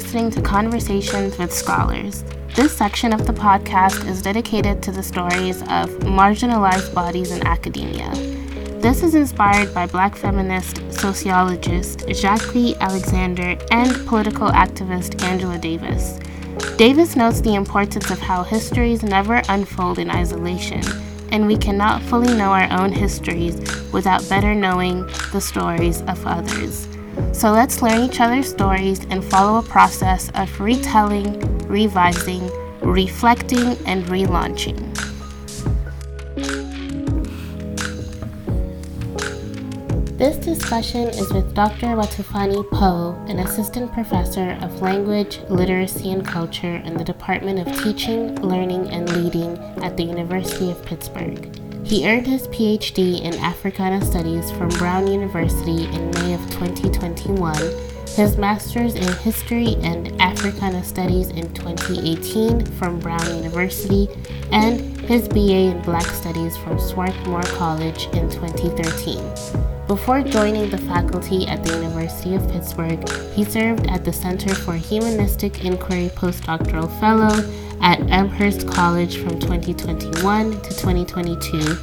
listening 0.00 0.30
to 0.30 0.40
Conversations 0.40 1.36
with 1.36 1.52
Scholars. 1.52 2.24
This 2.56 2.74
section 2.74 3.12
of 3.12 3.26
the 3.26 3.34
podcast 3.34 4.08
is 4.08 4.22
dedicated 4.22 4.82
to 4.82 4.92
the 4.92 5.02
stories 5.02 5.60
of 5.60 5.90
marginalized 6.00 6.94
bodies 6.94 7.30
in 7.30 7.46
academia. 7.46 8.08
This 8.80 9.02
is 9.02 9.14
inspired 9.14 9.74
by 9.74 9.86
black 9.86 10.16
feminist 10.16 10.90
sociologist 10.90 11.98
Jacqui 12.08 12.78
Alexander 12.78 13.58
and 13.72 14.06
political 14.06 14.48
activist 14.48 15.22
Angela 15.22 15.58
Davis. 15.58 16.18
Davis 16.78 17.14
notes 17.14 17.42
the 17.42 17.54
importance 17.54 18.10
of 18.10 18.20
how 18.20 18.42
histories 18.42 19.02
never 19.02 19.42
unfold 19.50 19.98
in 19.98 20.10
isolation, 20.10 20.80
and 21.30 21.46
we 21.46 21.58
cannot 21.58 22.00
fully 22.04 22.34
know 22.34 22.52
our 22.54 22.72
own 22.80 22.90
histories 22.90 23.60
without 23.92 24.26
better 24.30 24.54
knowing 24.54 25.06
the 25.30 25.42
stories 25.42 26.00
of 26.08 26.26
others. 26.26 26.89
So 27.32 27.52
let's 27.52 27.80
learn 27.80 28.02
each 28.02 28.20
other's 28.20 28.48
stories 28.48 29.04
and 29.10 29.24
follow 29.24 29.58
a 29.58 29.62
process 29.62 30.30
of 30.34 30.60
retelling, 30.60 31.40
revising, 31.68 32.50
reflecting, 32.82 33.76
and 33.86 34.04
relaunching. 34.06 34.86
This 40.20 40.36
discussion 40.36 41.08
is 41.08 41.32
with 41.32 41.54
Dr. 41.54 41.96
Watufani 41.96 42.68
Poe, 42.70 43.16
an 43.26 43.38
assistant 43.38 43.90
professor 43.90 44.58
of 44.60 44.82
language, 44.82 45.40
literacy, 45.48 46.12
and 46.12 46.26
culture 46.26 46.76
in 46.84 46.98
the 46.98 47.04
Department 47.04 47.66
of 47.66 47.82
Teaching, 47.82 48.34
Learning, 48.42 48.86
and 48.90 49.08
Leading 49.16 49.56
at 49.82 49.96
the 49.96 50.02
University 50.02 50.70
of 50.70 50.84
Pittsburgh. 50.84 51.59
He 51.84 52.08
earned 52.08 52.26
his 52.26 52.46
PhD 52.48 53.20
in 53.20 53.34
Africana 53.34 54.04
Studies 54.04 54.50
from 54.52 54.68
Brown 54.70 55.06
University 55.06 55.84
in 55.84 56.10
May 56.12 56.34
of 56.34 56.40
2021, 56.50 57.54
his 58.16 58.36
master's 58.36 58.94
in 58.94 59.12
History 59.18 59.76
and 59.82 60.20
Africana 60.20 60.84
Studies 60.84 61.28
in 61.30 61.52
2018 61.54 62.64
from 62.76 63.00
Brown 63.00 63.26
University, 63.36 64.08
and 64.52 64.80
his 65.02 65.28
BA 65.28 65.70
in 65.70 65.82
Black 65.82 66.06
Studies 66.06 66.56
from 66.56 66.78
Swarthmore 66.78 67.42
College 67.42 68.06
in 68.12 68.30
2013. 68.30 69.60
Before 69.86 70.22
joining 70.22 70.70
the 70.70 70.78
faculty 70.78 71.48
at 71.48 71.64
the 71.64 71.74
University 71.74 72.34
of 72.36 72.48
Pittsburgh, 72.48 73.08
he 73.34 73.42
served 73.42 73.88
at 73.88 74.04
the 74.04 74.12
Center 74.12 74.54
for 74.54 74.74
Humanistic 74.74 75.64
Inquiry 75.64 76.10
Postdoctoral 76.10 76.88
Fellow 77.00 77.34
at 77.80 78.00
Amherst 78.10 78.68
College 78.68 79.18
from 79.18 79.38
2021 79.40 80.50
to 80.50 80.70
2022, 80.70 81.76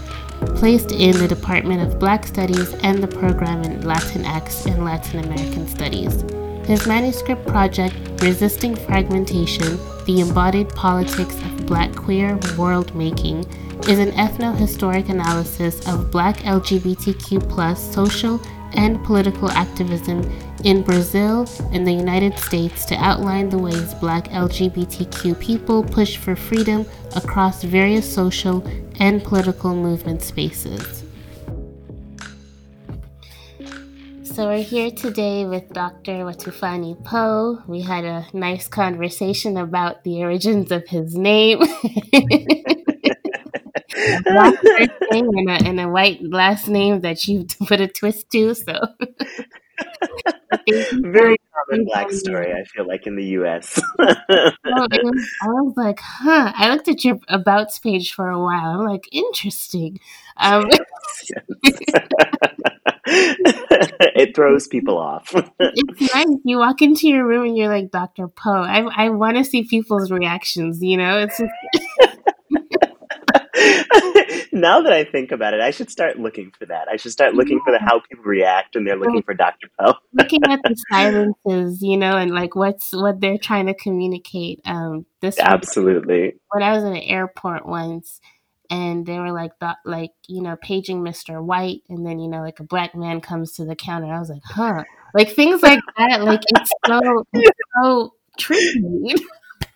placed 0.55 0.91
in 0.91 1.17
the 1.17 1.27
Department 1.27 1.81
of 1.81 1.99
Black 1.99 2.25
Studies 2.25 2.73
and 2.83 3.01
the 3.03 3.07
program 3.07 3.63
in 3.63 3.81
Latinx 3.81 4.65
and 4.65 4.83
Latin 4.85 5.23
American 5.23 5.67
Studies. 5.67 6.23
His 6.67 6.85
manuscript 6.85 7.47
project, 7.47 7.95
Resisting 8.21 8.75
Fragmentation 8.75 9.77
The 10.05 10.21
Embodied 10.21 10.69
Politics 10.69 11.35
of 11.35 11.65
Black 11.65 11.95
Queer 11.95 12.37
World 12.57 12.93
Making, 12.93 13.45
is 13.87 13.99
an 13.99 14.11
ethno-historic 14.11 15.07
analysis 15.07 15.87
of 15.87 16.11
black 16.11 16.37
LGBTQ 16.39 17.77
social 17.77 18.41
and 18.73 19.01
political 19.05 19.49
activism 19.51 20.21
in 20.63 20.81
Brazil 20.81 21.47
and 21.71 21.85
the 21.85 21.91
United 21.91 22.37
States 22.37 22.85
to 22.85 22.95
outline 22.95 23.49
the 23.49 23.57
ways 23.57 23.93
black 23.95 24.29
LGBTQ 24.29 25.39
people 25.39 25.83
push 25.83 26.17
for 26.17 26.35
freedom 26.35 26.85
across 27.15 27.63
various 27.63 28.11
social 28.11 28.65
and 28.99 29.23
political 29.23 29.75
movement 29.75 30.21
spaces. 30.21 31.03
So 34.23 34.47
we're 34.49 34.61
here 34.61 34.91
today 34.91 35.45
with 35.45 35.69
Dr. 35.73 36.23
Watufani 36.23 37.03
Poe. 37.03 37.57
We 37.67 37.81
had 37.81 38.05
a 38.05 38.27
nice 38.33 38.67
conversation 38.67 39.57
about 39.57 40.03
the 40.03 40.21
origins 40.23 40.71
of 40.71 40.87
his 40.87 41.15
name. 41.15 41.61
a 43.97 44.21
black 44.23 44.61
first 44.61 44.91
name 45.11 45.29
and 45.29 45.49
a, 45.49 45.67
and 45.67 45.79
a 45.79 45.87
white 45.87 46.21
last 46.21 46.67
name 46.67 47.01
that 47.01 47.27
you 47.27 47.45
put 47.67 47.81
a 47.81 47.87
twist 47.87 48.29
to. 48.31 48.53
So, 48.53 48.73
very 51.01 51.37
common 51.53 51.85
black 51.85 52.11
story. 52.11 52.53
I 52.53 52.63
feel 52.65 52.87
like 52.87 53.07
in 53.07 53.15
the 53.15 53.23
U.S. 53.25 53.79
was, 53.99 54.17
I 54.63 55.47
was 55.47 55.73
like, 55.75 55.99
huh. 55.99 56.53
I 56.55 56.69
looked 56.69 56.87
at 56.87 57.03
your 57.03 57.19
abouts 57.27 57.79
page 57.79 58.13
for 58.13 58.29
a 58.29 58.39
while. 58.39 58.79
I'm 58.79 58.85
like, 58.85 59.07
interesting. 59.11 59.99
Um, 60.37 60.69
it 63.05 64.35
throws 64.35 64.67
people 64.67 64.97
off. 64.97 65.33
it's 65.59 66.13
nice. 66.13 66.27
You 66.43 66.59
walk 66.59 66.81
into 66.81 67.07
your 67.07 67.25
room 67.25 67.45
and 67.45 67.57
you're 67.57 67.69
like 67.69 67.91
Dr. 67.91 68.27
Poe. 68.27 68.63
I 68.63 68.81
I 68.95 69.09
want 69.09 69.37
to 69.37 69.43
see 69.43 69.63
people's 69.63 70.11
reactions. 70.11 70.81
You 70.81 70.97
know, 70.97 71.19
it's. 71.19 71.37
Just, 71.37 71.51
now 74.51 74.81
that 74.81 74.93
I 74.93 75.03
think 75.03 75.31
about 75.31 75.53
it, 75.53 75.61
I 75.61 75.71
should 75.71 75.89
start 75.89 76.19
looking 76.19 76.51
for 76.57 76.65
that. 76.67 76.87
I 76.87 76.97
should 76.97 77.11
start 77.11 77.33
looking 77.33 77.59
for 77.63 77.71
the 77.71 77.79
how 77.79 78.01
people 78.01 78.23
react 78.25 78.75
when 78.75 78.83
they're 78.83 78.97
looking 78.97 79.23
for 79.23 79.33
Dr. 79.33 79.67
Poe. 79.79 79.95
looking 80.13 80.43
at 80.47 80.59
the 80.63 80.75
silences, 80.91 81.81
you 81.81 81.97
know, 81.97 82.17
and 82.17 82.31
like 82.31 82.55
what's 82.55 82.91
what 82.93 83.19
they're 83.19 83.37
trying 83.37 83.67
to 83.67 83.73
communicate. 83.73 84.61
Um, 84.65 85.05
this 85.21 85.39
absolutely. 85.39 86.35
when 86.51 86.61
I 86.61 86.73
was 86.73 86.83
in 86.83 86.93
an 86.93 87.01
airport 87.01 87.65
once, 87.65 88.19
and 88.69 89.05
they 89.05 89.17
were 89.17 89.31
like, 89.31 89.51
th- 89.59 89.75
like 89.85 90.11
you 90.27 90.41
know, 90.41 90.55
paging 90.61 91.01
Mister 91.01 91.41
White, 91.41 91.81
and 91.89 92.05
then 92.05 92.19
you 92.19 92.27
know, 92.27 92.41
like 92.41 92.59
a 92.59 92.63
black 92.63 92.93
man 92.93 93.21
comes 93.21 93.53
to 93.53 93.65
the 93.65 93.75
counter. 93.75 94.13
I 94.13 94.19
was 94.19 94.29
like, 94.29 94.43
huh, 94.45 94.83
like 95.13 95.31
things 95.31 95.63
like 95.63 95.79
that. 95.97 96.23
Like 96.23 96.41
it's 96.49 96.71
so 96.85 97.25
it's 97.33 97.59
so 97.81 98.13
tricky. 98.37 99.15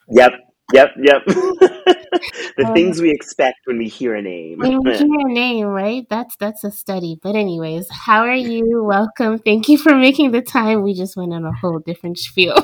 Yep, 0.09 0.33
Yep, 0.73 0.95
yep. 0.97 1.25
the 1.25 2.65
um, 2.65 2.73
things 2.73 3.01
we 3.01 3.11
expect 3.11 3.59
when 3.65 3.77
we 3.77 3.87
hear 3.87 4.15
a 4.15 4.21
name. 4.21 4.59
when 4.59 4.81
we 4.83 4.91
hear 4.97 5.05
a 5.05 5.31
name, 5.31 5.67
right? 5.67 6.07
That's 6.09 6.35
that's 6.37 6.63
a 6.63 6.71
study. 6.71 7.19
But 7.21 7.35
anyways, 7.35 7.87
how 7.89 8.21
are 8.21 8.33
you? 8.33 8.83
Welcome. 8.83 9.39
Thank 9.39 9.69
you 9.69 9.77
for 9.77 9.95
making 9.95 10.31
the 10.31 10.41
time. 10.41 10.83
We 10.83 10.93
just 10.93 11.15
went 11.15 11.33
on 11.33 11.45
a 11.45 11.53
whole 11.53 11.79
different 11.79 12.19
spiel. 12.19 12.57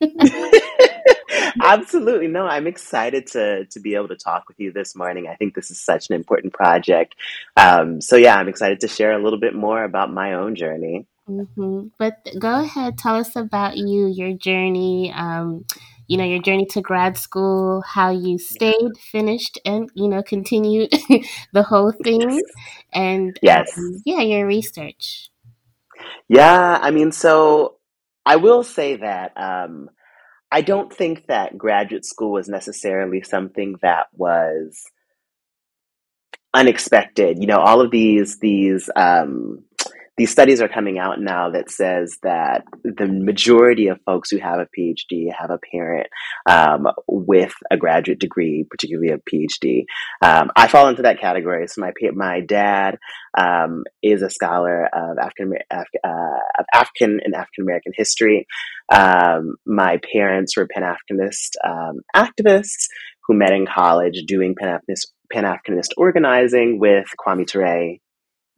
Absolutely. 1.62 2.28
No, 2.28 2.46
I'm 2.46 2.66
excited 2.66 3.26
to 3.28 3.66
to 3.66 3.80
be 3.80 3.94
able 3.94 4.08
to 4.08 4.16
talk 4.16 4.48
with 4.48 4.58
you 4.58 4.72
this 4.72 4.96
morning. 4.96 5.28
I 5.28 5.34
think 5.34 5.54
this 5.54 5.70
is 5.70 5.78
such 5.78 6.08
an 6.10 6.16
important 6.16 6.52
project. 6.52 7.14
Um, 7.56 8.00
so 8.00 8.16
yeah, 8.16 8.36
I'm 8.36 8.48
excited 8.48 8.80
to 8.80 8.88
share 8.88 9.12
a 9.12 9.22
little 9.22 9.38
bit 9.38 9.54
more 9.54 9.84
about 9.84 10.12
my 10.12 10.34
own 10.34 10.54
journey. 10.54 11.06
Mm-hmm. 11.28 11.88
But 11.98 12.26
go 12.38 12.60
ahead, 12.60 12.98
tell 12.98 13.16
us 13.16 13.36
about 13.36 13.76
you, 13.76 14.06
your 14.06 14.32
journey. 14.32 15.12
Um, 15.14 15.64
you 16.12 16.18
know, 16.18 16.24
your 16.24 16.42
journey 16.42 16.66
to 16.66 16.82
grad 16.82 17.16
school, 17.16 17.80
how 17.80 18.10
you 18.10 18.36
stayed, 18.38 18.98
finished, 18.98 19.58
and, 19.64 19.88
you 19.94 20.06
know, 20.06 20.22
continued 20.22 20.90
the 21.54 21.62
whole 21.62 21.90
thing. 21.90 22.42
And 22.92 23.38
yes. 23.40 23.78
Um, 23.78 24.02
yeah, 24.04 24.20
your 24.20 24.46
research. 24.46 25.30
Yeah, 26.28 26.78
I 26.82 26.90
mean, 26.90 27.12
so 27.12 27.76
I 28.26 28.36
will 28.36 28.62
say 28.62 28.96
that 28.96 29.32
um, 29.38 29.88
I 30.50 30.60
don't 30.60 30.92
think 30.92 31.28
that 31.28 31.56
graduate 31.56 32.04
school 32.04 32.32
was 32.32 32.46
necessarily 32.46 33.22
something 33.22 33.76
that 33.80 34.08
was 34.12 34.84
unexpected. 36.52 37.38
You 37.40 37.46
know, 37.46 37.58
all 37.58 37.80
of 37.80 37.90
these 37.90 38.38
these 38.38 38.90
um, 38.94 39.64
these 40.22 40.30
studies 40.30 40.60
are 40.60 40.68
coming 40.68 41.00
out 41.00 41.20
now 41.20 41.50
that 41.50 41.68
says 41.68 42.16
that 42.22 42.62
the 42.84 43.08
majority 43.08 43.88
of 43.88 43.98
folks 44.06 44.30
who 44.30 44.38
have 44.38 44.60
a 44.60 44.68
PhD 44.78 45.32
have 45.36 45.50
a 45.50 45.58
parent 45.72 46.06
um, 46.48 46.86
with 47.08 47.52
a 47.72 47.76
graduate 47.76 48.20
degree, 48.20 48.64
particularly 48.70 49.08
a 49.08 49.18
PhD. 49.18 49.82
Um, 50.24 50.52
I 50.54 50.68
fall 50.68 50.86
into 50.86 51.02
that 51.02 51.18
category. 51.20 51.66
So 51.66 51.80
my 51.80 51.90
my 52.14 52.38
dad 52.38 52.98
um, 53.36 53.82
is 54.00 54.22
a 54.22 54.30
scholar 54.30 54.84
of 54.84 55.18
African 55.18 55.54
uh, 55.72 56.38
of 56.60 56.66
African 56.72 57.18
and 57.24 57.34
African 57.34 57.64
American 57.64 57.92
history. 57.96 58.46
Um, 58.94 59.56
my 59.66 59.98
parents 60.12 60.56
were 60.56 60.68
Pan 60.68 60.84
Africanist 60.84 61.56
um, 61.66 62.02
activists 62.14 62.86
who 63.26 63.34
met 63.34 63.50
in 63.50 63.66
college 63.66 64.22
doing 64.28 64.54
Pan 64.54 64.78
Africanist 65.34 65.88
organizing 65.96 66.78
with 66.78 67.06
Kwame 67.18 67.44
Ture 67.44 67.96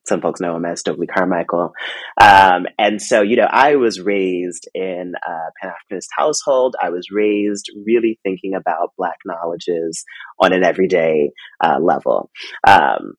some 0.06 0.20
folks 0.20 0.40
know 0.40 0.56
him 0.56 0.64
as 0.64 0.80
Stokely 0.80 1.06
Carmichael. 1.06 1.72
Um, 2.20 2.66
and 2.78 3.00
so, 3.00 3.22
you 3.22 3.36
know, 3.36 3.48
I 3.50 3.76
was 3.76 4.00
raised 4.00 4.68
in 4.74 5.14
a 5.26 5.30
Pan 5.60 5.72
Africanist 5.72 6.08
household. 6.16 6.76
I 6.80 6.90
was 6.90 7.08
raised 7.10 7.70
really 7.86 8.18
thinking 8.22 8.54
about 8.54 8.92
Black 8.98 9.18
knowledges 9.24 10.04
on 10.38 10.52
an 10.52 10.64
everyday 10.64 11.30
uh, 11.62 11.78
level. 11.80 12.30
Um, 12.66 13.14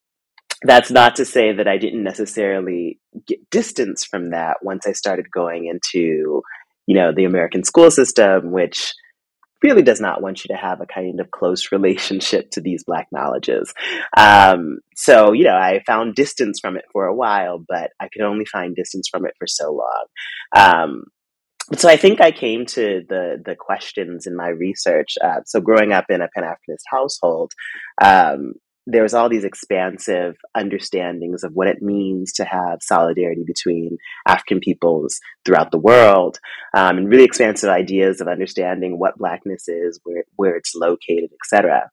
that's 0.63 0.91
not 0.91 1.15
to 1.17 1.25
say 1.25 1.53
that 1.53 1.67
I 1.67 1.77
didn't 1.77 2.03
necessarily 2.03 2.99
get 3.27 3.49
distance 3.49 4.05
from 4.05 4.31
that 4.31 4.57
once 4.61 4.87
I 4.87 4.93
started 4.93 5.29
going 5.31 5.65
into, 5.65 6.41
you 6.87 6.95
know, 6.95 7.11
the 7.15 7.25
American 7.25 7.63
school 7.63 7.91
system, 7.91 8.51
which 8.51 8.93
really 9.65 9.81
does 9.81 9.99
not 9.99 10.21
want 10.21 10.45
you 10.45 10.55
to 10.55 10.61
have 10.61 10.79
a 10.79 10.85
kind 10.85 11.19
of 11.19 11.31
close 11.31 11.71
relationship 11.71 12.51
to 12.51 12.61
these 12.61 12.83
black 12.83 13.07
knowledges. 13.11 13.73
Um, 14.15 14.79
so, 14.95 15.33
you 15.33 15.43
know, 15.43 15.55
I 15.55 15.81
found 15.85 16.15
distance 16.15 16.59
from 16.59 16.77
it 16.77 16.85
for 16.93 17.05
a 17.05 17.15
while, 17.15 17.63
but 17.67 17.91
I 17.99 18.07
could 18.07 18.21
only 18.21 18.45
find 18.45 18.75
distance 18.75 19.07
from 19.09 19.25
it 19.25 19.33
for 19.39 19.47
so 19.47 19.71
long. 19.71 20.05
Um, 20.55 21.03
so 21.75 21.89
I 21.89 21.97
think 21.97 22.21
I 22.21 22.31
came 22.31 22.67
to 22.67 23.01
the 23.09 23.41
the 23.43 23.55
questions 23.55 24.27
in 24.27 24.35
my 24.35 24.49
research. 24.49 25.15
Uh, 25.23 25.39
so 25.45 25.59
growing 25.59 25.93
up 25.93 26.05
in 26.09 26.21
a 26.21 26.27
Pan 26.27 26.43
Africanist 26.43 26.83
household, 26.91 27.53
um, 27.99 28.53
there 28.87 29.03
was 29.03 29.13
all 29.13 29.29
these 29.29 29.43
expansive 29.43 30.35
understandings 30.53 31.43
of 31.43 31.53
what 31.53 31.67
it 31.67 31.81
means 31.81 32.33
to 32.33 32.45
have 32.45 32.79
solidarity 32.81 33.43
between 33.45 33.97
African 34.27 34.59
peoples 34.59 35.19
throughout 35.43 35.71
the 35.71 35.79
world, 35.79 36.39
um, 36.73 36.97
and 36.97 37.09
really 37.09 37.23
expansive 37.23 37.69
ideas 37.69 38.21
of 38.21 38.27
understanding 38.27 38.99
what 38.99 39.17
Blackness 39.17 39.67
is, 39.67 39.99
where 40.03 40.23
where 40.35 40.55
it's 40.55 40.75
located, 40.75 41.31
etc. 41.43 41.89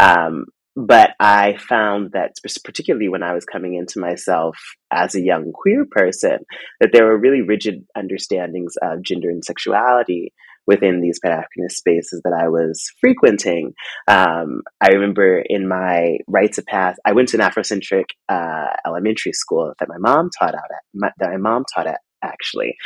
Um, 0.00 0.46
but 0.76 1.10
I 1.20 1.56
found 1.56 2.12
that, 2.12 2.32
particularly 2.64 3.08
when 3.08 3.22
I 3.22 3.32
was 3.32 3.44
coming 3.44 3.74
into 3.74 4.00
myself 4.00 4.58
as 4.90 5.14
a 5.14 5.22
young 5.22 5.52
queer 5.52 5.86
person, 5.88 6.38
that 6.80 6.90
there 6.92 7.04
were 7.04 7.16
really 7.16 7.42
rigid 7.42 7.86
understandings 7.96 8.74
of 8.82 9.02
gender 9.02 9.30
and 9.30 9.44
sexuality 9.44 10.32
within 10.66 11.00
these 11.00 11.18
Pan 11.24 11.32
Africanist 11.32 11.72
spaces 11.72 12.20
that 12.24 12.32
I 12.32 12.48
was 12.48 12.90
frequenting. 13.00 13.74
Um, 14.08 14.62
I 14.80 14.90
remember 14.90 15.42
in 15.44 15.68
my 15.68 16.18
rites 16.26 16.58
of 16.58 16.66
passage, 16.66 17.00
I 17.04 17.12
went 17.12 17.28
to 17.30 17.36
an 17.36 17.42
Afrocentric 17.42 18.06
uh, 18.28 18.68
elementary 18.86 19.32
school 19.32 19.72
that 19.78 19.88
my 19.88 19.98
mom 19.98 20.30
taught 20.38 20.54
out 20.54 20.70
at, 20.70 20.82
my, 20.94 21.10
that 21.18 21.30
my 21.30 21.36
mom 21.36 21.64
taught 21.74 21.86
at 21.86 22.00
actually. 22.22 22.76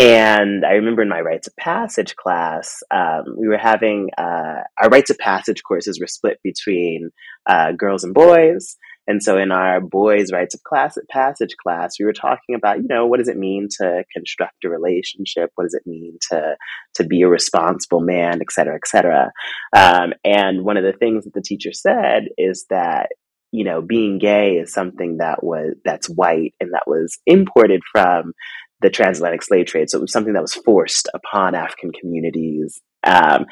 And 0.00 0.64
I 0.64 0.74
remember 0.74 1.02
in 1.02 1.08
my 1.08 1.20
rites 1.20 1.48
of 1.48 1.56
passage 1.56 2.14
class, 2.14 2.84
um, 2.94 3.24
we 3.36 3.48
were 3.48 3.58
having 3.58 4.10
uh, 4.16 4.62
our 4.80 4.88
rites 4.90 5.10
of 5.10 5.18
passage 5.18 5.62
courses 5.66 5.98
were 5.98 6.06
split 6.06 6.38
between 6.44 7.10
uh, 7.46 7.72
girls 7.72 8.04
and 8.04 8.14
boys. 8.14 8.76
And 9.08 9.22
so 9.22 9.38
in 9.38 9.50
our 9.50 9.80
boys' 9.80 10.30
rites 10.30 10.54
of 10.54 10.62
class 10.62 10.98
passage 11.10 11.56
class, 11.60 11.94
we 11.98 12.04
were 12.04 12.12
talking 12.12 12.54
about, 12.54 12.76
you 12.78 12.86
know, 12.88 13.06
what 13.06 13.18
does 13.18 13.28
it 13.28 13.38
mean 13.38 13.68
to 13.80 14.04
construct 14.14 14.64
a 14.64 14.68
relationship? 14.68 15.50
What 15.54 15.64
does 15.64 15.74
it 15.74 15.86
mean 15.86 16.18
to 16.30 16.56
to 16.96 17.04
be 17.04 17.22
a 17.22 17.28
responsible 17.28 18.00
man, 18.00 18.40
et 18.42 18.52
cetera, 18.52 18.74
et 18.74 18.86
cetera. 18.86 19.32
Um, 19.74 20.12
and 20.24 20.64
one 20.64 20.76
of 20.76 20.84
the 20.84 20.92
things 20.92 21.24
that 21.24 21.32
the 21.32 21.42
teacher 21.42 21.72
said 21.72 22.24
is 22.36 22.66
that 22.70 23.08
you 23.50 23.64
know 23.64 23.80
being 23.80 24.18
gay 24.18 24.56
is 24.56 24.74
something 24.74 25.16
that 25.18 25.42
was 25.42 25.74
that's 25.84 26.08
white 26.08 26.54
and 26.60 26.74
that 26.74 26.86
was 26.86 27.18
imported 27.26 27.80
from 27.90 28.34
the 28.80 28.90
transatlantic 28.90 29.42
slave 29.42 29.66
trade. 29.66 29.90
So 29.90 29.98
it 29.98 30.02
was 30.02 30.12
something 30.12 30.34
that 30.34 30.42
was 30.42 30.54
forced 30.54 31.08
upon 31.14 31.54
African 31.54 31.90
communities. 31.92 32.80
Um, 33.04 33.46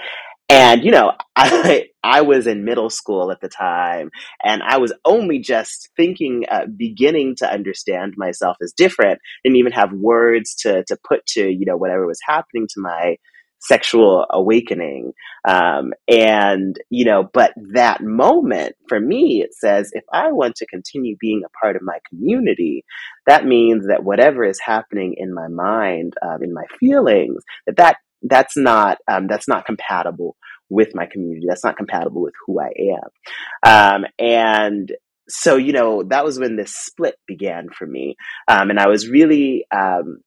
and 0.48 0.84
you 0.84 0.90
know, 0.90 1.12
I 1.36 1.88
I 2.02 2.22
was 2.22 2.46
in 2.46 2.64
middle 2.64 2.90
school 2.90 3.30
at 3.30 3.40
the 3.40 3.48
time, 3.48 4.10
and 4.42 4.62
I 4.62 4.78
was 4.78 4.92
only 5.04 5.38
just 5.38 5.90
thinking, 5.96 6.44
uh, 6.50 6.66
beginning 6.76 7.36
to 7.36 7.50
understand 7.50 8.14
myself 8.16 8.56
as 8.62 8.72
different, 8.72 9.20
didn't 9.44 9.56
even 9.56 9.72
have 9.72 9.92
words 9.92 10.54
to 10.60 10.84
to 10.84 10.96
put 11.06 11.26
to 11.28 11.48
you 11.48 11.66
know 11.66 11.76
whatever 11.76 12.06
was 12.06 12.20
happening 12.26 12.66
to 12.74 12.80
my 12.80 13.16
sexual 13.58 14.26
awakening. 14.30 15.12
Um, 15.46 15.92
and, 16.08 16.78
you 16.90 17.04
know, 17.04 17.28
but 17.32 17.52
that 17.72 18.02
moment 18.02 18.74
for 18.88 19.00
me, 19.00 19.42
it 19.42 19.54
says 19.54 19.90
if 19.92 20.04
I 20.12 20.30
want 20.32 20.56
to 20.56 20.66
continue 20.66 21.16
being 21.18 21.42
a 21.44 21.58
part 21.58 21.76
of 21.76 21.82
my 21.82 21.98
community, 22.08 22.84
that 23.26 23.44
means 23.46 23.86
that 23.88 24.04
whatever 24.04 24.44
is 24.44 24.60
happening 24.64 25.14
in 25.16 25.34
my 25.34 25.48
mind, 25.48 26.14
um, 26.22 26.42
in 26.42 26.52
my 26.52 26.64
feelings, 26.78 27.42
that, 27.66 27.76
that 27.76 27.96
that's 28.22 28.56
not 28.56 28.98
um, 29.10 29.26
that's 29.26 29.48
not 29.48 29.66
compatible 29.66 30.36
with 30.68 30.94
my 30.94 31.06
community. 31.06 31.46
That's 31.48 31.64
not 31.64 31.76
compatible 31.76 32.22
with 32.22 32.34
who 32.46 32.60
I 32.60 32.72
am. 32.94 34.02
Um, 34.02 34.06
and 34.18 34.92
so, 35.28 35.56
you 35.56 35.72
know, 35.72 36.02
that 36.04 36.24
was 36.24 36.38
when 36.38 36.56
this 36.56 36.74
split 36.74 37.16
began 37.26 37.68
for 37.70 37.86
me. 37.86 38.16
Um, 38.48 38.70
and 38.70 38.78
I 38.78 38.88
was 38.88 39.08
really 39.08 39.64
um, 39.74 40.18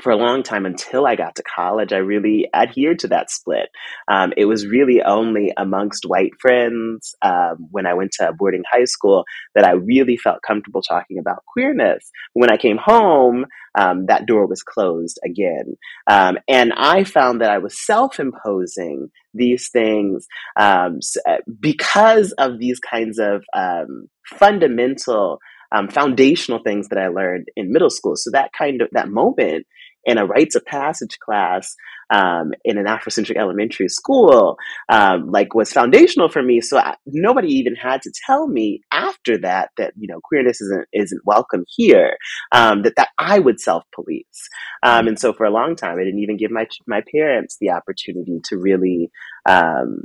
for 0.00 0.10
a 0.10 0.16
long 0.16 0.42
time 0.42 0.66
until 0.66 1.06
I 1.06 1.16
got 1.16 1.36
to 1.36 1.42
college, 1.42 1.92
I 1.92 1.98
really 1.98 2.48
adhered 2.52 2.98
to 3.00 3.08
that 3.08 3.30
split. 3.30 3.68
Um, 4.08 4.32
it 4.36 4.44
was 4.44 4.66
really 4.66 5.02
only 5.02 5.52
amongst 5.56 6.04
white 6.04 6.32
friends 6.40 7.14
um, 7.22 7.68
when 7.70 7.86
I 7.86 7.94
went 7.94 8.12
to 8.12 8.32
boarding 8.38 8.62
high 8.70 8.84
school 8.84 9.24
that 9.54 9.64
I 9.64 9.72
really 9.72 10.16
felt 10.16 10.42
comfortable 10.46 10.82
talking 10.82 11.18
about 11.18 11.44
queerness. 11.46 12.10
When 12.34 12.50
I 12.50 12.56
came 12.56 12.76
home, 12.76 13.46
um, 13.78 14.06
that 14.06 14.26
door 14.26 14.46
was 14.46 14.62
closed 14.62 15.18
again. 15.24 15.76
Um, 16.06 16.38
and 16.48 16.72
I 16.74 17.04
found 17.04 17.40
that 17.40 17.50
I 17.50 17.58
was 17.58 17.84
self 17.84 18.18
imposing 18.20 19.08
these 19.34 19.68
things 19.70 20.26
um, 20.56 21.00
uh, 21.28 21.36
because 21.60 22.32
of 22.32 22.58
these 22.58 22.80
kinds 22.80 23.18
of 23.18 23.44
um, 23.54 24.08
fundamental. 24.38 25.38
Um, 25.72 25.88
foundational 25.88 26.60
things 26.62 26.90
that 26.90 26.98
I 26.98 27.08
learned 27.08 27.48
in 27.56 27.72
middle 27.72 27.90
school. 27.90 28.14
So 28.14 28.30
that 28.30 28.52
kind 28.56 28.82
of 28.82 28.88
that 28.92 29.08
moment 29.08 29.66
in 30.06 30.18
a 30.18 30.24
rites 30.24 30.54
of 30.54 30.64
passage 30.64 31.18
class 31.18 31.74
um, 32.10 32.52
in 32.64 32.78
an 32.78 32.86
Afrocentric 32.86 33.36
elementary 33.36 33.88
school, 33.88 34.56
um, 34.88 35.30
like 35.30 35.54
was 35.54 35.72
foundational 35.72 36.28
for 36.28 36.42
me. 36.42 36.60
So 36.60 36.78
I, 36.78 36.94
nobody 37.04 37.48
even 37.48 37.74
had 37.74 38.02
to 38.02 38.12
tell 38.26 38.46
me 38.46 38.80
after 38.92 39.36
that 39.38 39.70
that 39.76 39.92
you 39.98 40.08
know 40.08 40.20
queerness 40.22 40.60
isn't 40.60 40.86
isn't 40.92 41.22
welcome 41.24 41.64
here. 41.68 42.16
Um, 42.52 42.82
that 42.82 42.94
that 42.96 43.08
I 43.18 43.40
would 43.40 43.60
self 43.60 43.82
police, 43.94 44.48
um, 44.82 45.08
and 45.08 45.18
so 45.18 45.32
for 45.32 45.44
a 45.44 45.50
long 45.50 45.74
time 45.74 45.98
I 45.98 46.04
didn't 46.04 46.20
even 46.20 46.36
give 46.36 46.50
my 46.50 46.66
my 46.86 47.02
parents 47.12 47.56
the 47.60 47.70
opportunity 47.70 48.40
to 48.44 48.56
really 48.56 49.10
um, 49.48 50.04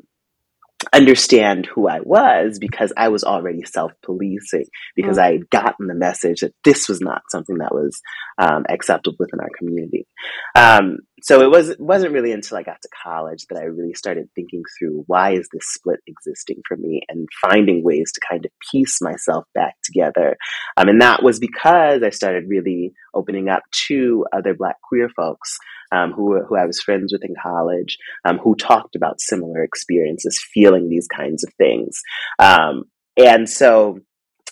understand 0.93 1.65
who 1.65 1.87
I 1.87 1.99
was 2.01 2.57
because 2.59 2.93
I 2.95 3.09
was 3.09 3.23
already 3.23 3.63
self 3.63 3.91
policing, 4.03 4.65
because 4.95 5.17
mm. 5.17 5.21
I 5.21 5.31
had 5.33 5.49
gotten 5.49 5.87
the 5.87 5.95
message 5.95 6.41
that 6.41 6.53
this 6.63 6.87
was 6.87 7.01
not 7.01 7.23
something 7.29 7.57
that 7.57 7.73
was 7.73 8.01
um, 8.37 8.65
acceptable 8.69 9.17
within 9.19 9.39
our 9.39 9.49
community. 9.57 10.07
Um, 10.55 10.99
so 11.21 11.41
it 11.41 11.49
was 11.49 11.69
it 11.69 11.79
wasn't 11.79 12.13
really 12.13 12.31
until 12.31 12.57
I 12.57 12.63
got 12.63 12.81
to 12.81 12.89
college 13.03 13.45
that 13.47 13.57
I 13.57 13.65
really 13.65 13.93
started 13.93 14.29
thinking 14.35 14.63
through 14.77 15.03
why 15.07 15.33
is 15.33 15.47
this 15.51 15.67
split 15.67 15.99
existing 16.07 16.61
for 16.67 16.77
me 16.77 17.01
and 17.09 17.27
finding 17.41 17.83
ways 17.83 18.11
to 18.13 18.21
kind 18.27 18.45
of 18.45 18.51
piece 18.71 19.01
myself 19.01 19.45
back 19.53 19.75
together. 19.83 20.35
Um, 20.77 20.89
and 20.89 21.01
that 21.01 21.23
was 21.23 21.39
because 21.39 22.03
I 22.03 22.09
started 22.09 22.45
really 22.47 22.93
opening 23.13 23.49
up 23.49 23.63
to 23.87 24.25
other 24.33 24.53
Black 24.53 24.81
queer 24.81 25.09
folks 25.09 25.57
um, 25.91 26.11
who 26.11 26.41
who 26.43 26.55
I 26.55 26.65
was 26.65 26.81
friends 26.81 27.13
with 27.13 27.23
in 27.23 27.35
college, 27.41 27.97
um, 28.25 28.37
who 28.37 28.55
talked 28.55 28.95
about 28.95 29.21
similar 29.21 29.63
experiences, 29.63 30.43
feeling 30.53 30.89
these 30.89 31.07
kinds 31.07 31.43
of 31.43 31.53
things, 31.55 32.01
um, 32.39 32.85
and 33.17 33.49
so 33.49 33.99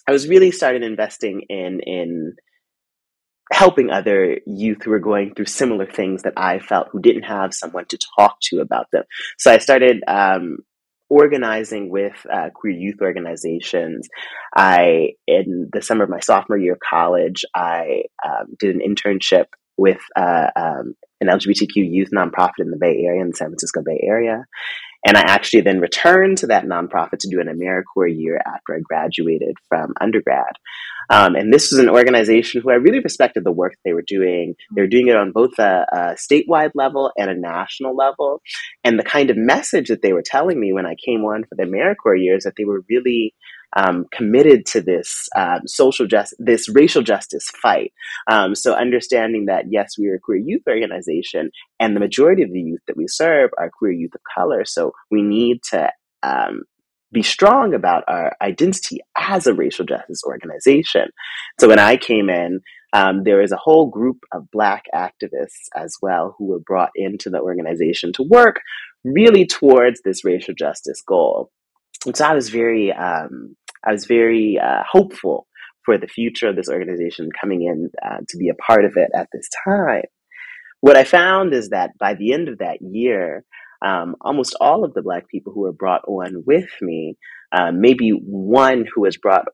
I 0.08 0.12
was 0.12 0.28
really 0.28 0.52
started 0.52 0.84
investing 0.84 1.44
in 1.50 1.80
in 1.82 2.36
helping 3.52 3.90
other 3.90 4.38
youth 4.46 4.84
who 4.84 4.92
were 4.92 5.00
going 5.00 5.34
through 5.34 5.46
similar 5.46 5.86
things 5.86 6.24
that 6.24 6.34
I 6.38 6.60
felt 6.60 6.90
who 6.92 7.02
didn't 7.02 7.24
have 7.24 7.54
someone 7.54 7.86
to 7.90 8.00
talk 8.18 8.38
to 8.44 8.60
about 8.60 8.88
them. 8.92 9.04
So 9.38 9.52
I 9.52 9.58
started 9.58 10.04
um, 10.08 10.60
organizing 11.10 11.90
with 11.90 12.14
uh, 12.32 12.50
queer 12.54 12.74
youth 12.74 13.02
organizations. 13.02 14.08
I, 14.56 15.14
in 15.28 15.70
the 15.74 15.82
summer 15.82 16.04
of 16.04 16.10
my 16.10 16.20
sophomore 16.20 16.60
year 16.60 16.74
of 16.74 16.80
college, 16.80 17.44
I 17.56 18.04
um, 18.24 18.56
did 18.60 18.76
an 18.76 18.82
internship 18.88 19.46
with 19.80 20.02
uh, 20.16 20.48
um, 20.56 20.96
an 21.22 21.28
LGBTQ 21.28 21.70
youth 21.76 22.10
nonprofit 22.14 22.60
in 22.60 22.70
the 22.70 22.78
Bay 22.78 23.04
Area, 23.06 23.22
in 23.22 23.30
the 23.30 23.36
San 23.36 23.48
Francisco 23.48 23.82
Bay 23.82 24.00
Area. 24.04 24.46
And 25.06 25.16
I 25.16 25.22
actually 25.22 25.62
then 25.62 25.80
returned 25.80 26.40
to 26.40 26.48
that 26.48 26.66
nonprofit 26.66 27.20
to 27.20 27.30
do 27.30 27.40
an 27.40 27.48
AmeriCorps 27.48 28.20
year 28.20 28.38
after 28.46 28.76
I 28.76 28.80
graduated 28.84 29.56
from 29.70 29.94
undergrad. 30.02 30.58
Um, 31.10 31.36
and 31.36 31.54
this 31.54 31.72
was 31.72 31.80
an 31.80 31.90
organization 31.90 32.62
who 32.62 32.70
I 32.70 32.76
really 32.76 33.00
respected 33.00 33.44
the 33.44 33.52
work 33.52 33.74
they 33.84 33.94
were 33.94 34.04
doing. 34.06 34.56
They 34.76 34.82
were 34.82 34.88
doing 34.88 35.08
it 35.08 35.16
on 35.16 35.32
both 35.32 35.58
a, 35.58 35.86
a 35.92 35.98
statewide 36.16 36.72
level 36.76 37.12
and 37.18 37.30
a 37.30 37.40
national 37.40 37.96
level. 37.96 38.42
And 38.84 39.00
the 39.00 39.04
kind 39.04 39.30
of 39.30 39.38
message 39.38 39.88
that 39.88 40.02
they 40.02 40.12
were 40.12 40.24
telling 40.24 40.60
me 40.60 40.74
when 40.74 40.86
I 40.86 40.96
came 41.04 41.22
on 41.22 41.46
for 41.46 41.56
the 41.56 41.64
AmeriCorps 41.64 42.22
years 42.22 42.44
that 42.44 42.54
they 42.58 42.66
were 42.66 42.84
really 42.90 43.34
um, 43.76 44.06
committed 44.12 44.66
to 44.68 44.82
this 44.82 45.28
um, 45.36 45.62
social 45.66 46.08
justice, 46.08 46.38
this 46.40 46.70
racial 46.70 47.02
justice 47.02 47.48
fight. 47.62 47.94
Um, 48.30 48.56
so 48.56 48.74
understanding 48.74 49.46
that 49.46 49.66
yes, 49.70 49.96
we 49.98 50.08
are 50.08 50.16
a 50.16 50.20
queer 50.20 50.42
youth 50.44 50.64
organization, 50.68 51.52
and 51.80 51.96
the 51.96 52.00
majority 52.00 52.44
of 52.44 52.52
the 52.52 52.62
youth 52.62 52.82
that 52.88 52.98
we 52.98 53.08
serve 53.08 53.52
are 53.58 53.70
queer 53.70 53.92
youth 53.92 54.16
of 54.16 54.22
color. 54.36 54.66
So 54.66 54.94
we 55.12 55.22
need 55.22 55.62
to 55.72 55.90
um, 56.24 56.64
be 57.12 57.24
strong 57.24 57.74
about 57.74 58.04
our 58.08 58.36
identity 58.42 59.00
as 59.18 59.48
a 59.48 59.54
racial 59.54 59.86
justice 59.86 60.24
organization. 60.24 61.08
So 61.60 61.68
when 61.68 61.80
I 61.80 61.98
came 61.98 62.30
in, 62.30 62.62
um, 62.94 63.24
there 63.24 63.38
was 63.38 63.52
a 63.52 63.58
whole 63.58 63.88
group 63.88 64.18
of 64.34 64.50
Black 64.52 64.86
activists 64.94 65.70
as 65.76 65.96
well 66.02 66.36
who 66.38 66.46
were 66.46 66.60
brought 66.60 66.92
into 66.96 67.30
the 67.30 67.40
organization 67.40 68.12
to 68.14 68.24
work 68.24 68.62
really 69.04 69.46
towards 69.46 70.02
this 70.02 70.24
racial 70.24 70.54
justice 70.54 71.02
goal. 71.02 71.52
And 72.06 72.16
so 72.16 72.26
I 72.26 72.34
was 72.34 72.50
very, 72.50 72.92
um, 72.94 73.56
I 73.86 73.92
was 73.92 74.06
very 74.06 74.60
uh, 74.62 74.84
hopeful 74.90 75.48
for 75.86 75.98
the 75.98 76.08
future 76.08 76.50
of 76.50 76.56
this 76.56 76.70
organization 76.70 77.30
coming 77.40 77.64
in 77.64 77.90
uh, 78.06 78.18
to 78.28 78.38
be 78.38 78.50
a 78.50 78.56
part 78.56 78.86
of 78.86 78.94
it 78.96 79.10
at 79.16 79.30
this 79.34 79.48
time. 79.66 80.04
What 80.82 80.98
I 80.98 81.04
found 81.04 81.54
is 81.54 81.70
that 81.70 81.92
by 82.00 82.14
the 82.14 82.34
end 82.34 82.48
of 82.48 82.60
that 82.60 82.78
year, 82.82 83.44
um, 83.86 84.16
almost 84.22 84.56
all 84.60 84.84
of 84.84 84.94
the 84.94 85.02
Black 85.02 85.28
people 85.30 85.54
who 85.54 85.62
were 85.62 85.74
brought 85.74 86.04
on 86.08 86.44
with 86.46 86.70
me, 86.82 87.18
uh, 87.52 87.72
maybe 87.74 88.12
one 88.12 88.86
who 88.94 89.02
was 89.02 89.18
brought 89.18 89.46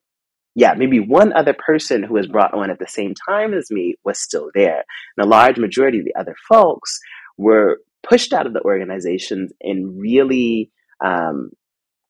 yeah, 0.55 0.73
maybe 0.73 1.01
one 1.01 1.33
other 1.33 1.53
person 1.53 2.01
who 2.01 2.13
was 2.13 2.27
brought 2.27 2.53
on 2.53 2.71
at 2.71 2.79
the 2.79 2.87
same 2.87 3.13
time 3.27 3.53
as 3.53 3.69
me 3.69 3.95
was 4.05 4.17
still 4.17 4.49
there. 4.55 4.85
And 5.17 5.25
a 5.25 5.29
large 5.29 5.57
majority 5.57 5.99
of 5.99 6.05
the 6.05 6.15
other 6.17 6.35
folks 6.47 6.97
were 7.37 7.81
pushed 8.07 8.31
out 8.31 8.47
of 8.47 8.53
the 8.53 8.61
organizations 8.61 9.51
in 9.59 9.97
really, 9.99 10.71
um, 11.03 11.49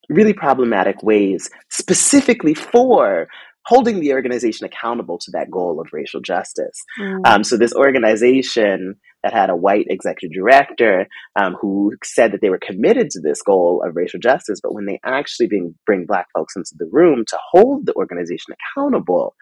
really 0.09 0.33
problematic 0.33 1.01
ways, 1.03 1.50
specifically 1.69 2.53
for 2.53 3.27
holding 3.65 4.00
the 4.00 4.13
organization 4.13 4.65
accountable 4.65 5.17
to 5.17 5.31
that 5.31 5.50
goal 5.50 5.81
of 5.81 5.88
racial 5.91 6.21
justice. 6.21 6.83
Mm. 7.00 7.21
Um, 7.25 7.43
so 7.43 7.57
this 7.57 7.74
organization 7.74 8.95
that 9.24 9.33
had 9.33 9.50
a 9.50 9.55
white 9.55 9.88
executive 9.89 10.35
director 10.35 11.07
um, 11.35 11.55
who 11.59 11.93
said 12.03 12.31
that 12.31 12.41
they 12.41 12.51
were 12.51 12.59
committed 12.59 13.09
to 13.09 13.19
this 13.19 13.41
goal 13.41 13.83
of 13.85 13.95
racial 13.95 14.19
justice, 14.19 14.59
but 14.62 14.74
when 14.74 14.85
they 14.85 15.00
actually 15.03 15.47
bring, 15.47 15.75
bring 15.85 16.05
black 16.05 16.27
folks 16.35 16.55
into 16.55 16.75
the 16.77 16.88
room 16.91 17.25
to 17.27 17.38
hold 17.51 17.88
the 17.88 17.95
organization 17.95 18.53
accountable, 18.53 19.35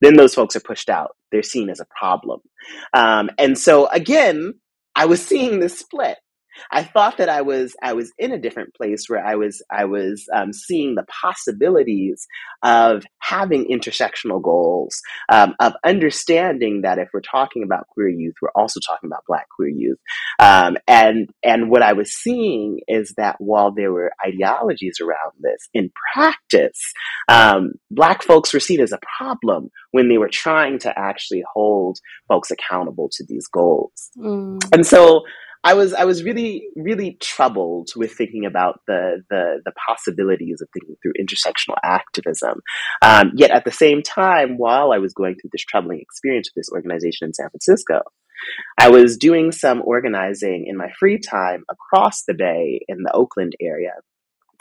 then 0.00 0.16
those 0.16 0.34
folks 0.34 0.56
are 0.56 0.60
pushed 0.60 0.90
out. 0.90 1.16
They're 1.30 1.42
seen 1.42 1.70
as 1.70 1.80
a 1.80 1.86
problem. 1.98 2.40
Um, 2.92 3.30
and 3.38 3.56
so 3.56 3.86
again, 3.86 4.54
I 4.96 5.06
was 5.06 5.24
seeing 5.24 5.60
this 5.60 5.78
split. 5.78 6.18
I 6.70 6.82
thought 6.82 7.18
that 7.18 7.28
I 7.28 7.42
was 7.42 7.74
I 7.82 7.92
was 7.92 8.12
in 8.18 8.32
a 8.32 8.38
different 8.38 8.74
place 8.74 9.04
where 9.08 9.24
I 9.24 9.36
was 9.36 9.62
I 9.70 9.84
was 9.84 10.26
um, 10.34 10.52
seeing 10.52 10.94
the 10.94 11.04
possibilities 11.04 12.26
of 12.62 13.04
having 13.20 13.66
intersectional 13.70 14.42
goals, 14.42 15.00
um, 15.28 15.54
of 15.60 15.74
understanding 15.84 16.82
that 16.82 16.98
if 16.98 17.08
we're 17.12 17.20
talking 17.20 17.62
about 17.62 17.88
queer 17.88 18.08
youth, 18.08 18.34
we're 18.40 18.50
also 18.54 18.80
talking 18.86 19.08
about 19.08 19.24
Black 19.26 19.46
queer 19.54 19.68
youth, 19.68 19.98
um, 20.38 20.76
and 20.86 21.30
and 21.42 21.70
what 21.70 21.82
I 21.82 21.92
was 21.92 22.12
seeing 22.12 22.80
is 22.88 23.14
that 23.16 23.36
while 23.38 23.72
there 23.72 23.92
were 23.92 24.12
ideologies 24.26 24.98
around 25.00 25.32
this, 25.40 25.68
in 25.74 25.90
practice, 26.14 26.80
um, 27.28 27.72
Black 27.90 28.22
folks 28.22 28.52
were 28.52 28.60
seen 28.60 28.80
as 28.80 28.92
a 28.92 29.00
problem 29.18 29.70
when 29.92 30.08
they 30.08 30.18
were 30.18 30.30
trying 30.30 30.78
to 30.80 30.98
actually 30.98 31.44
hold 31.54 31.98
folks 32.28 32.50
accountable 32.50 33.08
to 33.12 33.24
these 33.28 33.46
goals, 33.46 34.10
mm. 34.16 34.58
and 34.72 34.86
so. 34.86 35.22
I 35.64 35.74
was 35.74 35.92
I 35.92 36.04
was 36.04 36.22
really 36.22 36.68
really 36.76 37.16
troubled 37.20 37.90
with 37.96 38.12
thinking 38.12 38.44
about 38.46 38.80
the 38.86 39.22
the, 39.28 39.60
the 39.64 39.72
possibilities 39.86 40.60
of 40.60 40.68
thinking 40.72 40.96
through 41.02 41.12
intersectional 41.20 41.76
activism. 41.82 42.60
Um, 43.02 43.32
yet 43.34 43.50
at 43.50 43.64
the 43.64 43.72
same 43.72 44.02
time, 44.02 44.56
while 44.56 44.92
I 44.92 44.98
was 44.98 45.12
going 45.12 45.34
through 45.34 45.50
this 45.52 45.64
troubling 45.64 46.00
experience 46.00 46.48
with 46.48 46.62
this 46.62 46.72
organization 46.72 47.26
in 47.26 47.34
San 47.34 47.50
Francisco, 47.50 48.00
I 48.78 48.90
was 48.90 49.16
doing 49.16 49.52
some 49.52 49.82
organizing 49.84 50.66
in 50.68 50.76
my 50.76 50.90
free 50.98 51.18
time 51.18 51.64
across 51.70 52.24
the 52.24 52.34
bay 52.34 52.80
in 52.88 53.02
the 53.02 53.12
Oakland 53.12 53.54
area 53.60 53.94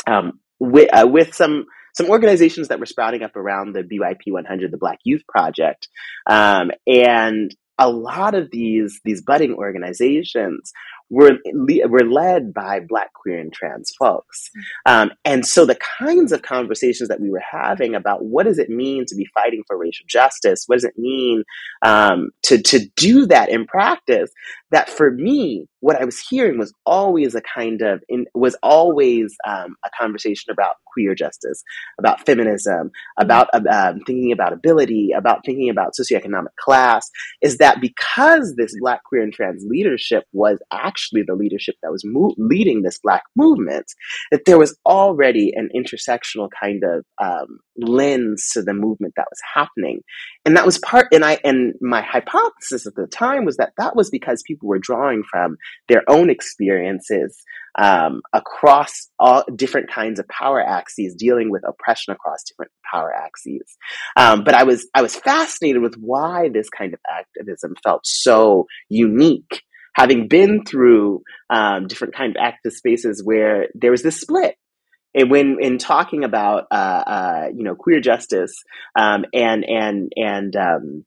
um, 0.07 0.39
with, 0.59 0.89
uh, 0.93 1.07
with 1.07 1.33
some 1.33 1.65
some 1.95 2.09
organizations 2.11 2.67
that 2.67 2.79
were 2.79 2.85
sprouting 2.85 3.23
up 3.23 3.35
around 3.35 3.73
the 3.73 3.81
BYP 3.81 4.31
100, 4.31 4.71
the 4.71 4.77
Black 4.77 4.99
Youth 5.03 5.23
Project, 5.27 5.87
um, 6.29 6.69
and 6.85 7.51
a 7.79 7.89
lot 7.89 8.33
of 8.35 8.51
these 8.51 8.99
these 9.03 9.21
budding 9.21 9.53
organizations 9.53 10.71
were 11.09 11.37
were 11.53 12.05
led 12.05 12.53
by 12.53 12.79
Black, 12.81 13.13
queer, 13.13 13.39
and 13.39 13.53
trans 13.53 13.93
folks, 13.97 14.49
um, 14.85 15.11
and 15.23 15.45
so 15.45 15.65
the 15.65 15.79
kinds 15.99 16.31
of 16.31 16.41
conversations 16.41 17.07
that 17.09 17.21
we 17.21 17.29
were 17.29 17.43
having 17.49 17.95
about 17.95 18.25
what 18.25 18.45
does 18.45 18.59
it 18.59 18.69
mean 18.69 19.05
to 19.07 19.15
be 19.15 19.27
fighting 19.33 19.63
for 19.67 19.77
racial 19.77 20.05
justice, 20.07 20.63
what 20.67 20.75
does 20.75 20.83
it 20.83 20.97
mean 20.97 21.43
um, 21.85 22.29
to 22.43 22.61
to 22.61 22.87
do 22.95 23.25
that 23.25 23.49
in 23.49 23.65
practice, 23.65 24.31
that 24.71 24.89
for 24.89 25.11
me, 25.11 25.67
what 25.79 25.99
I 26.01 26.05
was 26.05 26.19
hearing 26.19 26.57
was 26.57 26.73
always 26.85 27.35
a 27.35 27.41
kind 27.41 27.81
of 27.81 28.03
in, 28.09 28.25
was 28.33 28.55
always 28.63 29.35
um, 29.47 29.75
a 29.85 29.89
conversation 29.99 30.51
about 30.51 30.75
queer 30.91 31.13
justice, 31.13 31.63
about 31.99 32.25
feminism, 32.25 32.91
about 33.19 33.47
um, 33.53 33.99
thinking 34.05 34.31
about 34.31 34.53
ability, 34.53 35.11
about 35.15 35.41
thinking 35.45 35.69
about 35.69 35.93
socioeconomic 35.99 36.55
class. 36.59 37.09
Is 37.41 37.57
that 37.57 37.81
because 37.81 38.55
this 38.55 38.75
Black, 38.79 39.03
queer, 39.03 39.21
and 39.21 39.33
trans 39.33 39.63
leadership 39.67 40.23
was 40.33 40.59
actually 40.71 41.23
the 41.25 41.35
leadership 41.35 41.75
that 41.83 41.91
was 41.91 42.03
mo- 42.05 42.35
leading 42.37 42.81
this 42.81 42.99
Black 43.03 43.23
movement, 43.35 43.85
that 44.31 44.45
there 44.45 44.57
was 44.57 44.77
already 44.85 45.53
an 45.55 45.69
intersectional 45.75 46.49
kind 46.59 46.83
of 46.83 47.05
um, 47.21 47.59
lens 47.77 48.49
to 48.53 48.61
the 48.61 48.73
movement 48.73 49.13
that 49.15 49.27
was 49.29 49.39
happening, 49.53 50.01
and 50.45 50.55
that 50.57 50.65
was 50.65 50.79
part. 50.79 51.07
And 51.11 51.23
I 51.23 51.39
and 51.43 51.73
my 51.81 52.01
hypothesis 52.01 52.85
at 52.85 52.95
the 52.95 53.07
time 53.07 53.45
was 53.45 53.57
that 53.57 53.73
that 53.77 53.95
was 53.95 54.09
because 54.09 54.43
people 54.45 54.67
were 54.67 54.79
drawing 54.79 55.23
from 55.29 55.57
their 55.87 56.03
own 56.07 56.29
experiences 56.29 57.43
um, 57.77 58.21
across 58.33 59.07
all 59.19 59.43
different 59.55 59.89
kinds 59.89 60.19
of 60.19 60.27
power 60.27 60.61
axes, 60.61 61.15
dealing 61.15 61.51
with 61.51 61.63
oppression 61.67 62.13
across 62.13 62.43
different 62.43 62.71
power 62.91 63.13
axes. 63.13 63.77
Um, 64.15 64.43
but 64.43 64.55
I 64.55 64.63
was 64.63 64.87
I 64.93 65.01
was 65.01 65.15
fascinated 65.15 65.81
with 65.81 65.95
why 65.95 66.49
this 66.49 66.69
kind 66.69 66.93
of 66.93 66.99
activism 67.09 67.75
felt 67.83 68.05
so 68.05 68.65
unique, 68.89 69.63
having 69.93 70.27
been 70.27 70.63
through 70.65 71.21
um, 71.49 71.87
different 71.87 72.15
kind 72.15 72.35
of 72.35 72.41
activist 72.41 72.77
spaces 72.77 73.23
where 73.23 73.67
there 73.75 73.91
was 73.91 74.03
this 74.03 74.19
split 74.19 74.55
and 75.17 75.31
when 75.31 75.57
in 75.59 75.79
talking 75.79 76.23
about 76.23 76.65
uh, 76.71 77.03
uh, 77.07 77.47
you 77.53 77.63
know 77.63 77.75
queer 77.75 77.99
justice 77.99 78.53
um, 78.97 79.25
and 79.33 79.65
and 79.67 80.11
and 80.15 80.55
um, 80.55 81.05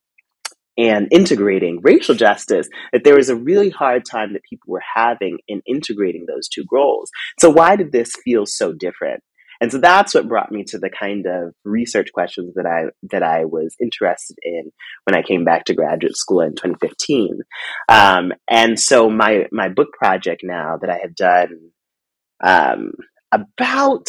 and 0.77 1.09
integrating 1.13 1.81
racial 1.83 2.15
justice, 2.15 2.69
that 2.93 3.05
there 3.05 3.17
was 3.17 3.29
a 3.29 3.37
really 3.37 3.71
hard 3.71 4.05
time 4.05 4.33
that 4.33 4.43
people 4.49 4.73
were 4.73 4.83
having 4.95 5.39
in 5.47 5.63
integrating 5.67 6.27
those 6.27 6.49
two 6.49 6.65
goals. 6.65 7.11
So, 7.39 7.51
why 7.51 7.77
did 7.77 7.93
this 7.93 8.13
feel 8.25 8.47
so 8.47 8.73
different? 8.73 9.23
And 9.63 9.71
so 9.71 9.77
that's 9.79 10.15
what 10.15 10.27
brought 10.27 10.51
me 10.51 10.65
to 10.69 10.79
the 10.79 10.89
kind 10.89 11.27
of 11.27 11.53
research 11.65 12.13
questions 12.15 12.55
that 12.55 12.67
I 12.67 12.91
that 13.13 13.23
I 13.23 13.45
was 13.45 13.77
interested 13.81 14.37
in 14.43 14.73
when 15.05 15.15
I 15.15 15.23
came 15.23 15.45
back 15.45 15.67
to 15.67 15.75
graduate 15.75 16.17
school 16.17 16.41
in 16.41 16.55
2015. 16.55 17.41
Um, 17.89 18.33
and 18.49 18.81
so 18.81 19.09
my 19.11 19.47
my 19.53 19.69
book 19.69 19.93
project 19.93 20.41
now 20.43 20.79
that 20.81 20.91
I 20.91 20.99
have 21.03 21.15
done 21.15 21.73
um, 22.43 22.93
about 23.33 24.09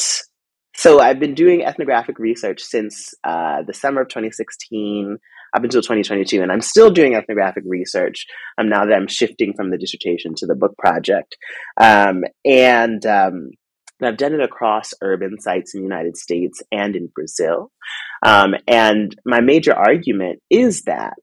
so 0.75 1.00
I've 1.00 1.20
been 1.20 1.36
doing 1.36 1.63
ethnographic 1.63 2.18
research 2.18 2.62
since 2.62 3.13
uh, 3.24 3.62
the 3.68 3.74
summer 3.74 4.01
of 4.01 4.08
2016 4.08 5.18
up 5.56 5.63
until 5.63 5.82
2022, 5.82 6.42
and 6.42 6.51
I'm 6.51 6.62
still 6.62 6.90
doing 6.90 7.13
ethnographic 7.13 7.63
research 7.68 8.25
um, 8.58 8.70
now 8.70 8.86
that 8.86 8.94
I'm 8.94 9.08
shifting 9.08 9.54
from 9.54 9.70
the 9.70 9.78
dissertation 9.78 10.34
to 10.38 10.46
the 10.48 10.56
book 10.56 10.78
project. 10.78 11.36
Um, 11.80 12.24
and 12.46 13.06
um, 13.06 13.51
I've 14.01 14.18
done 14.18 14.34
it 14.34 14.42
across 14.42 14.94
urban 15.01 15.40
sites 15.40 15.75
in 15.75 15.82
the 15.82 15.88
United 15.88 16.18
States 16.18 16.62
and 16.72 16.96
in 16.96 17.12
Brazil. 17.13 17.72
Um, 18.25 18.56
and 18.68 19.16
my 19.25 19.42
major 19.42 19.74
argument 19.74 20.40
is 20.50 20.84
that 20.84 21.13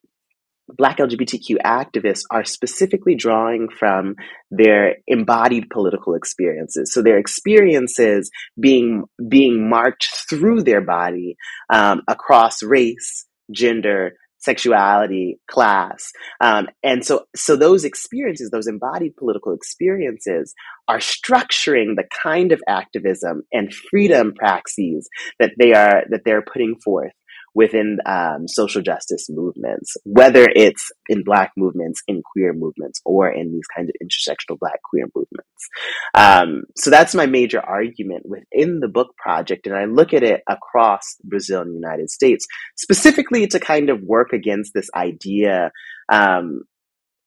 Black 0.76 0.98
LGBTQ 0.98 1.56
activists 1.64 2.22
are 2.30 2.44
specifically 2.44 3.14
drawing 3.14 3.68
from 3.68 4.16
their 4.50 4.96
embodied 5.06 5.70
political 5.70 6.14
experiences. 6.14 6.92
So 6.92 7.02
their 7.02 7.18
experiences 7.18 8.30
being 8.58 9.04
being 9.28 9.68
marked 9.68 10.08
through 10.28 10.62
their 10.62 10.80
body 10.80 11.37
um, 11.72 12.02
across 12.08 12.62
race, 12.62 13.26
gender, 13.50 14.14
sexuality, 14.38 15.40
class. 15.50 16.12
Um, 16.40 16.68
and 16.82 17.04
so, 17.04 17.26
so 17.34 17.56
those 17.56 17.84
experiences, 17.84 18.50
those 18.50 18.68
embodied 18.68 19.16
political 19.16 19.52
experiences 19.52 20.54
are 20.87 20.98
structuring 20.98 21.96
the 21.96 22.04
kind 22.22 22.52
of 22.52 22.62
activism 22.68 23.42
and 23.52 23.75
freedom 23.75 24.32
praxis 24.37 25.08
that 25.38 25.52
they 25.58 25.72
are, 25.72 26.04
that 26.10 26.22
they're 26.25 26.42
putting 26.42 26.76
forth 26.82 27.12
within 27.59 27.99
um, 28.07 28.47
social 28.47 28.81
justice 28.81 29.27
movements, 29.29 29.97
whether 30.05 30.47
it's 30.55 30.93
in 31.09 31.25
Black 31.25 31.50
movements, 31.57 32.00
in 32.07 32.23
queer 32.23 32.53
movements, 32.53 33.00
or 33.05 33.29
in 33.29 33.53
these 33.53 33.67
kinds 33.77 33.91
of 33.91 33.97
intersectional 34.00 34.57
Black 34.61 34.81
queer 34.88 35.07
movements. 35.12 35.69
Um, 36.15 36.62
so 36.77 36.88
that's 36.88 37.17
my 37.17 37.27
major 37.27 37.59
argument 37.59 38.23
within 38.27 38.79
the 38.79 38.87
book 38.87 39.09
project, 39.17 39.67
and 39.67 39.75
I 39.75 39.87
look 39.87 40.15
at 40.15 40.23
it 40.23 40.43
across 40.49 41.03
Brazil 41.25 41.62
and 41.62 41.73
the 41.73 41.81
United 41.81 42.11
States, 42.11 42.47
specifically 42.77 43.49
to 43.49 43.59
kind 43.59 43.91
of 43.91 44.03
work 44.03 44.33
against 44.33 44.73
this 44.73 44.88
idea. 44.95 45.73
Um, 46.09 46.62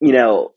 you 0.00 0.12
know, 0.12 0.54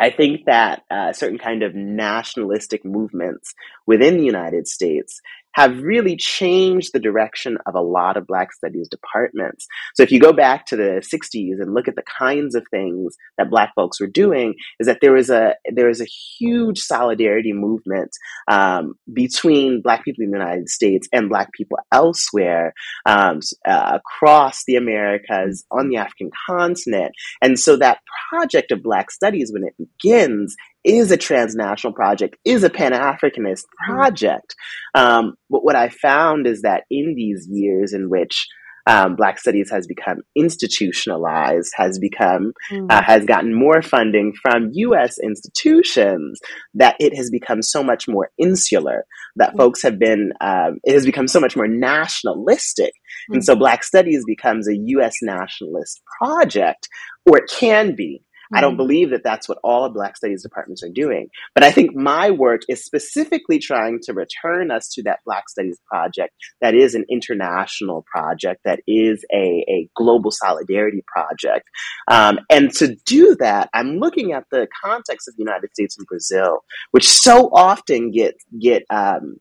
I 0.00 0.08
think 0.08 0.46
that 0.46 0.84
uh, 0.90 1.12
certain 1.12 1.38
kind 1.38 1.62
of 1.62 1.74
nationalistic 1.74 2.82
movements 2.82 3.52
within 3.86 4.16
the 4.16 4.24
United 4.24 4.66
States 4.68 5.20
have 5.56 5.82
really 5.82 6.16
changed 6.16 6.90
the 6.92 7.00
direction 7.00 7.56
of 7.66 7.74
a 7.74 7.80
lot 7.80 8.18
of 8.18 8.26
Black 8.26 8.52
Studies 8.52 8.88
departments. 8.90 9.66
So 9.94 10.02
if 10.02 10.12
you 10.12 10.20
go 10.20 10.32
back 10.32 10.66
to 10.66 10.76
the 10.76 11.02
60s 11.02 11.60
and 11.60 11.72
look 11.72 11.88
at 11.88 11.96
the 11.96 12.04
kinds 12.18 12.54
of 12.54 12.66
things 12.70 13.16
that 13.38 13.48
Black 13.48 13.72
folks 13.74 13.98
were 13.98 14.06
doing, 14.06 14.54
is 14.78 14.86
that 14.86 14.98
there 15.00 15.14
was 15.14 15.30
a 15.30 15.54
there 15.72 15.88
was 15.88 16.02
a 16.02 16.06
huge 16.38 16.80
solidarity 16.80 17.54
movement 17.54 18.10
um, 18.48 18.94
between 19.14 19.80
Black 19.80 20.04
people 20.04 20.22
in 20.22 20.30
the 20.30 20.38
United 20.38 20.68
States 20.68 21.08
and 21.10 21.30
Black 21.30 21.50
people 21.52 21.78
elsewhere 21.90 22.74
um, 23.06 23.40
uh, 23.66 23.98
across 23.98 24.62
the 24.66 24.76
Americas, 24.76 25.64
on 25.70 25.88
the 25.88 25.96
African 25.96 26.30
continent, 26.46 27.12
and 27.40 27.58
so 27.58 27.76
that 27.76 28.00
project 28.28 28.72
of 28.72 28.82
Black 28.82 29.10
Studies, 29.10 29.50
when 29.50 29.64
it 29.64 29.74
begins, 29.78 30.54
is 30.86 31.10
a 31.10 31.16
transnational 31.16 31.92
project, 31.92 32.36
is 32.44 32.62
a 32.62 32.70
Pan 32.70 32.92
Africanist 32.92 33.64
hmm. 33.84 33.92
project. 33.92 34.54
Um, 34.94 35.34
but 35.50 35.64
what 35.64 35.76
I 35.76 35.88
found 35.88 36.46
is 36.46 36.62
that 36.62 36.84
in 36.90 37.14
these 37.16 37.46
years 37.50 37.92
in 37.92 38.08
which 38.08 38.48
um, 38.86 39.16
Black 39.16 39.38
Studies 39.38 39.70
has 39.70 39.86
become 39.86 40.18
institutionalized, 40.36 41.72
has 41.76 41.98
become 41.98 42.52
mm. 42.70 42.86
uh, 42.88 43.02
has 43.02 43.24
gotten 43.24 43.52
more 43.52 43.82
funding 43.82 44.32
from 44.40 44.70
U.S. 44.72 45.18
institutions, 45.18 46.38
that 46.74 46.94
it 47.00 47.16
has 47.16 47.28
become 47.28 47.62
so 47.62 47.82
much 47.82 48.06
more 48.06 48.30
insular. 48.38 49.04
That 49.34 49.54
mm. 49.54 49.56
folks 49.56 49.82
have 49.82 49.98
been, 49.98 50.32
um, 50.40 50.78
it 50.84 50.94
has 50.94 51.04
become 51.04 51.26
so 51.26 51.40
much 51.40 51.56
more 51.56 51.66
nationalistic, 51.66 52.92
mm. 53.28 53.34
and 53.34 53.44
so 53.44 53.56
Black 53.56 53.82
Studies 53.82 54.22
becomes 54.24 54.68
a 54.68 54.76
U.S. 54.76 55.16
nationalist 55.20 56.00
project, 56.20 56.88
or 57.28 57.38
it 57.38 57.50
can 57.50 57.96
be. 57.96 58.22
I 58.54 58.60
don't 58.60 58.72
mm-hmm. 58.72 58.76
believe 58.78 59.10
that 59.10 59.24
that's 59.24 59.48
what 59.48 59.58
all 59.62 59.88
Black 59.90 60.16
Studies 60.16 60.42
departments 60.42 60.82
are 60.82 60.90
doing. 60.90 61.28
But 61.54 61.64
I 61.64 61.72
think 61.72 61.94
my 61.94 62.30
work 62.30 62.62
is 62.68 62.84
specifically 62.84 63.58
trying 63.58 64.00
to 64.04 64.12
return 64.12 64.70
us 64.70 64.88
to 64.94 65.02
that 65.04 65.20
Black 65.24 65.48
Studies 65.48 65.78
project 65.90 66.34
that 66.60 66.74
is 66.74 66.94
an 66.94 67.04
international 67.10 68.04
project, 68.12 68.60
that 68.64 68.80
is 68.86 69.24
a, 69.32 69.64
a 69.68 69.88
global 69.96 70.30
solidarity 70.30 71.02
project. 71.06 71.68
Um, 72.08 72.38
and 72.50 72.72
to 72.74 72.96
do 73.06 73.36
that, 73.40 73.68
I'm 73.74 73.98
looking 73.98 74.32
at 74.32 74.44
the 74.50 74.66
context 74.84 75.28
of 75.28 75.36
the 75.36 75.42
United 75.42 75.70
States 75.72 75.96
and 75.98 76.06
Brazil, 76.06 76.60
which 76.90 77.08
so 77.08 77.50
often 77.52 78.10
get, 78.10 78.34
get 78.60 78.84
um, 78.90 79.36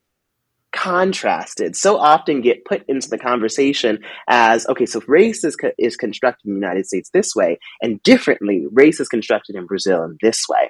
contrasted 0.75 1.73
so 1.73 1.97
often 1.97 2.41
get 2.41 2.65
put 2.65 2.83
into 2.89 3.09
the 3.09 3.17
conversation 3.17 3.97
as 4.27 4.67
okay 4.67 4.85
so 4.85 5.01
race 5.07 5.43
is, 5.45 5.55
co- 5.55 5.71
is 5.77 5.95
constructed 5.95 6.45
in 6.47 6.53
the 6.53 6.59
united 6.59 6.85
states 6.85 7.09
this 7.13 7.33
way 7.33 7.57
and 7.81 8.03
differently 8.03 8.65
race 8.73 8.99
is 8.99 9.07
constructed 9.07 9.55
in 9.55 9.65
brazil 9.65 10.03
in 10.03 10.17
this 10.21 10.43
way 10.49 10.69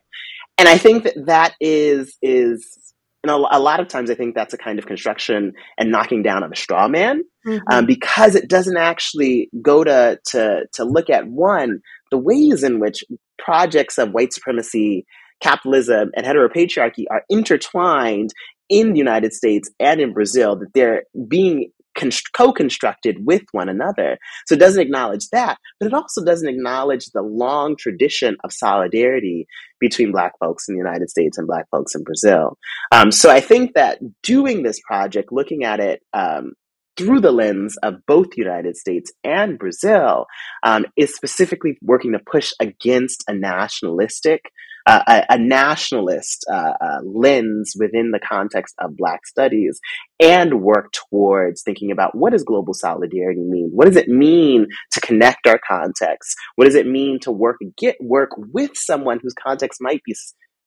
and 0.60 0.70
i 0.70 0.78
think 0.78 1.04
that 1.04 1.16
that 1.26 1.56
is 1.60 2.16
is 2.22 2.94
and 3.24 3.32
a, 3.32 3.36
a 3.36 3.60
lot 3.60 3.80
of 3.80 3.88
times 3.88 4.12
i 4.12 4.16
think 4.16 4.36
that's 4.36 4.54
a 4.54 4.60
kind 4.60 4.78
of 4.78 4.86
construction 4.86 5.54
and 5.80 5.90
knocking 5.90 6.22
down 6.22 6.44
of 6.44 6.52
a 6.52 6.56
straw 6.56 6.88
man 6.88 7.24
mm-hmm. 7.46 7.58
um, 7.72 7.88
because 7.88 8.36
it 8.36 8.48
doesn't 8.48 8.78
actually 8.78 9.50
go 9.64 9.84
to 9.84 10.20
to 10.24 10.66
to 10.72 10.84
look 10.84 11.10
at 11.10 11.28
one 11.28 11.80
the 12.12 12.18
ways 12.20 12.64
in 12.64 12.80
which 12.80 13.04
projects 13.40 13.98
of 13.98 14.12
white 14.12 14.34
supremacy 14.34 15.04
capitalism 15.42 16.12
and 16.16 16.26
heteropatriarchy 16.26 17.06
are 17.12 17.24
intertwined 17.30 18.32
in 18.70 18.94
the 18.94 19.00
United 19.00 19.34
States 19.34 19.70
and 19.80 20.02
in 20.02 20.14
Brazil 20.14 20.58
that 20.58 20.74
they're 20.74 21.04
being 21.28 21.72
co-constructed 22.34 23.18
with 23.26 23.44
one 23.52 23.70
another. 23.70 24.18
So 24.48 24.56
it 24.56 24.60
doesn't 24.60 24.82
acknowledge 24.82 25.30
that, 25.32 25.58
but 25.80 25.88
it 25.88 25.94
also 25.94 26.24
doesn't 26.24 26.48
acknowledge 26.48 27.06
the 27.08 27.22
long 27.22 27.76
tradition 27.78 28.36
of 28.44 28.52
solidarity 28.52 29.48
between 29.80 30.12
Black 30.12 30.34
folks 30.40 30.68
in 30.68 30.76
the 30.76 30.80
United 30.80 31.10
States 31.10 31.38
and 31.38 31.48
Black 31.48 31.66
folks 31.72 31.96
in 31.96 32.04
Brazil. 32.04 32.58
Um, 32.92 33.12
so 33.12 33.30
I 33.30 33.40
think 33.40 33.74
that 33.76 34.00
doing 34.24 34.64
this 34.64 34.80
project, 34.86 35.32
looking 35.32 35.64
at 35.64 35.80
it 35.80 36.02
um, 36.14 36.54
through 36.98 37.20
the 37.22 37.32
lens 37.32 37.78
of 37.84 37.96
both 38.08 38.32
the 38.32 38.42
United 38.42 38.76
States 38.78 39.12
and 39.24 39.58
Brazil, 39.58 40.26
um, 40.64 40.86
is 40.98 41.16
specifically 41.16 41.78
working 41.82 42.14
to 42.14 42.20
push 42.20 42.52
against 42.60 43.24
a 43.28 43.34
nationalistic 43.34 44.42
a, 44.86 45.26
a, 45.30 45.38
nationalist 45.38 46.46
uh, 46.52 46.74
uh, 46.80 47.00
lens 47.04 47.74
within 47.78 48.12
the 48.12 48.20
context 48.20 48.76
of 48.80 48.96
Black 48.98 49.26
studies 49.26 49.80
and 50.20 50.62
work 50.62 50.92
towards 50.92 51.64
thinking 51.64 51.92
about 51.92 52.16
what 52.16 52.32
does 52.32 52.44
global 52.44 52.74
solidarity 52.74 53.42
mean? 53.42 53.72
What 53.74 53.86
does 53.86 53.96
it 53.96 54.08
mean 54.08 54.68
to 54.92 55.02
connect 55.02 55.48
our 55.48 55.60
contexts? 55.68 56.36
What 56.56 56.66
does 56.66 56.76
it 56.76 56.88
mean 56.88 57.20
to 57.22 57.32
work 57.32 57.58
get 57.78 57.96
work 58.00 58.32
with 58.38 58.72
someone 58.76 59.20
whose 59.22 59.34
context 59.34 59.80
might 59.82 60.04
be 60.04 60.14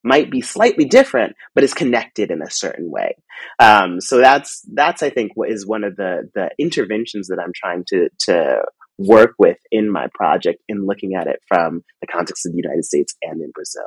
might 0.05 0.31
be 0.31 0.41
slightly 0.41 0.85
different, 0.85 1.35
but 1.55 1.65
is 1.65 1.75
connected 1.75 2.31
in 2.31 2.41
a 2.41 2.51
certain 2.51 2.91
way. 2.91 3.17
Um, 3.59 4.01
so 4.01 4.19
that's 4.19 4.63
that's 4.73 5.03
I 5.03 5.11
think 5.11 5.33
what 5.35 5.51
is 5.51 5.67
one 5.67 5.85
of 5.85 5.97
the 5.97 6.29
the 6.35 6.51
interventions 6.59 7.29
that 7.29 7.41
I'm 7.43 7.53
trying 7.55 7.85
to 7.89 8.09
to 8.21 8.63
work 8.99 9.35
with 9.39 9.59
in 9.71 9.91
my 9.91 10.09
project 10.13 10.61
in 10.69 10.87
looking 10.87 11.15
at 11.15 11.29
it 11.29 11.41
from 11.47 11.83
the 12.01 12.07
context 12.09 12.47
of 12.47 12.53
the 12.53 12.59
United 12.59 12.85
States 12.85 13.15
and 13.23 13.41
in 13.41 13.51
Brazil. 13.53 13.87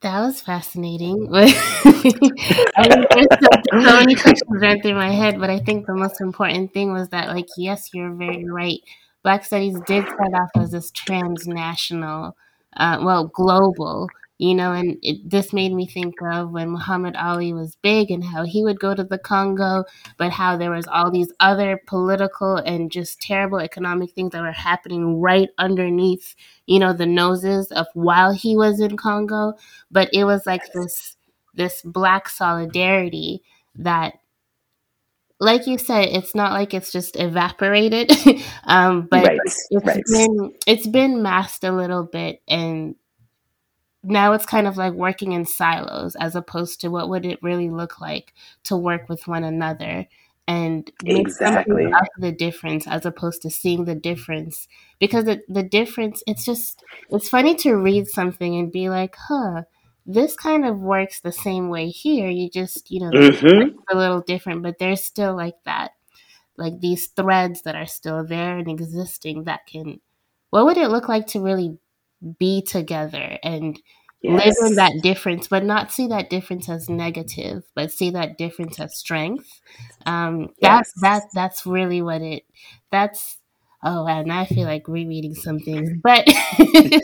That 0.00 0.20
was 0.20 0.40
fascinating. 0.42 1.28
I 1.32 1.46
mean, 2.88 3.06
there's 3.10 3.84
so, 3.86 3.96
many 3.96 4.14
questions 4.14 4.60
ran 4.60 4.80
through 4.82 4.94
my 4.94 5.10
head, 5.10 5.40
but 5.40 5.48
I 5.48 5.58
think 5.60 5.86
the 5.86 5.94
most 5.94 6.20
important 6.20 6.74
thing 6.74 6.92
was 6.92 7.08
that, 7.08 7.28
like, 7.28 7.46
yes, 7.56 7.90
you're 7.94 8.12
very 8.12 8.44
right. 8.44 8.80
Black 9.22 9.44
Studies 9.44 9.78
did 9.86 10.04
start 10.04 10.34
off 10.34 10.50
as 10.56 10.72
this 10.72 10.90
transnational, 10.90 12.36
uh, 12.76 12.98
well, 13.02 13.28
global 13.28 14.08
you 14.38 14.52
know, 14.54 14.72
and 14.72 14.98
it, 15.00 15.28
this 15.30 15.52
made 15.52 15.72
me 15.72 15.86
think 15.86 16.14
of 16.20 16.50
when 16.50 16.70
Muhammad 16.70 17.14
Ali 17.14 17.52
was 17.52 17.76
big 17.76 18.10
and 18.10 18.24
how 18.24 18.44
he 18.44 18.64
would 18.64 18.80
go 18.80 18.92
to 18.94 19.04
the 19.04 19.16
Congo, 19.18 19.84
but 20.18 20.32
how 20.32 20.56
there 20.56 20.72
was 20.72 20.86
all 20.88 21.10
these 21.10 21.32
other 21.38 21.80
political 21.86 22.56
and 22.56 22.90
just 22.90 23.20
terrible 23.20 23.60
economic 23.60 24.10
things 24.12 24.32
that 24.32 24.42
were 24.42 24.50
happening 24.50 25.20
right 25.20 25.48
underneath, 25.58 26.34
you 26.66 26.78
know, 26.78 26.92
the 26.92 27.06
noses 27.06 27.70
of 27.72 27.86
while 27.94 28.32
he 28.32 28.56
was 28.56 28.80
in 28.80 28.96
Congo. 28.96 29.54
But 29.90 30.08
it 30.12 30.24
was 30.24 30.46
like 30.46 30.62
this 30.72 31.16
this 31.54 31.82
black 31.82 32.28
solidarity 32.28 33.42
that 33.76 34.14
like 35.40 35.66
you 35.66 35.78
said, 35.78 36.08
it's 36.08 36.34
not 36.34 36.52
like 36.52 36.72
it's 36.74 36.92
just 36.92 37.16
evaporated, 37.16 38.10
um, 38.64 39.06
but 39.10 39.26
right, 39.26 39.40
it's 39.44 39.68
right. 39.72 40.02
been 40.06 40.54
it's 40.66 40.86
been 40.86 41.22
masked 41.22 41.64
a 41.64 41.72
little 41.72 42.04
bit, 42.04 42.40
and 42.48 42.94
now 44.04 44.32
it's 44.32 44.46
kind 44.46 44.66
of 44.66 44.76
like 44.76 44.92
working 44.92 45.32
in 45.32 45.44
silos 45.44 46.14
as 46.16 46.36
opposed 46.36 46.80
to 46.80 46.88
what 46.88 47.08
would 47.08 47.24
it 47.24 47.42
really 47.42 47.70
look 47.70 48.00
like 48.00 48.32
to 48.64 48.76
work 48.76 49.08
with 49.08 49.26
one 49.26 49.44
another 49.44 50.06
and 50.46 50.90
make 51.02 51.20
exactly. 51.20 51.84
something 51.84 52.08
the 52.18 52.32
difference 52.32 52.86
as 52.86 53.06
opposed 53.06 53.42
to 53.42 53.50
seeing 53.50 53.84
the 53.84 53.94
difference 53.94 54.68
because 54.98 55.24
the, 55.24 55.40
the 55.48 55.62
difference 55.62 56.22
it's 56.26 56.44
just 56.44 56.82
it's 57.10 57.28
funny 57.28 57.54
to 57.54 57.74
read 57.74 58.06
something 58.06 58.56
and 58.56 58.70
be 58.70 58.90
like 58.90 59.16
huh 59.28 59.62
this 60.06 60.36
kind 60.36 60.66
of 60.66 60.80
works 60.80 61.20
the 61.20 61.32
same 61.32 61.70
way 61.70 61.88
here 61.88 62.28
you 62.28 62.50
just 62.50 62.90
you 62.90 63.00
know 63.00 63.10
mm-hmm. 63.10 63.76
a 63.90 63.96
little 63.96 64.20
different 64.20 64.62
but 64.62 64.78
there's 64.78 65.02
still 65.02 65.34
like 65.34 65.56
that 65.64 65.92
like 66.56 66.78
these 66.80 67.06
threads 67.08 67.62
that 67.62 67.74
are 67.74 67.86
still 67.86 68.24
there 68.24 68.58
and 68.58 68.68
existing 68.68 69.44
that 69.44 69.66
can 69.66 69.98
what 70.50 70.66
would 70.66 70.76
it 70.76 70.88
look 70.88 71.08
like 71.08 71.26
to 71.26 71.40
really 71.40 71.78
be 72.38 72.60
together 72.62 73.38
and 73.42 73.80
yes. 74.24 74.58
live 74.60 74.70
in 74.70 74.76
that 74.76 74.92
difference, 75.02 75.48
but 75.48 75.64
not 75.64 75.92
see 75.92 76.06
that 76.08 76.30
difference 76.30 76.68
as 76.68 76.88
negative, 76.88 77.64
but 77.74 77.92
see 77.92 78.10
that 78.10 78.38
difference 78.38 78.80
as 78.80 78.96
strength. 78.96 79.60
Um, 80.06 80.50
yes. 80.58 80.92
That 81.00 81.22
that 81.22 81.22
that's 81.34 81.66
really 81.66 82.02
what 82.02 82.22
it. 82.22 82.44
That's 82.90 83.38
oh, 83.82 84.06
and 84.06 84.32
I 84.32 84.46
feel 84.46 84.64
like 84.64 84.88
rereading 84.88 85.34
something, 85.34 86.00
but 86.02 86.26
yes. 86.26 87.00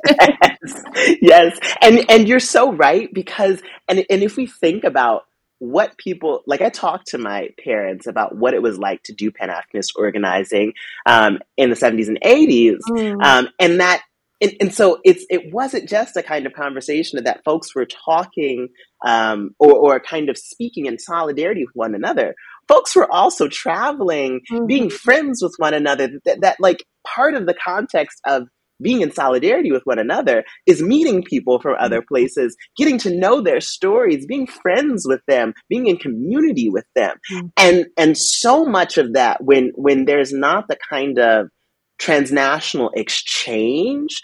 yes, 1.20 1.58
and 1.80 2.10
and 2.10 2.28
you're 2.28 2.40
so 2.40 2.72
right 2.72 3.12
because 3.12 3.62
and 3.88 4.04
and 4.08 4.22
if 4.22 4.36
we 4.36 4.46
think 4.46 4.84
about 4.84 5.24
what 5.60 5.98
people 5.98 6.42
like 6.46 6.62
i 6.62 6.70
talked 6.70 7.08
to 7.08 7.18
my 7.18 7.50
parents 7.62 8.06
about 8.06 8.34
what 8.34 8.54
it 8.54 8.62
was 8.62 8.78
like 8.78 9.02
to 9.02 9.12
do 9.12 9.30
pan-africanist 9.30 9.90
organizing 9.94 10.72
um, 11.04 11.38
in 11.58 11.68
the 11.68 11.76
70s 11.76 12.08
and 12.08 12.18
80s 12.22 12.78
mm. 12.88 13.22
um, 13.22 13.46
and 13.58 13.78
that 13.78 14.00
and, 14.40 14.52
and 14.60 14.74
so 14.74 14.98
it's 15.04 15.24
it 15.30 15.52
wasn't 15.52 15.88
just 15.88 16.16
a 16.16 16.22
kind 16.22 16.46
of 16.46 16.52
conversation 16.52 17.22
that 17.22 17.44
folks 17.44 17.74
were 17.74 17.86
talking 17.86 18.68
um, 19.04 19.50
or, 19.58 19.72
or 19.72 20.00
kind 20.00 20.28
of 20.28 20.36
speaking 20.36 20.86
in 20.86 20.98
solidarity 20.98 21.64
with 21.64 21.74
one 21.74 21.94
another 21.94 22.34
folks 22.68 22.94
were 22.94 23.10
also 23.12 23.48
traveling 23.48 24.40
mm-hmm. 24.50 24.66
being 24.66 24.90
friends 24.90 25.42
with 25.42 25.54
one 25.58 25.74
another 25.74 26.08
that, 26.24 26.40
that 26.40 26.56
like 26.60 26.84
part 27.06 27.34
of 27.34 27.46
the 27.46 27.54
context 27.54 28.20
of 28.26 28.44
being 28.82 29.02
in 29.02 29.12
solidarity 29.12 29.70
with 29.72 29.82
one 29.84 29.98
another 29.98 30.44
is 30.66 30.82
meeting 30.82 31.22
people 31.22 31.60
from 31.60 31.76
other 31.78 31.98
mm-hmm. 31.98 32.14
places, 32.14 32.56
getting 32.76 32.98
to 32.98 33.14
know 33.14 33.42
their 33.42 33.60
stories, 33.60 34.26
being 34.26 34.46
friends 34.46 35.06
with 35.06 35.20
them, 35.28 35.52
being 35.68 35.86
in 35.86 35.96
community 35.96 36.68
with 36.70 36.86
them. 36.94 37.16
Mm-hmm. 37.32 37.46
And 37.58 37.86
and 37.96 38.16
so 38.16 38.64
much 38.64 38.98
of 38.98 39.14
that 39.14 39.42
when 39.44 39.72
when 39.74 40.04
there's 40.04 40.32
not 40.32 40.68
the 40.68 40.78
kind 40.88 41.18
of 41.18 41.48
transnational 42.00 42.90
exchange, 42.94 44.20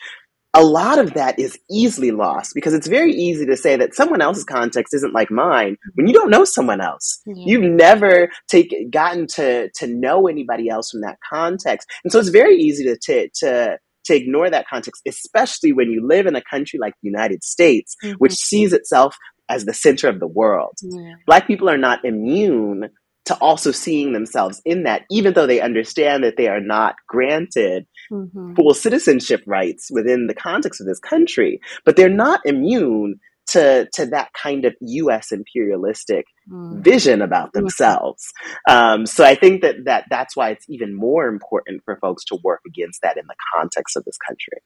a 0.55 0.65
lot 0.65 0.99
of 0.99 1.13
that 1.15 1.39
is 1.39 1.59
easily 1.71 2.11
lost 2.11 2.53
because 2.55 2.73
it's 2.73 2.87
very 2.87 3.13
easy 3.13 3.45
to 3.45 3.57
say 3.57 3.77
that 3.77 3.95
someone 3.95 4.23
else's 4.23 4.45
context 4.45 4.95
isn't 4.95 5.13
like 5.13 5.31
mine 5.31 5.77
when 5.95 6.07
you 6.07 6.15
don't 6.15 6.31
know 6.31 6.45
someone 6.45 6.81
else. 6.81 7.21
Yeah. 7.27 7.35
You've 7.47 7.71
never 7.71 8.31
take, 8.49 8.75
gotten 8.91 9.27
to, 9.35 9.71
to 9.77 9.87
know 9.87 10.27
anybody 10.27 10.71
else 10.71 10.91
from 10.91 11.03
that 11.03 11.19
context. 11.29 11.87
And 12.03 12.13
so 12.13 12.19
it's 12.19 12.31
very 12.31 12.57
easy 12.57 12.85
to, 12.85 12.97
to, 13.03 13.29
to 13.41 13.79
to 14.07 14.15
ignore 14.15 14.49
that 14.49 14.69
context, 14.69 15.03
especially 15.07 15.73
when 15.73 15.91
you 15.91 16.07
live 16.07 16.27
in 16.27 16.37
a 16.37 16.43
country 16.43 16.79
like 16.79 16.95
the 17.03 17.09
United 17.09 17.43
States, 17.43 17.97
mm-hmm. 18.05 18.15
which 18.19 18.35
sees 18.35 18.73
itself 18.73 19.17
as 19.49 19.65
the 19.65 19.75
center 19.75 20.09
of 20.09 20.21
the 20.21 20.27
world. 20.29 20.75
Yeah. 20.81 21.15
Black 21.27 21.47
people 21.47 21.69
are 21.69 21.77
not 21.77 22.05
immune 22.05 22.89
to 23.27 23.37
also 23.39 23.73
seeing 23.73 24.13
themselves 24.13 24.63
in 24.65 24.85
that, 24.85 25.03
even 25.11 25.35
though 25.35 25.47
they 25.47 25.61
understand 25.61 26.25
that 26.25 26.37
they 26.37 26.49
are 26.49 26.61
not 26.61 26.95
granted 27.09 27.87
mm-hmm. 28.11 28.55
full 28.55 28.73
citizenship 28.73 29.43
rights 29.47 29.89
within 29.91 30.27
the 30.27 30.35
context 30.35 30.81
of 30.81 30.87
this 30.87 31.01
country. 31.01 31.61
But 31.85 31.97
they're 31.97 32.09
not 32.09 32.41
immune 32.45 33.21
to 33.49 33.89
to 33.95 34.07
that 34.07 34.31
kind 34.33 34.65
of 34.65 34.75
U.S. 34.81 35.31
imperialistic 35.33 36.27
mm. 36.51 36.83
vision 36.83 37.23
about 37.23 37.49
mm-hmm. 37.49 37.61
themselves. 37.61 38.33
Um, 38.69 39.07
so 39.07 39.25
I 39.25 39.35
think 39.35 39.63
that 39.63 39.77
that 39.85 40.05
that's 40.11 40.37
why 40.37 40.51
it's 40.51 40.69
even 40.69 40.95
more 40.95 41.29
important 41.29 41.83
for 41.85 41.97
folks 42.01 42.25
to 42.27 42.39
work 42.43 42.61
against 42.67 43.03
that 43.03 43.17
in 43.17 43.27
the 43.27 43.37
context 43.55 43.97
of 43.97 44.05
this 44.05 44.19
country. 44.19 44.61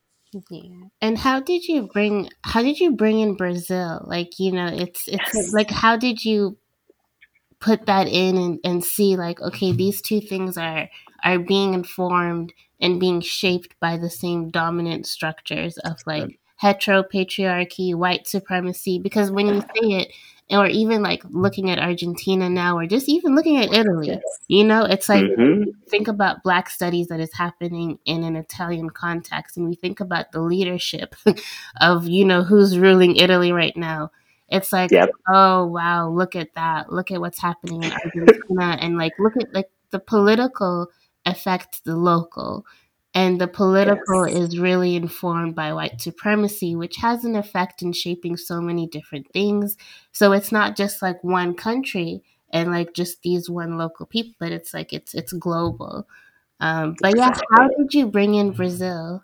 Yeah. 0.49 0.87
And 1.01 1.17
how 1.17 1.41
did 1.41 1.65
you 1.65 1.89
bring 1.93 2.29
how 2.43 2.61
did 2.61 2.79
you 2.79 2.95
bring 2.95 3.19
in 3.19 3.35
Brazil? 3.35 4.03
Like, 4.05 4.39
you 4.39 4.51
know, 4.51 4.67
it's 4.67 5.03
it's 5.07 5.33
yes. 5.33 5.53
like 5.53 5.69
how 5.69 5.97
did 5.97 6.23
you 6.23 6.57
put 7.61 7.85
that 7.85 8.07
in 8.07 8.35
and, 8.37 8.59
and 8.63 8.83
see 8.83 9.15
like, 9.15 9.39
okay, 9.39 9.71
these 9.71 10.01
two 10.01 10.19
things 10.19 10.57
are 10.57 10.89
are 11.23 11.39
being 11.39 11.73
informed 11.73 12.51
and 12.81 12.99
being 12.99 13.21
shaped 13.21 13.79
by 13.79 13.95
the 13.95 14.09
same 14.09 14.49
dominant 14.49 15.05
structures 15.05 15.77
of 15.79 15.99
like 16.05 16.39
heteropatriarchy, 16.61 17.95
white 17.95 18.27
supremacy. 18.27 18.99
Because 18.99 19.31
when 19.31 19.47
you 19.47 19.61
say 19.61 19.87
it, 20.01 20.13
or 20.49 20.67
even 20.67 21.01
like 21.01 21.23
looking 21.29 21.69
at 21.69 21.79
Argentina 21.79 22.49
now, 22.49 22.77
or 22.77 22.85
just 22.85 23.07
even 23.07 23.35
looking 23.35 23.57
at 23.57 23.73
Italy, 23.73 24.19
you 24.47 24.63
know, 24.63 24.83
it's 24.83 25.07
like 25.07 25.23
mm-hmm. 25.23 25.69
think 25.87 26.07
about 26.07 26.43
Black 26.43 26.69
studies 26.69 27.07
that 27.07 27.21
is 27.21 27.33
happening 27.33 27.99
in 28.05 28.23
an 28.23 28.35
Italian 28.35 28.89
context, 28.89 29.55
and 29.55 29.67
we 29.67 29.75
think 29.75 29.99
about 29.99 30.31
the 30.31 30.41
leadership 30.41 31.15
of, 31.81 32.07
you 32.07 32.25
know, 32.25 32.43
who's 32.43 32.77
ruling 32.77 33.15
Italy 33.15 33.51
right 33.51 33.77
now. 33.77 34.11
It's 34.51 34.73
like, 34.73 34.91
yep. 34.91 35.09
oh 35.29 35.65
wow, 35.65 36.09
look 36.09 36.35
at 36.35 36.53
that! 36.55 36.91
Look 36.91 37.09
at 37.09 37.21
what's 37.21 37.41
happening 37.41 37.83
in 37.83 37.91
Argentina, 37.91 38.77
and 38.79 38.97
like 38.97 39.13
look 39.17 39.33
at 39.41 39.53
like 39.53 39.69
the 39.91 39.99
political 39.99 40.87
affects 41.25 41.79
the 41.81 41.95
local. 41.95 42.65
And 43.13 43.41
the 43.41 43.47
political 43.47 44.25
yes. 44.25 44.37
is 44.37 44.59
really 44.59 44.95
informed 44.95 45.53
by 45.53 45.73
white 45.73 45.99
supremacy, 45.99 46.77
which 46.77 46.95
has 46.97 47.25
an 47.25 47.35
effect 47.35 47.81
in 47.81 47.91
shaping 47.91 48.37
so 48.37 48.61
many 48.61 48.87
different 48.87 49.27
things. 49.33 49.75
So 50.13 50.31
it's 50.31 50.49
not 50.51 50.77
just 50.77 51.01
like 51.01 51.21
one 51.21 51.53
country 51.53 52.23
and 52.51 52.71
like 52.71 52.93
just 52.93 53.21
these 53.21 53.49
one 53.49 53.77
local 53.77 54.05
people, 54.05 54.33
but 54.39 54.53
it's 54.53 54.73
like 54.73 54.93
it's 54.93 55.13
it's 55.13 55.33
global. 55.33 56.07
Um, 56.61 56.95
but 57.01 57.17
yeah, 57.17 57.33
how 57.57 57.67
did 57.67 57.93
you 57.93 58.07
bring 58.07 58.35
in 58.35 58.51
Brazil? 58.51 59.21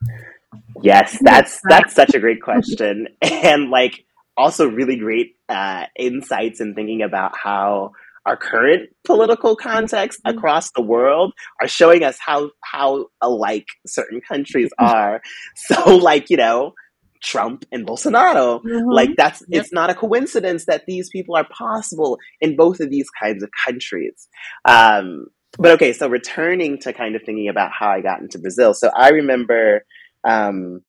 Yes, 0.82 1.18
that's 1.22 1.62
that's 1.70 1.94
such 1.94 2.14
a 2.14 2.20
great 2.20 2.42
question, 2.42 3.08
and 3.22 3.70
like 3.70 4.06
also 4.38 4.68
really 4.68 4.98
great 4.98 5.36
uh, 5.50 5.86
insights 5.98 6.62
in 6.62 6.76
thinking 6.76 7.02
about 7.02 7.34
how 7.36 7.92
our 8.26 8.38
current 8.38 8.90
political 9.06 9.56
context 9.56 10.20
mm-hmm. 10.20 10.38
across 10.38 10.72
the 10.72 10.82
world 10.82 11.34
are 11.62 11.68
showing 11.68 12.04
us 12.04 12.18
how 12.20 12.52
how 12.64 13.08
alike 13.22 13.66
certain 13.88 14.22
countries 14.22 14.70
are. 14.78 15.22
so 15.56 15.96
like, 15.96 16.30
you 16.30 16.38
know, 16.38 16.74
Trump 17.24 17.66
and 17.72 17.88
Bolsonaro. 17.88 18.62
Mm-hmm. 18.62 18.90
Like 18.90 19.12
that's 19.18 19.42
yep. 19.48 19.64
it's 19.64 19.74
not 19.74 19.90
a 19.90 19.96
coincidence 19.96 20.66
that 20.66 20.86
these 20.86 21.10
people 21.10 21.36
are 21.36 21.48
possible 21.50 22.20
in 22.42 22.56
both 22.56 22.80
of 22.80 22.90
these 22.90 23.10
kinds 23.10 23.44
of 23.44 23.50
countries. 23.66 24.28
Um, 24.66 25.28
but 25.58 25.72
okay, 25.72 25.94
so 25.94 26.08
returning 26.08 26.78
to 26.80 26.94
kind 26.94 27.16
of 27.16 27.24
thinking 27.24 27.48
about 27.48 27.72
how 27.72 27.90
I 27.90 28.02
got 28.02 28.22
into 28.22 28.38
Brazil. 28.38 28.74
So 28.74 28.92
I 28.96 29.10
remember 29.10 29.84
um, 30.28 30.82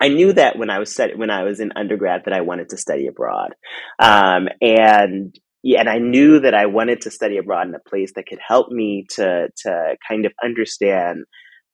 I 0.00 0.08
knew 0.08 0.32
that 0.32 0.58
when 0.58 0.70
I 0.70 0.78
was 0.78 0.92
study- 0.92 1.14
when 1.14 1.30
I 1.30 1.42
was 1.42 1.60
in 1.60 1.72
undergrad 1.74 2.22
that 2.24 2.34
I 2.34 2.42
wanted 2.42 2.68
to 2.70 2.76
study 2.76 3.06
abroad, 3.06 3.54
um, 3.98 4.48
and 4.60 5.34
yeah, 5.62 5.80
and 5.80 5.88
I 5.88 5.98
knew 5.98 6.40
that 6.40 6.54
I 6.54 6.66
wanted 6.66 7.00
to 7.02 7.10
study 7.10 7.36
abroad 7.36 7.66
in 7.68 7.74
a 7.74 7.88
place 7.88 8.12
that 8.14 8.26
could 8.26 8.38
help 8.46 8.70
me 8.70 9.06
to 9.16 9.48
to 9.64 9.96
kind 10.08 10.24
of 10.24 10.32
understand 10.42 11.24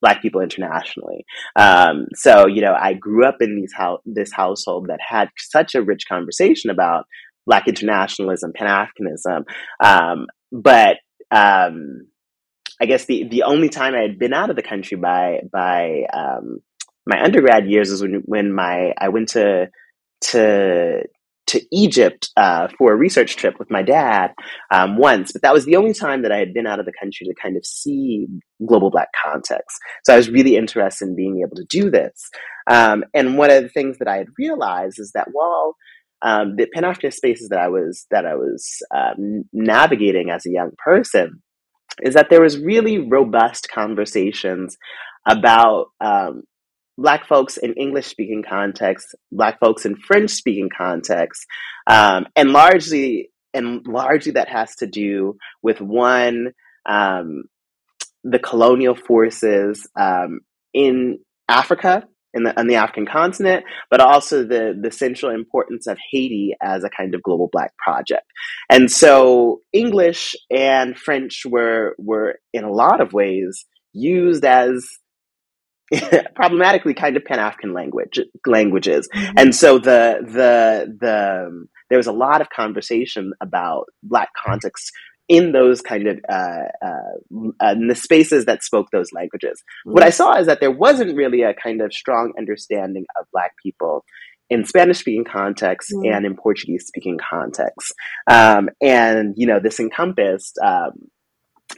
Black 0.00 0.22
people 0.22 0.40
internationally. 0.40 1.24
Um, 1.56 2.06
so 2.14 2.46
you 2.46 2.62
know, 2.62 2.74
I 2.78 2.94
grew 2.94 3.26
up 3.26 3.36
in 3.40 3.56
these 3.56 3.72
ho- 3.76 4.00
this 4.06 4.32
household 4.32 4.86
that 4.88 5.00
had 5.06 5.28
such 5.38 5.74
a 5.74 5.82
rich 5.82 6.04
conversation 6.08 6.70
about 6.70 7.04
Black 7.46 7.68
internationalism, 7.68 8.52
Pan 8.54 8.68
Africanism, 8.68 9.44
um, 9.82 10.26
but 10.50 10.96
um, 11.30 12.06
I 12.80 12.86
guess 12.86 13.04
the 13.04 13.28
the 13.28 13.42
only 13.42 13.68
time 13.68 13.94
I 13.94 14.00
had 14.00 14.18
been 14.18 14.32
out 14.32 14.50
of 14.50 14.56
the 14.56 14.62
country 14.62 14.96
by 14.96 15.40
by 15.52 16.04
um, 16.12 16.60
my 17.06 17.22
undergrad 17.22 17.68
years 17.68 17.90
was 17.90 18.02
when 18.02 18.22
when 18.24 18.52
my 18.52 18.92
I 18.98 19.08
went 19.08 19.28
to 19.30 19.68
to 20.30 21.02
to 21.46 21.60
Egypt 21.70 22.30
uh, 22.36 22.68
for 22.78 22.92
a 22.92 22.96
research 22.96 23.36
trip 23.36 23.58
with 23.58 23.70
my 23.70 23.82
dad 23.82 24.32
um, 24.70 24.96
once, 24.96 25.30
but 25.32 25.42
that 25.42 25.52
was 25.52 25.66
the 25.66 25.76
only 25.76 25.92
time 25.92 26.22
that 26.22 26.32
I 26.32 26.38
had 26.38 26.54
been 26.54 26.66
out 26.66 26.80
of 26.80 26.86
the 26.86 26.92
country 26.98 27.26
to 27.26 27.34
kind 27.34 27.56
of 27.56 27.66
see 27.66 28.26
global 28.66 28.90
Black 28.90 29.08
context. 29.22 29.78
So 30.04 30.14
I 30.14 30.16
was 30.16 30.30
really 30.30 30.56
interested 30.56 31.06
in 31.06 31.16
being 31.16 31.42
able 31.46 31.56
to 31.56 31.66
do 31.68 31.90
this. 31.90 32.30
Um, 32.66 33.04
and 33.12 33.36
one 33.36 33.50
of 33.50 33.62
the 33.62 33.68
things 33.68 33.98
that 33.98 34.08
I 34.08 34.16
had 34.16 34.28
realized 34.38 34.98
is 34.98 35.12
that 35.14 35.28
while 35.32 35.76
um, 36.22 36.56
the 36.56 36.66
Pan 36.72 36.84
Africanist 36.84 37.14
spaces 37.14 37.50
that 37.50 37.58
I 37.58 37.68
was 37.68 38.06
that 38.10 38.24
I 38.24 38.34
was 38.34 38.82
um, 38.94 39.44
navigating 39.52 40.30
as 40.30 40.46
a 40.46 40.50
young 40.50 40.70
person 40.82 41.42
is 42.02 42.14
that 42.14 42.30
there 42.30 42.40
was 42.40 42.58
really 42.58 42.98
robust 42.98 43.68
conversations 43.72 44.76
about 45.28 45.88
um, 46.00 46.42
Black 46.96 47.26
folks 47.26 47.56
in 47.56 47.74
English 47.74 48.06
speaking 48.06 48.44
contexts, 48.48 49.14
Black 49.32 49.58
folks 49.58 49.84
in 49.84 49.96
French 49.96 50.30
speaking 50.30 50.70
contexts, 50.76 51.46
um, 51.86 52.26
and 52.36 52.50
largely 52.50 53.30
and 53.52 53.86
largely 53.86 54.32
that 54.32 54.48
has 54.48 54.74
to 54.76 54.86
do 54.86 55.36
with 55.62 55.80
one 55.80 56.52
um, 56.86 57.44
the 58.22 58.38
colonial 58.38 58.94
forces 58.94 59.88
um, 59.98 60.40
in 60.72 61.18
Africa 61.48 62.04
in 62.34 62.42
the 62.42 62.58
on 62.58 62.66
the 62.66 62.74
African 62.74 63.06
continent, 63.06 63.64
but 63.90 64.00
also 64.00 64.44
the 64.44 64.78
the 64.78 64.90
central 64.90 65.32
importance 65.32 65.86
of 65.86 65.98
Haiti 66.10 66.54
as 66.60 66.84
a 66.84 66.90
kind 66.90 67.14
of 67.14 67.22
global 67.22 67.48
Black 67.50 67.72
project. 67.78 68.26
And 68.70 68.90
so 68.90 69.60
English 69.72 70.34
and 70.50 70.98
French 70.98 71.42
were 71.46 71.94
were 71.98 72.36
in 72.52 72.64
a 72.64 72.72
lot 72.72 73.00
of 73.00 73.12
ways 73.12 73.64
used 73.92 74.44
as 74.44 74.86
problematically 76.34 76.94
kind 76.94 77.16
of 77.16 77.24
Pan 77.24 77.38
African 77.38 77.72
language 77.72 78.20
languages, 78.46 79.08
mm-hmm. 79.14 79.38
and 79.38 79.54
so 79.54 79.78
the 79.78 80.18
the 80.22 80.96
the 81.00 81.66
there 81.90 81.98
was 81.98 82.06
a 82.06 82.12
lot 82.12 82.40
of 82.40 82.48
conversation 82.50 83.32
about 83.40 83.86
Black 84.02 84.30
context 84.44 84.90
in 85.28 85.52
those 85.52 85.80
kind 85.80 86.06
of 86.06 86.18
uh, 86.28 86.68
uh, 86.84 87.54
uh, 87.62 87.72
in 87.72 87.88
the 87.88 87.94
spaces 87.94 88.44
that 88.44 88.62
spoke 88.62 88.88
those 88.90 89.12
languages. 89.12 89.62
Mm-hmm. 89.86 89.94
What 89.94 90.02
I 90.02 90.10
saw 90.10 90.36
is 90.38 90.46
that 90.46 90.60
there 90.60 90.70
wasn't 90.70 91.16
really 91.16 91.42
a 91.42 91.54
kind 91.54 91.80
of 91.80 91.92
strong 91.92 92.32
understanding 92.38 93.06
of 93.18 93.26
Black 93.32 93.52
people 93.62 94.04
in 94.50 94.64
Spanish 94.64 94.98
speaking 94.98 95.24
contexts 95.24 95.94
mm-hmm. 95.94 96.12
and 96.12 96.26
in 96.26 96.36
Portuguese 96.36 96.86
speaking 96.86 97.18
contexts, 97.18 97.92
um, 98.30 98.68
and 98.80 99.34
you 99.36 99.46
know 99.46 99.60
this 99.60 99.80
encompassed. 99.80 100.58
Um, 100.64 100.92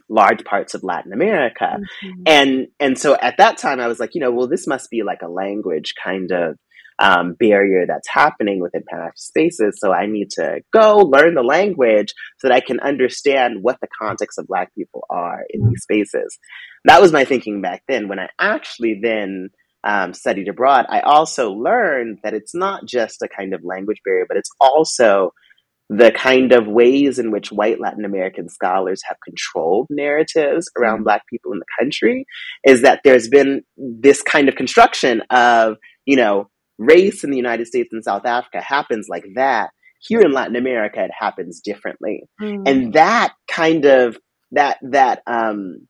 large 0.09 0.45
parts 0.45 0.75
of 0.75 0.83
Latin 0.83 1.13
America. 1.13 1.79
Mm-hmm. 2.05 2.23
And 2.27 2.67
and 2.81 2.99
so 2.99 3.15
at 3.15 3.39
that 3.39 3.59
time 3.59 3.81
I 3.81 3.87
was 3.87 4.01
like, 4.01 4.15
you 4.15 4.21
know, 4.21 4.31
well 4.31 4.49
this 4.49 4.67
must 4.67 4.91
be 4.91 5.03
like 5.03 5.23
a 5.23 5.29
language 5.29 5.95
kind 6.03 6.31
of 6.33 6.57
um, 6.99 7.35
barrier 7.39 7.85
that's 7.87 8.09
happening 8.09 8.61
within 8.61 8.83
Pan 8.91 9.11
spaces. 9.17 9.79
So 9.79 9.93
I 9.93 10.07
need 10.07 10.31
to 10.31 10.61
go 10.73 10.97
learn 10.99 11.35
the 11.35 11.43
language 11.43 12.15
so 12.39 12.49
that 12.49 12.55
I 12.55 12.61
can 12.61 12.81
understand 12.81 13.59
what 13.61 13.79
the 13.81 13.89
context 14.01 14.39
of 14.39 14.47
Black 14.47 14.75
people 14.75 15.05
are 15.11 15.45
in 15.51 15.61
mm-hmm. 15.61 15.71
these 15.71 15.83
spaces. 15.83 16.39
That 16.85 17.03
was 17.03 17.13
my 17.13 17.25
thinking 17.25 17.61
back 17.61 17.83
then. 17.89 18.09
When 18.09 18.19
I 18.19 18.29
actually 18.41 19.01
then 19.03 19.51
um, 19.85 20.15
studied 20.15 20.49
abroad, 20.49 20.87
I 20.89 21.01
also 21.01 21.53
learned 21.53 22.21
that 22.23 22.35
it's 22.35 22.55
not 22.55 22.87
just 22.87 23.23
a 23.23 23.29
kind 23.29 23.53
of 23.53 23.61
language 23.63 24.01
barrier, 24.05 24.25
but 24.27 24.39
it's 24.39 24.51
also 24.61 25.33
the 25.88 26.11
kind 26.11 26.53
of 26.53 26.66
ways 26.66 27.18
in 27.18 27.31
which 27.31 27.53
white 27.53 27.81
Latin 27.81 28.05
American 28.05 28.49
scholars 28.49 29.03
have 29.09 29.18
controlled 29.25 29.87
narratives 29.88 30.68
around 30.77 31.05
Black 31.05 31.22
people 31.31 31.53
in 31.53 31.61
the 31.61 31.64
country 31.79 32.27
is 32.64 32.83
that 32.83 33.01
there's 33.05 33.29
been 33.29 33.62
this 33.77 34.20
kind 34.22 34.49
of 34.49 34.57
construction 34.57 35.22
of, 35.31 35.77
you 36.05 36.16
know, 36.16 36.49
race 36.79 37.22
in 37.22 37.31
the 37.31 37.37
United 37.37 37.66
States 37.66 37.90
and 37.92 38.05
South 38.05 38.27
Africa 38.27 38.61
happens 38.61 39.07
like 39.09 39.25
that. 39.37 39.70
Here 40.01 40.20
in 40.20 40.33
Latin 40.33 40.57
America, 40.57 41.03
it 41.03 41.11
happens 41.16 41.61
differently. 41.61 42.25
Mm. 42.40 42.68
And 42.68 42.92
that 42.94 43.35
kind 43.49 43.85
of, 43.87 44.18
that, 44.53 44.79
that, 44.83 45.22
um, 45.27 45.87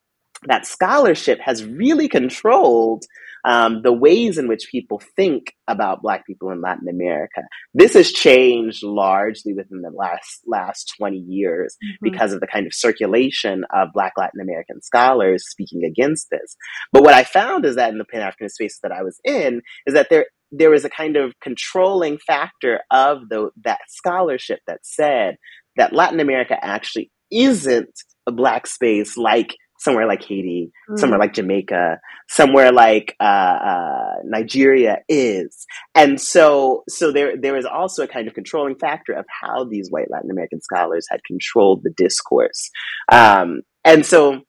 that 0.47 0.67
scholarship 0.67 1.41
has 1.41 1.65
really 1.65 2.09
controlled 2.09 3.05
um, 3.47 3.83
the 3.83 3.93
ways 3.93 4.37
in 4.39 4.49
which 4.49 4.69
people 4.71 5.01
think 5.15 5.55
about 5.69 6.03
Black 6.03 6.27
people 6.27 6.51
in 6.51 6.61
Latin 6.61 6.89
America. 6.89 7.43
This 7.73 7.95
has 7.95 8.11
changed 8.11 8.83
largely 8.83 9.55
within 9.55 9.83
the 9.83 9.91
last 9.91 10.43
last 10.47 10.93
twenty 10.99 11.19
years 11.19 11.77
mm-hmm. 11.83 11.97
because 12.03 12.33
of 12.33 12.41
the 12.41 12.47
kind 12.47 12.67
of 12.67 12.75
circulation 12.75 13.65
of 13.73 13.89
Black 13.95 14.13
Latin 14.19 14.41
American 14.41 14.83
scholars 14.83 15.45
speaking 15.49 15.85
against 15.85 16.29
this. 16.31 16.57
But 16.93 17.05
what 17.05 17.15
I 17.15 17.25
found 17.25 17.65
is 17.65 17.77
that 17.77 17.91
in 17.91 17.99
the 17.99 18.05
Pan 18.05 18.23
African 18.23 18.49
space 18.49 18.79
that 18.83 18.93
I 18.93 19.03
was 19.03 19.19
in 19.25 19.63
is 19.87 19.95
that 19.95 20.09
there 20.11 20.27
there 20.53 20.71
was 20.71 20.85
a 20.85 20.91
kind 20.91 21.17
of 21.17 21.33
controlling 21.41 22.19
factor 22.19 22.81
of 22.91 23.29
the, 23.29 23.51
that 23.65 23.81
scholarship 23.89 24.61
that 24.67 24.81
said 24.83 25.37
that 25.77 25.93
Latin 25.93 26.21
America 26.21 26.57
actually 26.63 27.11
isn't 27.31 27.91
a 28.27 28.33
black 28.33 28.67
space 28.67 29.17
like 29.17 29.55
somewhere 29.79 30.07
like 30.07 30.23
Haiti, 30.23 30.71
mm. 30.91 30.99
somewhere 30.99 31.19
like 31.19 31.35
Jamaica, 31.35 32.01
somewhere 32.29 32.73
like 32.73 33.15
uh, 33.21 33.25
uh, 33.25 34.15
Nigeria 34.25 34.99
is. 35.09 35.67
And 35.95 36.21
so, 36.21 36.85
so 36.89 37.13
there 37.13 37.37
there 37.37 37.57
is 37.57 37.67
also 37.67 38.05
a 38.05 38.09
kind 38.09 38.29
of 38.29 38.35
controlling 38.35 38.77
factor 38.77 39.13
of 39.13 39.27
how 39.43 39.65
these 39.65 39.91
white 39.91 40.11
Latin 40.11 40.31
American 40.31 40.61
scholars 40.61 41.07
had 41.11 41.21
controlled 41.25 41.83
the 41.83 41.93
discourse. 41.97 42.71
Um, 43.11 43.63
and 43.85 44.05
so, 44.05 44.43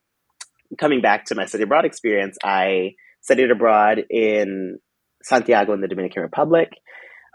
coming 0.80 1.02
back 1.02 1.26
to 1.26 1.36
my 1.36 1.46
study 1.46 1.64
abroad 1.64 1.86
experience, 1.86 2.38
I 2.44 2.94
studied 3.22 3.52
abroad 3.52 4.04
in 4.10 4.80
Santiago 5.24 5.74
in 5.74 5.82
the 5.82 5.88
Dominican 5.88 6.24
Republic 6.24 6.70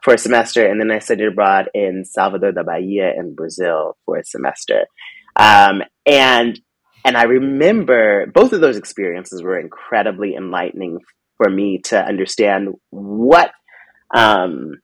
for 0.03 0.15
a 0.15 0.19
semester, 0.19 0.67
and 0.67 0.81
then 0.81 0.91
I 0.91 0.99
studied 0.99 1.27
abroad 1.27 1.69
in 1.75 2.05
Salvador 2.05 2.53
da 2.53 2.63
Bahia 2.63 3.13
in 3.17 3.35
Brazil 3.35 3.97
for 4.05 4.19
a 4.19 4.25
semester. 4.25 4.87
Um, 5.37 5.83
and 6.05 6.59
and 7.05 7.17
I 7.17 7.25
remember 7.25 8.27
both 8.27 8.53
of 8.53 8.61
those 8.61 8.77
experiences 8.77 9.43
were 9.43 9.59
incredibly 9.59 10.35
enlightening 10.35 11.01
for 11.37 11.51
me 11.51 11.81
to 11.85 11.99
understand 11.99 12.69
what 12.91 13.51
um, 14.15 14.75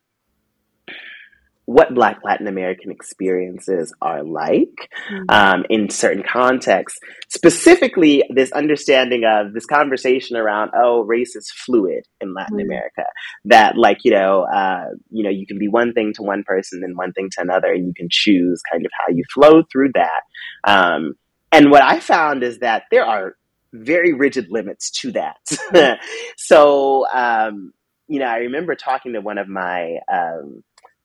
what 1.68 1.94
Black 1.94 2.20
Latin 2.24 2.46
American 2.46 2.90
experiences 2.90 3.94
are 4.00 4.24
like 4.24 4.88
mm-hmm. 5.12 5.24
um, 5.28 5.66
in 5.68 5.90
certain 5.90 6.22
contexts. 6.22 6.98
Specifically, 7.28 8.24
this 8.30 8.50
understanding 8.52 9.24
of 9.26 9.52
this 9.52 9.66
conversation 9.66 10.38
around, 10.38 10.70
oh, 10.74 11.02
race 11.02 11.36
is 11.36 11.52
fluid 11.66 12.04
in 12.22 12.32
Latin 12.32 12.56
mm-hmm. 12.56 12.70
America. 12.70 13.04
That, 13.44 13.76
like, 13.76 13.98
you 14.02 14.12
know, 14.12 14.46
uh, 14.50 14.86
you 15.10 15.22
know, 15.22 15.28
you 15.28 15.46
can 15.46 15.58
be 15.58 15.68
one 15.68 15.92
thing 15.92 16.14
to 16.14 16.22
one 16.22 16.42
person 16.42 16.80
and 16.82 16.96
one 16.96 17.12
thing 17.12 17.28
to 17.32 17.42
another, 17.42 17.70
and 17.70 17.86
you 17.86 17.92
can 17.94 18.08
choose 18.10 18.62
kind 18.72 18.86
of 18.86 18.90
how 18.98 19.12
you 19.14 19.22
flow 19.34 19.62
through 19.70 19.90
that. 19.92 20.22
Um, 20.64 21.16
and 21.52 21.70
what 21.70 21.82
I 21.82 22.00
found 22.00 22.42
is 22.42 22.58
that 22.58 22.84
there 22.90 23.04
are 23.04 23.36
very 23.72 24.12
rigid 24.12 24.48
limits 24.50 24.90
to 24.90 25.12
that. 25.12 25.98
So, 26.36 27.06
um, 27.12 27.72
you 28.06 28.20
know, 28.20 28.26
I 28.26 28.38
remember 28.38 28.74
talking 28.74 29.12
to 29.12 29.20
one 29.20 29.38
of 29.38 29.48
my 29.48 29.98
um, 30.10 30.62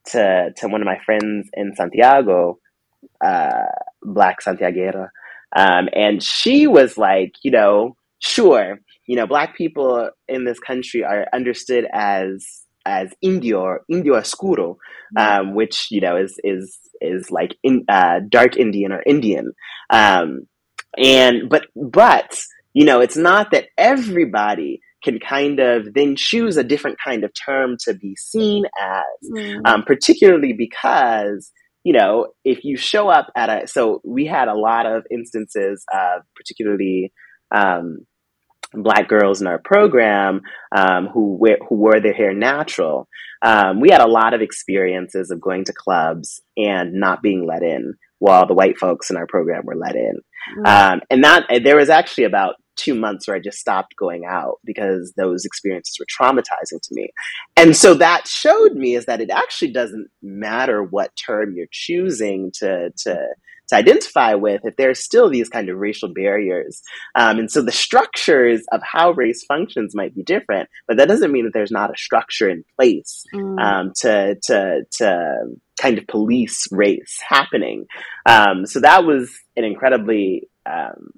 to 0.07 0.51
to 0.57 0.67
one 0.67 0.81
of 0.81 0.85
my 0.85 0.99
friends 1.05 1.49
in 1.53 1.75
Santiago, 1.75 2.59
uh, 3.23 3.65
Black 4.01 4.41
Santiaguera, 4.41 5.09
um, 5.55 5.89
and 5.93 6.23
she 6.23 6.67
was 6.67 6.97
like, 6.97 7.33
you 7.41 7.51
know, 7.51 7.95
sure, 8.19 8.79
you 9.05 9.15
know, 9.15 9.27
Black 9.27 9.57
people 9.57 10.09
in 10.27 10.45
this 10.45 10.59
country 10.59 11.03
are 11.03 11.27
understood 11.33 11.85
as 11.91 12.62
as 12.85 13.13
Indio 13.21 13.77
Indio 13.89 14.15
Oscuro, 14.15 14.77
um, 15.17 15.55
which 15.55 15.87
you 15.91 16.01
know 16.01 16.17
is 16.17 16.39
is 16.43 16.77
is 17.01 17.31
like 17.31 17.55
in, 17.63 17.85
uh, 17.89 18.19
dark 18.29 18.57
Indian 18.57 18.91
or 18.91 19.03
Indian, 19.05 19.53
um, 19.89 20.47
and 20.97 21.49
but 21.49 21.67
but 21.75 22.37
you 22.73 22.85
know, 22.85 23.01
it's 23.01 23.17
not 23.17 23.51
that 23.51 23.67
everybody 23.77 24.81
can 25.03 25.19
kind 25.19 25.59
of 25.59 25.93
then 25.93 26.15
choose 26.15 26.57
a 26.57 26.63
different 26.63 26.97
kind 27.03 27.23
of 27.23 27.31
term 27.45 27.77
to 27.77 27.93
be 27.93 28.15
seen 28.15 28.63
as, 28.79 29.29
mm. 29.31 29.59
um, 29.65 29.83
particularly 29.83 30.53
because 30.53 31.51
you 31.83 31.91
know, 31.91 32.27
if 32.45 32.63
you 32.63 32.77
show 32.77 33.09
up 33.09 33.27
at 33.35 33.49
a, 33.49 33.67
so 33.67 34.01
we 34.05 34.25
had 34.25 34.47
a 34.47 34.55
lot 34.57 34.85
of 34.85 35.03
instances 35.11 35.83
of 35.93 36.21
particularly 36.33 37.11
um, 37.53 38.05
black 38.73 39.07
girls 39.07 39.41
in 39.41 39.47
our 39.47 39.59
program 39.59 40.41
um, 40.75 41.07
who 41.07 41.35
wear, 41.35 41.57
who 41.67 41.75
wore 41.75 41.99
their 41.99 42.13
hair 42.13 42.33
natural. 42.33 43.07
Um, 43.41 43.81
we 43.81 43.89
had 43.91 44.01
a 44.01 44.07
lot 44.07 44.33
of 44.33 44.41
experiences 44.41 45.29
of 45.29 45.41
going 45.41 45.65
to 45.65 45.73
clubs 45.73 46.41
and 46.55 46.93
not 46.93 47.21
being 47.21 47.45
let 47.45 47.61
in, 47.61 47.95
while 48.19 48.47
the 48.47 48.53
white 48.53 48.77
folks 48.77 49.09
in 49.09 49.17
our 49.17 49.27
program 49.27 49.65
were 49.65 49.75
let 49.75 49.95
in. 49.95 50.19
Mm. 50.57 50.67
Um, 50.67 51.01
and 51.09 51.23
that 51.23 51.45
there 51.63 51.77
was 51.77 51.89
actually 51.89 52.23
about 52.23 52.55
two 52.75 52.95
months 52.95 53.27
where 53.27 53.37
I 53.37 53.39
just 53.39 53.59
stopped 53.59 53.95
going 53.97 54.23
out 54.27 54.59
because 54.63 55.13
those 55.15 55.45
experiences 55.45 55.95
were 55.99 56.05
traumatizing 56.05 56.81
to 56.81 56.89
me. 56.91 57.09
And 57.55 57.75
so 57.75 57.93
that 57.95 58.27
showed 58.27 58.73
me 58.73 58.95
is 58.95 59.05
that 59.05 59.21
it 59.21 59.29
actually 59.29 59.71
doesn't 59.71 60.07
matter 60.21 60.83
what 60.83 61.11
term 61.15 61.53
you're 61.55 61.67
choosing 61.71 62.51
to, 62.55 62.91
to, 63.03 63.27
to 63.73 63.79
identify 63.79 64.35
with 64.35 64.61
if 64.63 64.75
there 64.75 64.89
are 64.89 64.95
still 64.95 65.29
these 65.29 65.49
kind 65.49 65.69
of 65.69 65.77
racial 65.77 66.13
barriers. 66.13 66.81
Um, 67.15 67.39
and 67.39 67.51
so 67.51 67.61
the 67.61 67.71
structures 67.71 68.63
of 68.71 68.81
how 68.83 69.11
race 69.11 69.43
functions 69.45 69.95
might 69.95 70.15
be 70.15 70.23
different, 70.23 70.69
but 70.87 70.97
that 70.97 71.07
doesn't 71.07 71.31
mean 71.31 71.45
that 71.45 71.53
there's 71.53 71.71
not 71.71 71.91
a 71.91 71.97
structure 71.97 72.49
in 72.49 72.63
place 72.75 73.23
mm. 73.33 73.59
um, 73.59 73.91
to, 73.97 74.35
to, 74.43 74.81
to 74.99 75.37
kind 75.81 75.97
of 75.97 76.07
police 76.07 76.67
race 76.71 77.19
happening. 77.27 77.85
Um, 78.25 78.65
so 78.65 78.79
that 78.81 79.05
was 79.05 79.31
an 79.57 79.63
incredibly 79.63 80.49
um, 80.65 81.11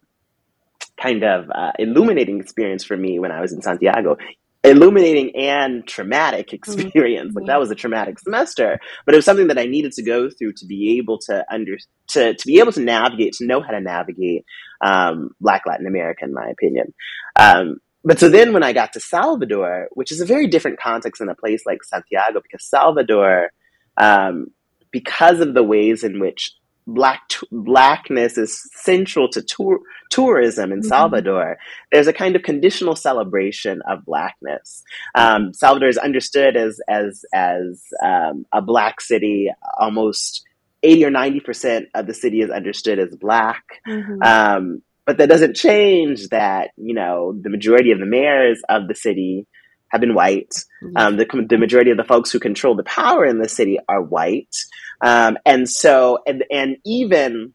kind 0.99 1.23
of 1.23 1.49
uh, 1.49 1.71
illuminating 1.77 2.39
experience 2.39 2.85
for 2.85 2.95
me 2.95 3.19
when 3.19 3.31
I 3.31 3.41
was 3.41 3.51
in 3.51 3.61
Santiago. 3.61 4.17
Illuminating 4.65 5.36
and 5.36 5.88
traumatic 5.88 6.47
mm-hmm. 6.47 6.56
experience. 6.56 7.30
Mm-hmm. 7.30 7.39
Like 7.39 7.47
that 7.47 7.60
was 7.60 7.71
a 7.71 7.75
traumatic 7.75 8.19
semester, 8.19 8.80
but 9.06 9.13
it 9.13 9.17
was 9.17 9.25
something 9.25 9.47
that 9.47 9.58
I 9.58 9.65
needed 9.65 9.91
to 9.93 10.04
go 10.04 10.30
through 10.30 10.54
to 10.54 10.65
be 10.65 10.97
able 10.97 11.19
to 11.19 11.45
under 11.51 11.78
to 12.10 12.34
to 12.34 12.47
be 12.47 12.60
able 12.60 12.71
to 12.73 12.82
navigate, 12.82 13.34
to 13.34 13.45
know 13.45 13.62
how 13.62 13.71
to 13.71 13.82
navigate 13.82 14.45
um, 14.82 15.32
Black 15.39 15.63
Latin 15.65 15.88
America, 15.88 16.25
in 16.25 16.34
my 16.34 16.47
opinion. 16.47 16.93
Um, 17.39 17.78
but 18.04 18.19
so 18.19 18.30
then 18.30 18.54
when 18.54 18.63
I 18.63 18.71
got 18.71 18.93
to 18.93 18.99
Salvador, 18.99 19.88
which 19.93 20.12
is 20.12 20.21
a 20.21 20.25
very 20.25 20.47
different 20.47 20.80
context 20.80 21.19
than 21.19 21.30
a 21.30 21.36
place 21.36 21.65
like 21.65 21.84
Santiago, 21.84 22.39
because 22.39 22.63
Salvador, 22.63 23.49
um, 23.97 24.47
because 24.91 25.39
of 25.39 25.54
the 25.56 25.63
ways 25.63 26.04
in 26.04 26.19
which 26.19 26.56
black 26.88 27.21
blackness 27.52 28.38
is 28.38 28.69
central 28.74 29.28
to 29.30 29.41
tour, 29.41 29.80
tourism 30.10 30.71
in 30.71 30.80
mm-hmm. 30.80 30.88
Salvador. 30.88 31.58
There's 31.91 32.08
a 32.08 32.13
kind 32.13 32.36
of 32.36 32.43
conditional 32.43 32.95
celebration 32.95 33.82
of 33.89 34.06
blackness. 34.06 34.84
Um, 35.15 35.54
Salvador 35.54 35.89
is 35.89 35.98
understood 35.98 36.56
as 36.56 36.80
as 36.88 37.26
as 37.34 37.84
um, 38.04 38.45
a 38.52 38.62
black 38.62 39.02
city. 39.02 39.50
Almost 39.80 40.45
eighty 40.84 41.06
or 41.06 41.12
ninety 41.12 41.39
percent 41.39 41.88
of 41.93 42.08
the 42.08 42.13
city 42.13 42.41
is 42.41 42.50
understood 42.50 43.00
as 43.00 43.15
black. 43.15 43.63
Mm-hmm. 43.88 44.21
Um, 44.21 44.82
but 45.06 45.17
that 45.17 45.30
doesn't 45.30 45.56
change 45.56 46.30
that 46.30 46.71
you 46.78 46.93
know 46.93 47.34
the 47.39 47.50
majority 47.50 47.91
of 47.91 48.00
the 48.00 48.06
mayors 48.06 48.62
of 48.69 48.88
the 48.88 48.95
city 48.95 49.48
have 49.95 50.01
been 50.01 50.13
white. 50.13 50.53
Mm-hmm. 50.84 50.97
Um, 50.97 51.17
the, 51.17 51.25
the 51.49 51.58
majority 51.58 51.91
of 51.91 51.97
the 51.97 52.03
folks 52.03 52.31
who 52.31 52.39
control 52.39 52.75
the 52.75 52.84
power 52.84 53.25
in 53.25 53.39
the 53.39 53.49
city 53.49 53.79
are 53.88 54.01
white. 54.01 54.55
Um, 55.01 55.38
and 55.45 55.69
so, 55.69 56.19
and, 56.27 56.43
and 56.51 56.77
even 56.86 57.53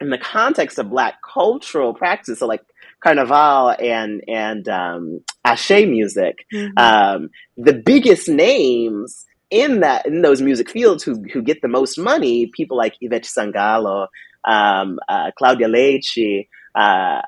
in 0.00 0.10
the 0.10 0.18
context 0.18 0.78
of 0.78 0.90
Black 0.90 1.14
cultural 1.22 1.94
practice, 1.94 2.38
so 2.38 2.46
like 2.46 2.62
Carnival 3.02 3.74
and 3.78 4.22
and 4.28 4.68
um, 4.68 5.20
Axé 5.46 5.88
music, 5.88 6.44
mm-hmm. 6.52 6.76
um, 6.76 7.30
the 7.56 7.74
biggest 7.74 8.28
names 8.28 9.24
in 9.50 9.80
that 9.80 10.06
in 10.06 10.22
those 10.22 10.42
music 10.42 10.70
fields 10.70 11.02
who 11.02 11.22
who 11.32 11.42
get 11.42 11.62
the 11.62 11.68
most 11.68 11.98
money, 11.98 12.50
people 12.54 12.76
like 12.76 12.94
Ivete 13.02 13.26
Sangalo, 13.26 14.08
um, 14.44 14.98
uh, 15.08 15.30
Claudia 15.36 15.68
Leitte, 15.68 16.48
uh, 16.74 16.78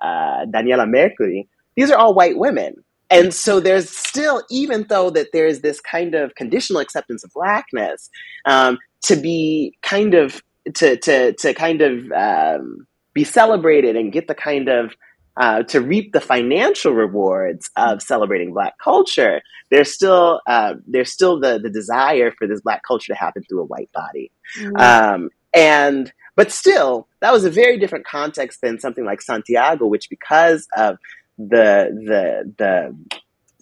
uh, 0.03 0.47
Daniela 0.47 0.89
Mercury. 0.89 1.49
These 1.77 1.91
are 1.91 1.99
all 1.99 2.15
white 2.15 2.37
women. 2.37 2.75
And 3.11 3.35
so 3.35 3.59
there's 3.59 3.91
still, 3.91 4.45
even 4.51 4.87
though 4.89 5.11
that 5.11 5.29
there's 5.33 5.61
this 5.61 5.81
kind 5.81 6.15
of 6.15 6.35
conditional 6.37 6.81
acceptance 6.81 7.25
of 7.25 7.33
blackness, 7.35 8.09
um, 8.45 8.79
to 9.05 9.17
be 9.17 9.77
kind 9.83 10.15
of 10.15 10.43
to 10.75 10.97
to 10.97 11.33
to 11.33 11.55
kind 11.55 11.83
of 11.83 12.13
um, 12.13 12.87
be 13.13 13.25
celebrated 13.25 13.97
and 13.97 14.13
get 14.13 14.29
the 14.29 14.35
kind 14.35 14.69
of 14.69 14.95
uh, 15.37 15.63
to 15.65 15.81
reap 15.81 16.13
the 16.13 16.21
financial 16.21 16.93
rewards 16.93 17.71
of 17.77 18.03
celebrating 18.03 18.53
Black 18.53 18.75
culture, 18.83 19.41
there's 19.71 19.93
still 19.93 20.41
uh, 20.47 20.75
there's 20.87 21.11
still 21.11 21.41
the 21.41 21.59
the 21.59 21.71
desire 21.71 22.31
for 22.31 22.47
this 22.47 22.61
Black 22.61 22.83
culture 22.87 23.13
to 23.13 23.19
happen 23.19 23.43
through 23.49 23.63
a 23.63 23.67
white 23.67 23.91
body, 23.93 24.31
mm-hmm. 24.59 24.77
um, 24.77 25.31
and 25.55 26.13
but 26.37 26.53
still 26.53 27.09
that 27.21 27.33
was 27.33 27.45
a 27.45 27.51
very 27.51 27.79
different 27.79 28.07
context 28.07 28.61
than 28.61 28.79
something 28.79 29.05
like 29.05 29.23
Santiago, 29.23 29.87
which 29.87 30.11
because 30.11 30.69
of 30.77 30.99
the 31.39 31.91
the 32.07 32.55
the 32.59 32.97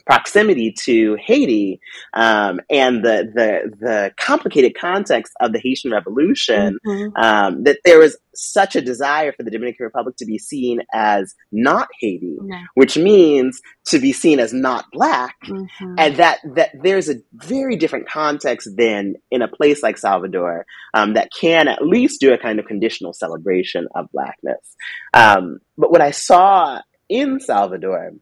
proximity 0.09 0.73
to 0.73 1.19
Haiti 1.23 1.81
um, 2.15 2.61
and 2.71 3.05
the, 3.05 3.31
the 3.35 3.77
the 3.79 4.13
complicated 4.17 4.75
context 4.75 5.35
of 5.39 5.53
the 5.53 5.61
Haitian 5.61 5.93
Revolution, 5.93 6.79
mm-hmm. 6.85 7.23
um, 7.23 7.65
that 7.65 7.81
there 7.85 7.99
was 7.99 8.17
such 8.35 8.75
a 8.75 8.81
desire 8.81 9.33
for 9.33 9.43
the 9.43 9.51
Dominican 9.51 9.85
Republic 9.85 10.17
to 10.17 10.25
be 10.25 10.39
seen 10.39 10.81
as 10.95 11.35
not 11.53 11.89
Haiti, 12.01 12.39
no. 12.41 12.57
which 12.75 12.97
means 12.97 13.61
to 13.89 13.99
be 13.99 14.13
seen 14.15 14.41
as 14.41 14.55
not 14.55 14.87
black, 14.93 15.37
mm-hmm. 15.45 15.95
and 15.99 16.17
that 16.17 16.39
that 16.55 16.71
there's 16.83 17.11
a 17.11 17.17
very 17.35 17.77
different 17.77 18.09
context 18.09 18.71
than 18.79 19.15
in 19.31 19.43
a 19.43 19.49
place 19.49 19.83
like 19.83 19.99
Salvador 19.99 20.65
um, 20.95 21.13
that 21.15 21.29
can 21.39 21.69
at 21.69 21.83
least 21.83 22.19
do 22.19 22.33
a 22.33 22.39
kind 22.39 22.59
of 22.59 22.65
conditional 22.65 23.13
celebration 23.13 23.87
of 23.95 24.11
blackness. 24.11 24.75
Um, 25.13 25.59
but 25.77 25.91
what 25.91 26.01
I 26.01 26.13
saw 26.13 26.81
in 27.09 27.41
Salvador 27.41 28.13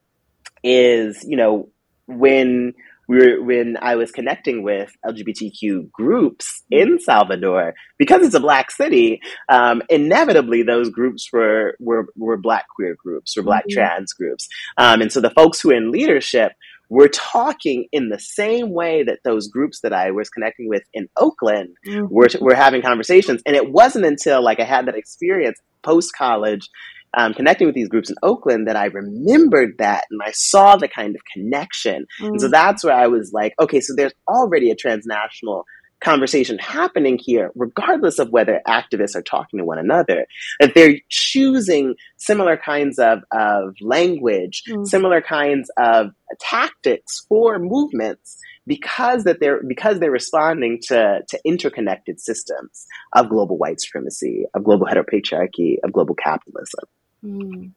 is, 0.63 1.25
you 1.25 1.37
know, 1.37 1.69
when 2.07 2.75
we 3.09 3.19
were, 3.19 3.43
when 3.43 3.77
I 3.81 3.95
was 3.97 4.11
connecting 4.11 4.63
with 4.63 4.91
LGBTQ 5.05 5.91
groups 5.91 6.63
in 6.71 6.99
Salvador, 6.99 7.75
because 7.99 8.25
it's 8.25 8.35
a 8.35 8.41
black 8.41 8.71
city, 8.71 9.21
um, 9.49 9.83
inevitably 9.89 10.63
those 10.63 10.91
groups 10.91 11.33
were, 11.33 11.77
were, 11.79 12.09
were 12.17 12.37
black 12.37 12.67
queer 12.75 12.97
groups, 12.97 13.37
or 13.37 13.43
black 13.43 13.65
mm-hmm. 13.65 13.81
trans 13.81 14.13
groups. 14.13 14.49
Um, 14.77 15.01
and 15.03 15.13
so 15.13 15.21
the 15.21 15.31
folks 15.31 15.61
who 15.61 15.71
are 15.71 15.77
in 15.77 15.93
leadership 15.93 16.53
were 16.89 17.09
talking 17.09 17.87
in 17.93 18.09
the 18.11 18.19
same 18.19 18.71
way 18.71 19.03
that 19.03 19.19
those 19.25 19.49
groups 19.49 19.81
that 19.81 19.93
I 19.93 20.11
was 20.13 20.31
connecting 20.31 20.69
with 20.69 20.83
in 20.93 21.09
Oakland 21.17 21.77
mm-hmm. 21.87 22.13
were, 22.13 22.29
were 22.41 22.55
having 22.55 22.83
conversations. 22.83 23.43
And 23.45 23.57
it 23.57 23.71
wasn't 23.71 24.05
until 24.05 24.43
like 24.43 24.61
I 24.61 24.65
had 24.65 24.87
that 24.87 24.97
experience 24.97 25.59
post 25.83 26.13
college 26.17 26.69
um, 27.15 27.35
connecting 27.35 27.67
with 27.67 27.75
these 27.75 27.89
groups 27.89 28.11
in 28.11 28.17
Oakland 28.23 28.69
that 28.69 28.77
I 28.77 28.87
remembered 28.87 29.77
that 29.79 30.05
and 30.11 30.21
I 30.25 30.33
saw 30.33 30.77
the 30.77 30.89
kind 30.89 31.15
of 31.15 31.23
connection. 31.33 32.07
Mm. 32.21 32.29
And 32.29 32.41
so 32.41 32.49
mm. 32.49 32.53
that's 32.53 32.85
where 32.85 32.95
I 32.95 33.07
was 33.07 33.33
like, 33.33 33.55
okay, 33.61 33.81
so 33.81 33.95
there's 33.97 34.13
already 34.29 34.71
a 34.71 34.77
transnational 34.77 35.65
conversation 36.01 36.59
happening 36.59 37.19
here, 37.21 37.51
regardless 37.55 38.19
of 38.19 38.31
whether 38.31 38.61
activists 38.67 39.17
are 39.17 39.23
talking 39.23 39.59
to 39.59 39.65
one 39.65 39.79
another, 39.79 40.27
that 40.61 40.75
they're 40.75 40.99
choosing 41.09 41.95
similar 42.17 42.57
kinds 42.57 42.99
of, 42.99 43.21
of 43.33 43.75
language, 43.81 44.63
mm. 44.69 44.87
similar 44.87 45.21
kinds 45.21 45.71
of 45.79 46.09
tactics 46.41 47.25
for 47.29 47.59
movements 47.59 48.39
because 48.67 49.25
that 49.25 49.39
they're 49.41 49.63
because 49.63 50.01
they're 50.01 50.11
responding 50.11 50.81
to, 50.89 51.21
to 51.29 51.41
interconnected 51.45 52.21
systems 52.21 52.87
of 53.15 53.29
global 53.29 53.57
white 53.57 53.81
supremacy, 53.81 54.45
of 54.55 54.65
global 54.65 54.87
heteropatriarchy, 54.87 55.77
of 55.85 55.93
global 55.93 56.15
capitalism. 56.15 56.85
Mm. 57.27 57.73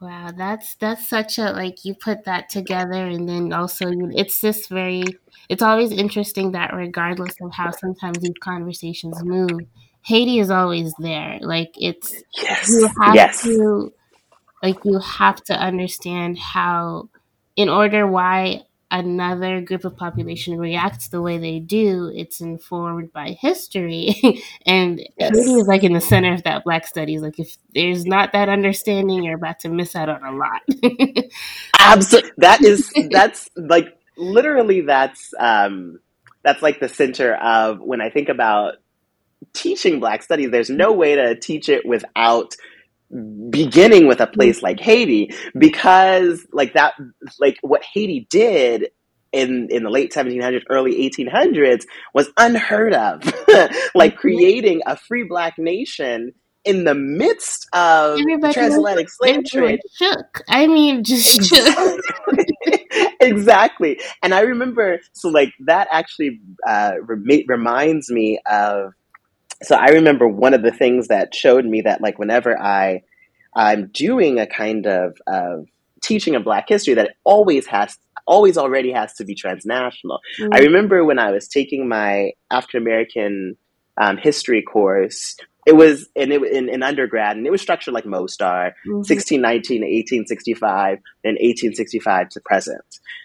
Wow, 0.00 0.32
that's 0.36 0.74
that's 0.76 1.08
such 1.08 1.38
a 1.38 1.52
like 1.52 1.84
you 1.84 1.94
put 1.94 2.24
that 2.24 2.50
together, 2.50 3.06
and 3.06 3.28
then 3.28 3.52
also 3.52 3.86
it's 4.14 4.40
just 4.40 4.68
very. 4.68 5.04
It's 5.48 5.62
always 5.62 5.92
interesting 5.92 6.52
that 6.52 6.74
regardless 6.74 7.34
of 7.40 7.52
how 7.52 7.70
sometimes 7.70 8.18
these 8.18 8.34
conversations 8.40 9.22
move, 9.24 9.60
Haiti 10.02 10.40
is 10.40 10.50
always 10.50 10.92
there. 10.98 11.38
Like 11.40 11.72
it's 11.76 12.22
yes, 12.36 12.68
you 12.68 12.88
have 13.00 13.14
yes. 13.14 13.42
to 13.42 13.92
like 14.62 14.76
you 14.84 14.98
have 14.98 15.42
to 15.44 15.54
understand 15.54 16.38
how 16.38 17.08
in 17.56 17.68
order 17.68 18.06
why 18.06 18.62
another 18.94 19.60
group 19.60 19.84
of 19.84 19.96
population 19.96 20.56
reacts 20.56 21.08
the 21.08 21.20
way 21.20 21.36
they 21.36 21.58
do, 21.58 22.12
it's 22.14 22.40
informed 22.40 23.12
by 23.12 23.36
history. 23.40 24.14
and 24.66 25.00
yes. 25.18 25.36
Haiti 25.36 25.52
is 25.54 25.66
like 25.66 25.82
in 25.82 25.92
the 25.92 26.00
center 26.00 26.32
of 26.32 26.44
that 26.44 26.62
Black 26.64 26.86
studies. 26.86 27.20
Like 27.20 27.40
if 27.40 27.56
there's 27.74 28.06
not 28.06 28.32
that 28.32 28.48
understanding, 28.48 29.24
you're 29.24 29.34
about 29.34 29.60
to 29.60 29.68
miss 29.68 29.96
out 29.96 30.08
on 30.08 30.22
a 30.22 30.32
lot. 30.32 30.62
Absolutely, 31.78 32.30
that 32.38 32.62
is 32.62 32.92
that's 33.10 33.50
like 33.56 33.98
literally 34.16 34.82
that's 34.82 35.34
um, 35.40 35.98
that's 36.44 36.62
like 36.62 36.78
the 36.78 36.88
center 36.88 37.34
of 37.34 37.80
when 37.80 38.00
I 38.00 38.10
think 38.10 38.28
about 38.28 38.74
teaching 39.54 39.98
Black 39.98 40.22
studies. 40.22 40.52
There's 40.52 40.70
no 40.70 40.92
way 40.92 41.16
to 41.16 41.34
teach 41.34 41.68
it 41.68 41.84
without 41.84 42.54
beginning 43.50 44.06
with 44.06 44.20
a 44.20 44.26
place 44.26 44.62
like 44.62 44.80
Haiti 44.80 45.32
because 45.56 46.46
like 46.52 46.74
that 46.74 46.94
like 47.38 47.56
what 47.62 47.82
Haiti 47.92 48.26
did 48.30 48.88
in 49.32 49.68
in 49.70 49.82
the 49.82 49.90
late 49.90 50.12
1700s 50.12 50.62
early 50.70 51.08
1800s 51.10 51.84
was 52.14 52.30
unheard 52.36 52.94
of. 52.94 53.22
Like 53.94 54.16
creating 54.16 54.82
a 54.86 54.96
free 54.96 55.24
black 55.24 55.54
nation 55.58 56.32
in 56.64 56.84
the 56.84 56.94
midst 56.94 57.68
of 57.72 58.18
Everybody 58.18 58.52
transatlantic 58.52 59.08
slave 59.08 59.44
trade 59.44 59.80
shook. 59.96 60.42
I 60.48 60.66
mean 60.66 61.04
just 61.04 61.44
shook. 61.54 62.00
Exactly. 63.20 64.00
And 64.22 64.34
i 64.34 64.40
remember 64.40 65.00
so 65.12 65.28
like 65.28 65.52
that 65.66 65.88
actually 65.90 66.40
uh, 66.66 66.92
re- 67.02 67.44
reminds 67.48 68.10
me 68.10 68.40
of 68.46 68.92
so 69.64 69.76
I 69.76 69.90
remember 69.90 70.28
one 70.28 70.54
of 70.54 70.62
the 70.62 70.72
things 70.72 71.08
that 71.08 71.34
showed 71.34 71.64
me 71.64 71.82
that 71.82 72.00
like 72.00 72.18
whenever 72.18 72.60
I 72.60 73.02
I'm 73.56 73.88
doing 73.92 74.38
a 74.38 74.46
kind 74.46 74.86
of, 74.86 75.16
of 75.26 75.66
teaching 76.02 76.34
of 76.34 76.44
Black 76.44 76.68
history 76.68 76.94
that 76.94 77.16
always 77.24 77.66
has 77.66 77.96
always 78.26 78.56
already 78.56 78.90
has 78.92 79.12
to 79.14 79.24
be 79.24 79.34
transnational. 79.34 80.20
Mm-hmm. 80.38 80.54
I 80.54 80.58
remember 80.60 81.04
when 81.04 81.18
I 81.18 81.30
was 81.30 81.46
taking 81.46 81.88
my 81.88 82.32
African 82.50 82.82
American 82.82 83.56
um, 84.00 84.16
history 84.16 84.62
course. 84.62 85.36
It 85.66 85.76
was 85.76 86.08
in, 86.14 86.30
in, 86.30 86.68
in, 86.68 86.82
undergrad, 86.82 87.38
and 87.38 87.46
it 87.46 87.50
was 87.50 87.62
structured 87.62 87.94
like 87.94 88.04
most 88.04 88.42
are 88.42 88.74
mm-hmm. 88.86 88.96
1619 88.96 89.80
to 89.80 89.86
1865, 89.86 90.98
then 91.22 91.32
1865 91.34 92.28
to 92.30 92.40
present. 92.40 92.82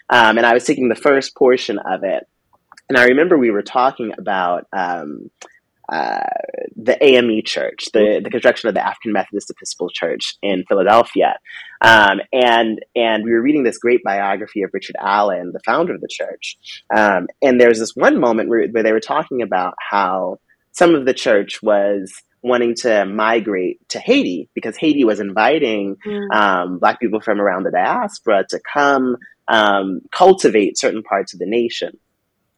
Um, 0.08 0.38
and 0.38 0.46
I 0.46 0.54
was 0.54 0.64
taking 0.64 0.88
the 0.88 0.94
first 0.94 1.36
portion 1.36 1.78
of 1.78 2.02
it. 2.02 2.26
And 2.88 2.96
I 2.96 3.04
remember 3.08 3.36
we 3.36 3.50
were 3.50 3.62
talking 3.62 4.14
about 4.18 4.66
um, 4.72 5.30
uh, 5.90 6.20
the 6.76 6.96
AME 7.02 7.42
Church, 7.44 7.84
the, 7.92 8.20
the 8.22 8.30
construction 8.30 8.68
of 8.68 8.74
the 8.74 8.86
African 8.86 9.12
Methodist 9.12 9.50
Episcopal 9.50 9.90
Church 9.90 10.36
in 10.42 10.64
Philadelphia. 10.68 11.36
Um, 11.80 12.20
and, 12.32 12.80
and 12.94 13.24
we 13.24 13.32
were 13.32 13.42
reading 13.42 13.64
this 13.64 13.78
great 13.78 14.02
biography 14.04 14.62
of 14.62 14.70
Richard 14.72 14.96
Allen, 15.00 15.50
the 15.52 15.60
founder 15.60 15.94
of 15.94 16.00
the 16.00 16.08
church. 16.08 16.56
Um, 16.94 17.26
and 17.42 17.60
there's 17.60 17.78
this 17.78 17.96
one 17.96 18.20
moment 18.20 18.48
where, 18.48 18.66
where 18.68 18.82
they 18.82 18.92
were 18.92 19.00
talking 19.00 19.42
about 19.42 19.74
how 19.78 20.38
some 20.72 20.94
of 20.94 21.06
the 21.06 21.14
church 21.14 21.60
was 21.62 22.12
wanting 22.42 22.74
to 22.74 23.04
migrate 23.04 23.86
to 23.90 23.98
Haiti 23.98 24.48
because 24.54 24.76
Haiti 24.76 25.04
was 25.04 25.20
inviting 25.20 25.96
mm. 26.06 26.30
um, 26.34 26.78
Black 26.78 27.00
people 27.00 27.20
from 27.20 27.40
around 27.40 27.64
the 27.64 27.70
diaspora 27.70 28.44
to 28.48 28.60
come 28.60 29.16
um, 29.48 30.00
cultivate 30.12 30.78
certain 30.78 31.02
parts 31.02 31.32
of 31.32 31.40
the 31.40 31.46
nation. 31.46 31.98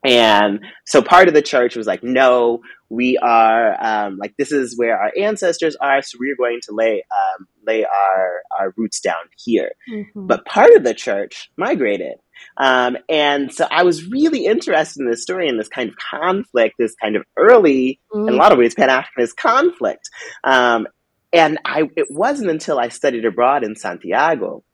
And 0.05 0.61
so 0.85 1.01
part 1.01 1.29
of 1.29 1.35
the 1.35 1.43
church 1.43 1.77
was 1.77 1.87
like, 1.87 2.03
no, 2.03 2.61
we 2.89 3.17
are 3.19 3.77
um, 3.83 4.19
like 4.19 4.35
this 4.37 4.53
is 4.53 4.77
where 4.77 4.99
our 4.99 5.13
ancestors 5.19 5.77
are, 5.77 6.03
so 6.03 6.19
we're 6.21 6.37
going 6.37 6.61
to 6.65 6.75
lay 6.75 7.05
um, 7.11 7.47
lay 7.67 7.85
our 7.85 8.43
our 8.59 8.75
roots 8.77 9.01
down 9.01 9.25
here. 9.39 9.73
Mm-hmm. 9.91 10.27
But 10.27 10.45
part 10.45 10.73
of 10.75 10.85
the 10.85 10.93
church 10.93 11.51
migrated, 11.57 12.17
um, 12.57 12.99
and 13.09 13.53
so 13.53 13.67
I 13.71 13.85
was 13.85 14.07
really 14.09 14.47
interested 14.47 15.01
in 15.01 15.11
this 15.11 15.23
story 15.23 15.49
and 15.49 15.59
this 15.59 15.69
kind 15.69 15.89
of 15.89 15.97
conflict, 15.97 16.75
this 16.79 16.95
kind 17.01 17.17
of 17.17 17.23
early, 17.39 18.01
mm-hmm. 18.13 18.29
in 18.29 18.35
a 18.35 18.37
lot 18.37 18.53
of 18.53 18.59
ways, 18.59 18.75
Pan 18.75 18.89
Africanist 18.89 19.37
conflict. 19.37 20.11
Um, 20.45 20.87
and 21.33 21.59
I, 21.65 21.85
it 21.97 22.09
wasn't 22.11 22.51
until 22.51 22.79
I 22.79 22.89
studied 22.89 23.25
abroad 23.25 23.65
in 23.65 23.75
Santiago 23.75 24.65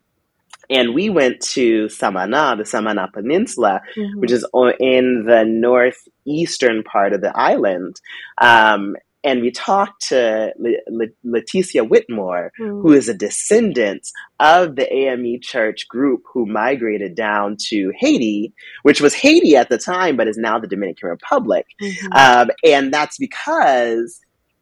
and 0.71 0.95
we 0.95 1.09
went 1.11 1.41
to 1.41 1.89
Samana, 1.89 2.57
the 2.57 2.65
Samana 2.65 3.09
Peninsula, 3.13 3.81
mm-hmm. 3.97 4.21
which 4.21 4.31
is 4.31 4.47
in 4.79 5.25
the 5.27 5.45
northeastern 5.47 6.83
part 6.83 7.13
of 7.13 7.21
the 7.21 7.37
island. 7.37 8.01
Um, 8.41 8.97
and 9.25 9.41
we 9.41 9.51
talked 9.51 10.09
to 10.09 10.53
Leticia 11.27 11.89
Whitmore, 11.89 12.53
mm. 12.59 12.83
who 12.83 12.93
is 12.93 13.09
a 13.09 13.15
descendant 13.15 14.07
of 14.39 14.77
the 14.77 14.91
AME 14.93 15.41
Church 15.43 15.89
group 15.89 16.23
who 16.33 16.47
migrated 16.47 17.15
down 17.17 17.57
to 17.69 17.93
Haiti, 17.99 18.55
which 18.83 19.01
was 19.01 19.15
Haiti 19.15 19.57
at 19.57 19.71
the 19.71 19.79
time, 19.79 20.17
but 20.17 20.29
is 20.29 20.39
now 20.39 20.59
the 20.59 20.69
Dominican 20.69 21.09
Republic. 21.09 21.67
Mm-hmm. 21.83 22.13
Um, 22.13 22.51
and 22.65 22.95
that's 22.95 23.19
because, 23.19 24.21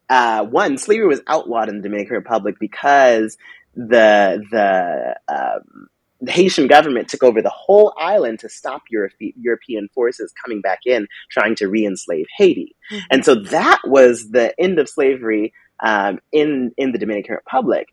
uh, 0.08 0.44
one, 0.44 0.78
slavery 0.78 1.06
was 1.06 1.20
outlawed 1.26 1.68
in 1.68 1.76
the 1.76 1.82
Dominican 1.82 2.16
Republic 2.16 2.56
because 2.58 3.36
the 3.74 4.42
the 4.50 5.16
um, 5.28 5.88
the 6.20 6.32
Haitian 6.32 6.66
government 6.66 7.08
took 7.08 7.22
over 7.22 7.42
the 7.42 7.50
whole 7.50 7.92
island 7.98 8.38
to 8.40 8.48
stop 8.48 8.82
Euro- 8.90 9.10
European 9.18 9.88
forces 9.94 10.32
coming 10.42 10.60
back 10.60 10.80
in 10.86 11.06
trying 11.30 11.54
to 11.56 11.68
re-enslave 11.68 12.26
Haiti. 12.36 12.74
Mm-hmm. 12.90 13.04
And 13.10 13.24
so 13.24 13.34
that 13.34 13.80
was 13.84 14.30
the 14.30 14.58
end 14.58 14.78
of 14.78 14.88
slavery 14.88 15.52
um, 15.80 16.20
in 16.32 16.72
in 16.76 16.92
the 16.92 16.98
Dominican 16.98 17.34
Republic. 17.34 17.88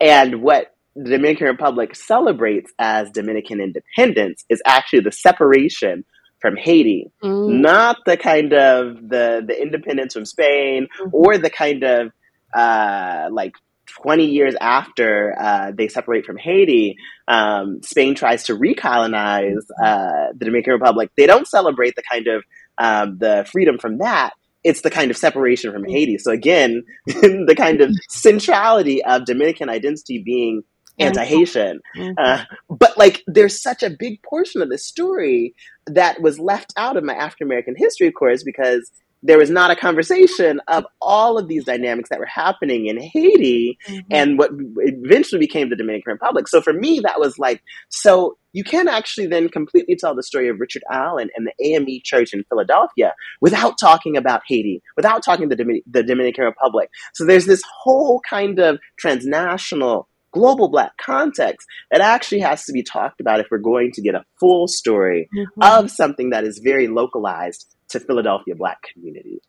And 0.00 0.42
what 0.42 0.74
the 0.94 1.10
Dominican 1.10 1.48
Republic 1.48 1.94
celebrates 1.94 2.72
as 2.78 3.10
Dominican 3.10 3.60
independence 3.60 4.44
is 4.48 4.62
actually 4.64 5.00
the 5.00 5.12
separation 5.12 6.04
from 6.40 6.56
Haiti, 6.56 7.10
mm-hmm. 7.22 7.60
not 7.60 7.98
the 8.06 8.16
kind 8.16 8.52
of 8.52 9.08
the 9.08 9.44
the 9.46 9.60
independence 9.60 10.14
from 10.14 10.24
Spain 10.24 10.88
mm-hmm. 10.98 11.10
or 11.12 11.36
the 11.38 11.50
kind 11.50 11.82
of 11.82 12.12
uh, 12.54 13.28
like 13.30 13.54
20 13.86 14.26
years 14.26 14.54
after 14.60 15.34
uh, 15.38 15.72
they 15.76 15.88
separate 15.88 16.24
from 16.24 16.36
Haiti, 16.36 16.96
um, 17.28 17.82
Spain 17.82 18.14
tries 18.14 18.44
to 18.44 18.56
recolonize 18.56 19.62
uh, 19.82 20.32
the 20.34 20.44
Dominican 20.44 20.74
Republic. 20.74 21.10
They 21.16 21.26
don't 21.26 21.46
celebrate 21.46 21.94
the 21.96 22.02
kind 22.10 22.26
of 22.26 22.44
um, 22.78 23.18
the 23.18 23.46
freedom 23.50 23.78
from 23.78 23.98
that. 23.98 24.32
It's 24.64 24.80
the 24.80 24.90
kind 24.90 25.10
of 25.10 25.16
separation 25.16 25.72
from 25.72 25.84
Haiti. 25.84 26.18
So 26.18 26.32
again, 26.32 26.84
the 27.06 27.54
kind 27.56 27.80
of 27.80 27.92
centrality 28.08 29.04
of 29.04 29.24
Dominican 29.24 29.68
identity 29.68 30.22
being 30.24 30.62
anti-Haitian. 30.98 31.80
Mm-hmm. 31.96 32.12
Uh, 32.18 32.44
but 32.68 32.96
like, 32.96 33.22
there's 33.26 33.60
such 33.62 33.82
a 33.82 33.90
big 33.90 34.22
portion 34.22 34.62
of 34.62 34.68
the 34.68 34.78
story 34.78 35.54
that 35.86 36.20
was 36.20 36.38
left 36.38 36.72
out 36.76 36.96
of 36.96 37.04
my 37.04 37.14
African 37.14 37.46
American 37.46 37.74
history 37.76 38.10
course 38.10 38.42
because 38.42 38.90
there 39.22 39.38
was 39.38 39.50
not 39.50 39.70
a 39.70 39.76
conversation 39.76 40.60
of 40.68 40.84
all 41.00 41.38
of 41.38 41.48
these 41.48 41.64
dynamics 41.64 42.10
that 42.10 42.18
were 42.18 42.26
happening 42.26 42.86
in 42.86 43.00
Haiti 43.00 43.78
mm-hmm. 43.86 44.00
and 44.10 44.38
what 44.38 44.50
eventually 44.78 45.38
became 45.38 45.68
the 45.68 45.76
Dominican 45.76 46.12
Republic. 46.12 46.48
So 46.48 46.60
for 46.60 46.72
me, 46.72 47.00
that 47.00 47.18
was 47.18 47.38
like, 47.38 47.62
so 47.88 48.36
you 48.52 48.64
can't 48.64 48.88
actually 48.88 49.26
then 49.26 49.48
completely 49.48 49.96
tell 49.96 50.14
the 50.14 50.22
story 50.22 50.48
of 50.48 50.60
Richard 50.60 50.82
Allen 50.90 51.28
and 51.36 51.46
the 51.46 51.64
AME 51.64 52.00
Church 52.04 52.32
in 52.32 52.44
Philadelphia 52.48 53.14
without 53.40 53.78
talking 53.78 54.16
about 54.16 54.42
Haiti, 54.46 54.82
without 54.96 55.24
talking 55.24 55.48
the, 55.48 55.56
Domin- 55.56 55.82
the 55.86 56.02
Dominican 56.02 56.44
Republic. 56.44 56.90
So 57.14 57.24
there's 57.26 57.46
this 57.46 57.62
whole 57.82 58.20
kind 58.28 58.58
of 58.58 58.78
transnational 58.98 60.08
global 60.32 60.68
black 60.68 60.96
context 60.98 61.66
that 61.90 62.00
actually 62.00 62.40
has 62.40 62.64
to 62.66 62.72
be 62.72 62.82
talked 62.82 63.20
about 63.20 63.40
if 63.40 63.46
we're 63.50 63.58
going 63.58 63.90
to 63.92 64.02
get 64.02 64.14
a 64.14 64.24
full 64.38 64.68
story 64.68 65.28
mm-hmm. 65.34 65.62
of 65.62 65.90
something 65.90 66.30
that 66.30 66.44
is 66.44 66.60
very 66.62 66.88
localized 66.88 67.75
to 67.98 68.06
Philadelphia 68.06 68.54
black 68.54 68.82
communities. 68.92 69.40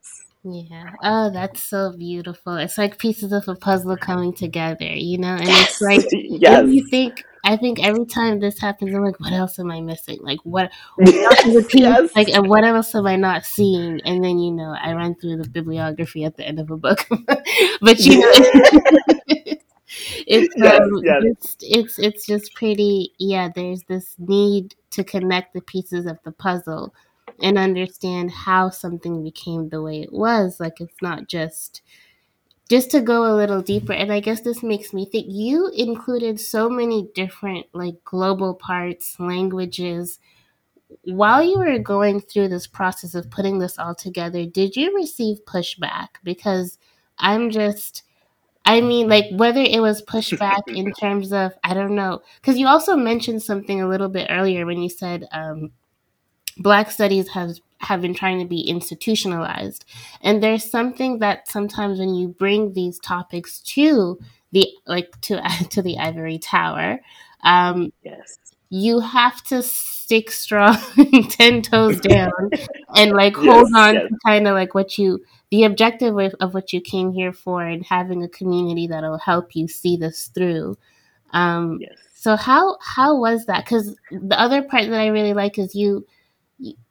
Yeah. 0.43 0.91
Oh, 1.03 1.29
that's 1.29 1.61
so 1.63 1.93
beautiful. 1.97 2.55
It's 2.55 2.77
like 2.77 2.97
pieces 2.97 3.33
of 3.33 3.47
a 3.47 3.55
puzzle 3.55 3.97
coming 3.97 4.33
together, 4.33 4.85
you 4.85 5.17
know? 5.17 5.35
And 5.35 5.47
yes. 5.47 5.69
it's 5.69 5.81
like 5.81 6.05
yes. 6.11 6.67
you 6.67 6.87
think 6.87 7.23
I 7.43 7.55
think 7.55 7.79
every 7.81 8.05
time 8.05 8.39
this 8.39 8.59
happens, 8.59 8.93
I'm 8.93 9.03
like, 9.03 9.19
what 9.19 9.33
else 9.33 9.57
am 9.57 9.71
I 9.71 9.81
missing? 9.81 10.19
Like 10.21 10.39
what, 10.43 10.69
what 10.95 11.45
else 11.45 11.73
yes. 11.73 12.15
like 12.15 12.29
and 12.29 12.47
what 12.47 12.63
else 12.63 12.93
am 12.95 13.07
I 13.07 13.15
not 13.15 13.45
seeing? 13.45 14.01
And 14.05 14.23
then 14.23 14.39
you 14.39 14.51
know, 14.51 14.75
I 14.79 14.93
run 14.93 15.15
through 15.15 15.37
the 15.37 15.49
bibliography 15.49 16.23
at 16.23 16.37
the 16.37 16.45
end 16.45 16.59
of 16.59 16.71
a 16.71 16.77
book. 16.77 17.05
but 17.81 17.99
you 17.99 18.19
know 18.19 18.31
it's 20.27 20.55
um. 20.61 21.01
It's, 21.03 21.55
it's 21.61 21.99
it's 21.99 22.25
just 22.25 22.53
pretty 22.53 23.13
yeah 23.19 23.49
there's 23.53 23.83
this 23.83 24.15
need 24.19 24.75
to 24.91 25.03
connect 25.03 25.53
the 25.53 25.61
pieces 25.61 26.05
of 26.05 26.19
the 26.25 26.31
puzzle 26.31 26.93
and 27.41 27.57
understand 27.57 28.31
how 28.31 28.69
something 28.69 29.23
became 29.23 29.69
the 29.69 29.81
way 29.81 30.01
it 30.01 30.13
was. 30.13 30.59
Like 30.59 30.79
it's 30.81 31.01
not 31.01 31.27
just 31.27 31.81
just 32.69 32.91
to 32.91 33.01
go 33.01 33.33
a 33.33 33.35
little 33.35 33.61
deeper 33.61 33.93
and 33.93 34.11
i 34.11 34.19
guess 34.19 34.41
this 34.41 34.63
makes 34.63 34.93
me 34.93 35.05
think 35.05 35.25
you 35.29 35.69
included 35.75 36.39
so 36.39 36.69
many 36.69 37.07
different 37.15 37.65
like 37.73 37.95
global 38.03 38.53
parts 38.55 39.19
languages. 39.19 40.19
While 41.03 41.43
you 41.43 41.57
were 41.59 41.79
going 41.79 42.21
through 42.21 42.49
this 42.49 42.67
process 42.67 43.15
of 43.15 43.29
putting 43.31 43.59
this 43.59 43.79
all 43.79 43.95
together 43.95 44.45
did 44.45 44.75
you 44.75 44.95
receive 44.95 45.43
pushback? 45.45 46.09
Because 46.23 46.77
i'm 47.19 47.49
just 47.51 48.03
I 48.65 48.81
mean, 48.81 49.07
like 49.09 49.25
whether 49.31 49.61
it 49.61 49.81
was 49.81 50.01
pushback 50.03 50.61
in 50.67 50.91
terms 50.99 51.33
of 51.33 51.53
I 51.63 51.73
don't 51.73 51.95
know, 51.95 52.21
because 52.41 52.57
you 52.59 52.67
also 52.67 52.95
mentioned 52.97 53.43
something 53.43 53.81
a 53.81 53.88
little 53.88 54.09
bit 54.09 54.27
earlier 54.29 54.65
when 54.65 54.81
you 54.81 54.89
said 54.89 55.27
um, 55.31 55.71
Black 56.59 56.91
studies 56.91 57.29
has 57.29 57.61
have 57.79 58.01
been 58.01 58.13
trying 58.13 58.39
to 58.39 58.45
be 58.45 58.61
institutionalized, 58.61 59.85
and 60.21 60.41
there's 60.41 60.69
something 60.69 61.19
that 61.19 61.47
sometimes 61.47 61.99
when 61.99 62.15
you 62.15 62.27
bring 62.27 62.73
these 62.73 62.99
topics 62.99 63.59
to 63.59 64.19
the 64.51 64.67
like 64.85 65.19
to 65.21 65.41
to 65.69 65.81
the 65.81 65.97
ivory 65.97 66.39
tower, 66.39 66.99
um, 67.43 67.91
yes, 68.03 68.39
you 68.69 68.99
have 68.99 69.43
to 69.45 69.61
stick 69.61 70.31
strong, 70.31 70.77
ten 71.29 71.61
toes 71.61 71.99
down, 72.01 72.49
and 72.95 73.11
like 73.11 73.35
hold 73.35 73.73
on 73.75 73.93
yes. 73.95 74.09
to 74.09 74.17
kind 74.25 74.47
of 74.47 74.53
like 74.53 74.73
what 74.73 74.97
you 74.97 75.23
the 75.49 75.63
objective 75.63 76.17
of, 76.17 76.35
of, 76.41 76.53
what 76.53 76.73
you 76.73 76.81
came 76.81 77.13
here 77.13 77.31
for 77.31 77.61
and 77.61 77.85
having 77.85 78.21
a 78.21 78.27
community 78.27 78.87
that'll 78.87 79.17
help 79.17 79.55
you 79.55 79.65
see 79.65 79.95
this 79.95 80.27
through. 80.33 80.77
Um, 81.31 81.77
yes. 81.79 81.91
So 82.13 82.35
how 82.35 82.77
how 82.81 83.17
was 83.17 83.45
that? 83.45 83.63
Because 83.63 83.95
the 84.11 84.39
other 84.39 84.61
part 84.61 84.89
that 84.89 84.99
I 84.99 85.07
really 85.07 85.33
like 85.33 85.57
is 85.57 85.75
you 85.75 86.05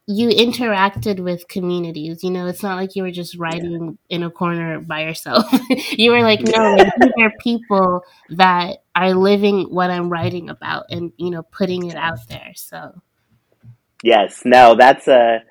you 0.07 0.29
interacted 0.29 1.19
with 1.19 1.49
communities. 1.49 2.23
You 2.23 2.31
know, 2.31 2.47
it's 2.47 2.63
not 2.63 2.77
like 2.77 2.95
you 2.95 3.03
were 3.03 3.11
just 3.11 3.37
writing 3.37 3.99
yeah. 4.09 4.17
in 4.17 4.23
a 4.23 4.31
corner 4.31 4.81
by 4.81 5.03
yourself. 5.03 5.45
you 5.91 6.13
were 6.13 6.23
like, 6.23 6.43
no, 6.43 6.75
like, 6.77 6.93
these 7.01 7.13
are 7.19 7.33
people 7.41 8.05
that 8.31 8.85
are 8.95 9.15
living 9.15 9.65
what 9.65 9.91
I'm 9.91 10.09
writing 10.09 10.49
about, 10.49 10.87
and 10.91 11.13
you 11.17 11.31
know, 11.31 11.43
putting 11.43 11.87
it 11.87 11.97
out 11.97 12.21
there. 12.29 12.53
So 12.55 13.01
yes, 14.03 14.43
no, 14.45 14.77
that's 14.77 15.09
a 15.09 15.43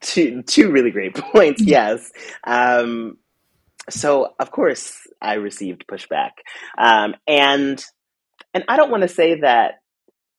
two 0.00 0.42
two 0.42 0.70
really 0.70 0.90
great 0.90 1.14
points. 1.32 1.62
Yes. 1.62 2.12
Um, 2.44 3.16
so 3.88 4.34
of 4.38 4.50
course 4.50 5.06
I 5.20 5.34
received 5.34 5.86
pushback, 5.86 6.32
um, 6.76 7.14
and 7.26 7.82
and 8.52 8.64
I 8.68 8.76
don't 8.76 8.90
want 8.90 9.02
to 9.02 9.08
say 9.08 9.40
that. 9.40 9.80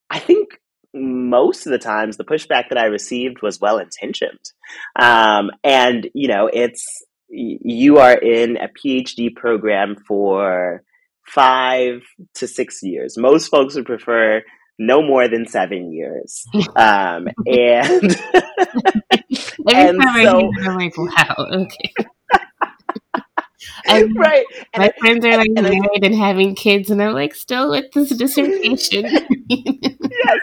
I 0.07 0.19
think 0.19 0.59
most 0.95 1.65
of 1.65 1.71
the 1.71 1.77
times 1.77 2.17
the 2.17 2.23
pushback 2.23 2.69
that 2.69 2.77
I 2.77 2.85
received 2.85 3.41
was 3.41 3.59
well 3.59 3.77
intentioned, 3.79 4.39
um, 4.99 5.51
and 5.63 6.09
you 6.13 6.27
know 6.27 6.49
it's 6.51 6.85
you 7.29 7.97
are 7.97 8.13
in 8.13 8.57
a 8.57 8.69
PhD 8.69 9.35
program 9.35 9.95
for 10.07 10.83
five 11.27 12.01
to 12.35 12.47
six 12.47 12.79
years. 12.81 13.17
Most 13.17 13.49
folks 13.49 13.75
would 13.75 13.85
prefer 13.85 14.41
no 14.77 15.01
more 15.01 15.27
than 15.27 15.47
seven 15.47 15.91
years. 15.91 16.45
Um, 16.75 17.27
and 17.45 18.17
Every 19.67 19.89
and 19.89 20.01
time 20.01 20.25
so, 20.25 20.37
I 20.37 20.41
hear 20.41 20.49
it, 20.57 20.67
I'm 20.67 20.77
like, 20.77 20.97
wow, 20.97 21.35
okay. 21.39 21.93
And 23.87 24.15
right. 24.17 24.45
My 24.75 24.85
and 24.85 24.93
friends 24.99 25.25
are 25.25 25.37
like 25.37 25.49
and 25.55 25.63
married 25.63 26.03
I, 26.03 26.07
and 26.07 26.15
having 26.15 26.55
kids, 26.55 26.89
and 26.89 27.01
I'm 27.01 27.13
like 27.13 27.35
still 27.35 27.71
with 27.71 27.91
this 27.93 28.09
dissertation. 28.17 29.05
yes, 29.49 30.39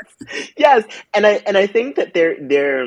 yes, 0.57 0.85
and 1.15 1.27
I 1.27 1.43
and 1.47 1.57
I 1.57 1.67
think 1.67 1.97
that 1.97 2.15
they're 2.15 2.37
they're. 2.41 2.87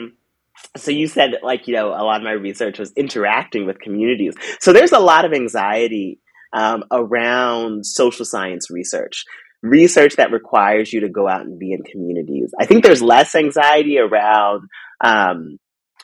So 0.77 0.91
you 0.91 1.07
said 1.07 1.35
like 1.43 1.67
you 1.67 1.75
know 1.75 1.89
a 1.89 2.03
lot 2.03 2.17
of 2.17 2.23
my 2.23 2.31
research 2.31 2.79
was 2.79 2.91
interacting 2.93 3.65
with 3.65 3.79
communities. 3.79 4.35
So 4.59 4.73
there's 4.73 4.91
a 4.91 4.99
lot 4.99 5.25
of 5.25 5.33
anxiety 5.33 6.19
um, 6.53 6.83
around 6.91 7.85
social 7.85 8.25
science 8.25 8.69
research 8.69 9.25
research 9.61 10.15
that 10.17 10.31
requires 10.31 10.93
you 10.93 11.01
to 11.01 11.09
go 11.09 11.27
out 11.27 11.41
and 11.41 11.57
be 11.59 11.73
in 11.73 11.81
communities. 11.83 12.53
I 12.59 12.65
think 12.65 12.83
there's 12.83 13.01
less 13.01 13.35
anxiety 13.35 13.97
around 13.97 14.69
um, 15.03 15.57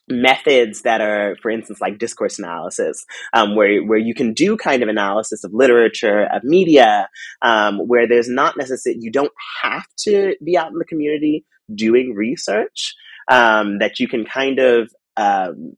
methods 0.08 0.82
that 0.82 1.02
are, 1.02 1.36
for 1.42 1.50
instance, 1.50 1.80
like 1.82 1.98
discourse 1.98 2.40
analysis, 2.40 3.06
um, 3.34 3.56
where 3.56 3.84
where 3.84 4.00
you 4.00 4.14
can 4.14 4.34
do 4.34 4.58
kind 4.58 4.84
of 4.84 4.90
analysis 4.90 5.44
of 5.44 5.54
literature, 5.54 6.28
of 6.34 6.44
media, 6.44 7.10
um, 7.42 7.80
where 7.80 8.08
there's 8.08 8.30
not 8.30 8.58
necessarily 8.58 9.00
you 9.02 9.12
don't 9.12 9.34
have 9.62 9.86
to 10.00 10.36
be 10.44 10.58
out 10.58 10.72
in 10.72 10.78
the 10.78 10.86
community 10.86 11.46
doing 11.74 12.14
research. 12.16 12.94
Um, 13.30 13.78
that 13.80 14.00
you 14.00 14.08
can 14.10 14.26
kind 14.26 14.60
of 14.60 14.92
um, 15.16 15.78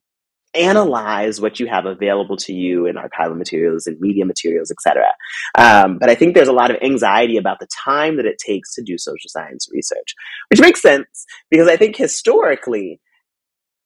analyze 0.55 1.41
what 1.41 1.59
you 1.59 1.67
have 1.67 1.85
available 1.85 2.37
to 2.37 2.53
you 2.53 2.85
in 2.85 2.95
archival 2.95 3.37
materials 3.37 3.87
and 3.87 3.99
media 3.99 4.25
materials, 4.25 4.71
etc. 4.71 5.07
Um, 5.57 5.97
but 5.99 6.09
I 6.09 6.15
think 6.15 6.35
there's 6.35 6.47
a 6.47 6.53
lot 6.53 6.71
of 6.71 6.77
anxiety 6.81 7.37
about 7.37 7.59
the 7.59 7.67
time 7.85 8.17
that 8.17 8.25
it 8.25 8.37
takes 8.37 8.73
to 8.75 8.83
do 8.83 8.97
social 8.97 9.29
science 9.29 9.67
research, 9.71 10.15
which 10.49 10.61
makes 10.61 10.81
sense 10.81 11.25
because 11.49 11.67
I 11.67 11.77
think 11.77 11.95
historically 11.95 12.99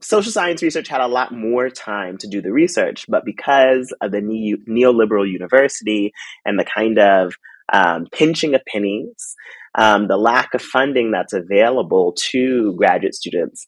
social 0.02 0.32
science 0.32 0.62
research 0.62 0.88
had 0.88 1.02
a 1.02 1.08
lot 1.08 1.34
more 1.34 1.70
time 1.70 2.18
to 2.20 2.28
do 2.28 2.42
the 2.42 2.52
research, 2.52 3.06
but 3.08 3.26
because 3.26 3.94
of 4.02 4.12
the 4.12 4.22
ne- 4.22 4.56
neoliberal 4.70 5.30
university 5.30 6.12
and 6.46 6.60
the 6.60 6.66
kind 6.66 7.00
of 7.00 7.34
um, 7.74 8.08
pinching 8.12 8.54
of 8.56 8.62
pennies, 8.66 9.36
um, 9.76 10.08
the 10.08 10.18
lack 10.18 10.54
of 10.54 10.62
funding 10.62 11.12
that's 11.12 11.34
available 11.34 12.16
to 12.32 12.76
graduate 12.78 13.16
students. 13.16 13.66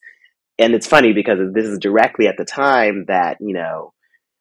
And 0.58 0.74
it's 0.74 0.86
funny 0.86 1.12
because 1.12 1.38
this 1.54 1.66
is 1.66 1.78
directly 1.78 2.26
at 2.26 2.36
the 2.36 2.44
time 2.44 3.06
that, 3.08 3.38
you 3.40 3.54
know, 3.54 3.92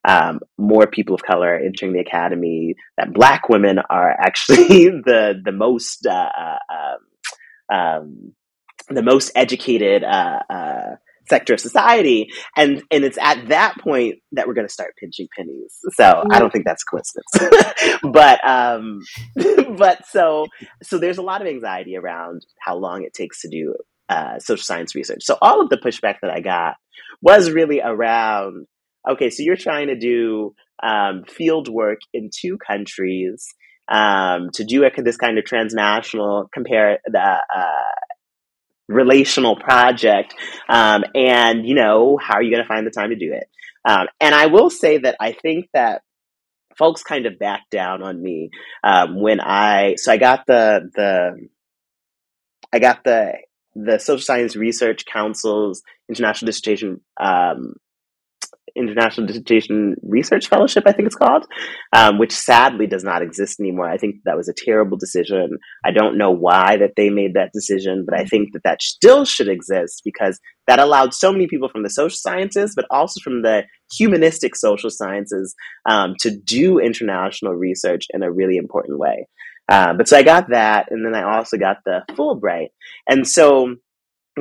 um, 0.07 0.39
more 0.57 0.87
people 0.87 1.15
of 1.15 1.23
color 1.23 1.49
are 1.49 1.59
entering 1.59 1.93
the 1.93 1.99
academy, 1.99 2.75
that 2.97 3.13
black 3.13 3.49
women 3.49 3.79
are 3.79 4.11
actually 4.11 4.57
the, 5.05 5.39
the 5.43 5.51
most, 5.51 6.05
uh, 6.05 6.29
uh, 6.39 6.57
um, 7.71 7.77
um, 7.77 8.33
the 8.89 9.03
most 9.03 9.31
educated, 9.35 10.03
uh, 10.03 10.39
uh 10.49 10.95
sector 11.29 11.53
of 11.53 11.59
society. 11.59 12.29
And, 12.55 12.83
and 12.91 13.03
it's 13.03 13.17
at 13.17 13.49
that 13.49 13.77
point 13.79 14.15
that 14.31 14.47
we're 14.47 14.53
going 14.53 14.67
to 14.67 14.73
start 14.73 14.95
pinching 14.97 15.27
pennies. 15.35 15.77
So 15.93 16.03
mm-hmm. 16.03 16.31
I 16.31 16.39
don't 16.39 16.51
think 16.51 16.65
that's 16.65 16.83
coincidence. 16.83 17.99
but, 18.03 18.47
um, 18.47 19.01
but 19.77 20.05
so, 20.07 20.47
so 20.83 20.97
there's 20.97 21.17
a 21.17 21.23
lot 21.23 21.41
of 21.41 21.47
anxiety 21.47 21.97
around 21.97 22.45
how 22.59 22.77
long 22.77 23.03
it 23.03 23.13
takes 23.13 23.41
to 23.41 23.49
do 23.49 23.75
uh, 24.09 24.39
social 24.39 24.63
science 24.63 24.95
research. 24.95 25.21
So 25.21 25.37
all 25.41 25.61
of 25.61 25.69
the 25.69 25.77
pushback 25.77 26.15
that 26.21 26.31
I 26.31 26.39
got 26.39 26.75
was 27.21 27.51
really 27.51 27.79
around, 27.81 28.65
okay, 29.09 29.29
so 29.29 29.43
you're 29.43 29.55
trying 29.55 29.87
to 29.87 29.97
do 29.97 30.55
um, 30.81 31.23
field 31.27 31.67
work 31.67 31.99
in 32.13 32.29
two 32.33 32.57
countries 32.57 33.53
um, 33.89 34.49
to 34.53 34.63
do 34.63 34.87
this 34.97 35.17
kind 35.17 35.37
of 35.37 35.45
transnational 35.45 36.49
compare 36.53 36.99
uh, 37.13 37.19
uh, 37.19 37.83
relational 38.89 39.55
project. 39.55 40.35
Um, 40.67 41.05
and, 41.15 41.65
you 41.65 41.75
know, 41.75 42.17
how 42.21 42.35
are 42.35 42.43
you 42.43 42.51
going 42.51 42.63
to 42.63 42.67
find 42.67 42.85
the 42.85 42.91
time 42.91 43.11
to 43.11 43.15
do 43.15 43.31
it? 43.31 43.47
Um, 43.85 44.07
and 44.19 44.35
I 44.35 44.47
will 44.47 44.69
say 44.69 44.97
that 44.97 45.15
I 45.21 45.31
think 45.31 45.69
that 45.73 46.01
folks 46.77 47.03
kind 47.03 47.25
of 47.25 47.39
backed 47.39 47.69
down 47.71 48.03
on 48.03 48.21
me 48.21 48.49
um, 48.83 49.21
when 49.21 49.39
I, 49.39 49.95
so 49.95 50.11
I 50.11 50.17
got 50.17 50.45
the, 50.47 50.89
the, 50.93 51.47
I 52.73 52.79
got 52.79 53.03
the, 53.03 53.33
the 53.75 53.99
Social 53.99 54.21
Science 54.21 54.55
Research 54.55 55.05
Council's 55.05 55.83
International 56.09 56.47
Dissertation 56.47 57.01
um, 57.19 57.75
International 58.75 59.27
Dissertation 59.27 59.95
Research 60.03 60.47
Fellowship, 60.47 60.83
I 60.85 60.91
think 60.91 61.07
it's 61.07 61.15
called, 61.15 61.45
um, 61.93 62.17
which 62.17 62.31
sadly 62.31 62.87
does 62.87 63.03
not 63.03 63.21
exist 63.21 63.59
anymore. 63.59 63.89
I 63.89 63.97
think 63.97 64.15
that 64.25 64.37
was 64.37 64.49
a 64.49 64.53
terrible 64.53 64.97
decision. 64.97 65.57
I 65.83 65.91
don't 65.91 66.17
know 66.17 66.31
why 66.31 66.77
that 66.77 66.93
they 66.95 67.09
made 67.09 67.33
that 67.33 67.51
decision, 67.53 68.05
but 68.07 68.19
I 68.19 68.25
think 68.25 68.53
that 68.53 68.63
that 68.63 68.81
still 68.81 69.25
should 69.25 69.47
exist 69.47 70.01
because 70.03 70.39
that 70.67 70.79
allowed 70.79 71.13
so 71.13 71.31
many 71.31 71.47
people 71.47 71.69
from 71.69 71.83
the 71.83 71.89
social 71.89 72.17
sciences, 72.17 72.73
but 72.75 72.85
also 72.91 73.19
from 73.23 73.41
the 73.41 73.63
humanistic 73.97 74.55
social 74.55 74.89
sciences, 74.89 75.55
um, 75.85 76.15
to 76.19 76.35
do 76.35 76.79
international 76.79 77.53
research 77.53 78.05
in 78.11 78.23
a 78.23 78.31
really 78.31 78.57
important 78.57 78.99
way. 78.99 79.27
Uh, 79.69 79.93
but 79.93 80.07
so 80.07 80.17
I 80.17 80.23
got 80.23 80.49
that, 80.49 80.87
and 80.89 81.05
then 81.05 81.13
I 81.13 81.35
also 81.37 81.57
got 81.57 81.77
the 81.85 82.01
Fulbright, 82.11 82.69
and 83.07 83.27
so 83.27 83.75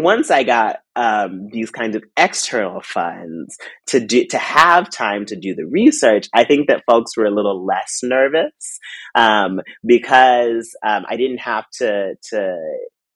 once 0.02 0.30
I 0.30 0.42
got 0.42 0.76
um, 0.96 1.48
these 1.50 1.70
kinds 1.70 1.96
of 1.96 2.04
external 2.16 2.80
funds 2.80 3.56
to 3.88 4.00
do 4.00 4.26
to 4.26 4.38
have 4.38 4.90
time 4.90 5.26
to 5.26 5.36
do 5.36 5.54
the 5.54 5.66
research, 5.66 6.28
I 6.34 6.44
think 6.44 6.68
that 6.68 6.84
folks 6.88 7.16
were 7.16 7.26
a 7.26 7.30
little 7.30 7.64
less 7.64 8.00
nervous 8.02 8.78
um, 9.14 9.60
because 9.84 10.76
um, 10.86 11.04
I 11.08 11.16
didn't 11.16 11.38
have 11.38 11.64
to 11.74 12.14
to 12.30 12.56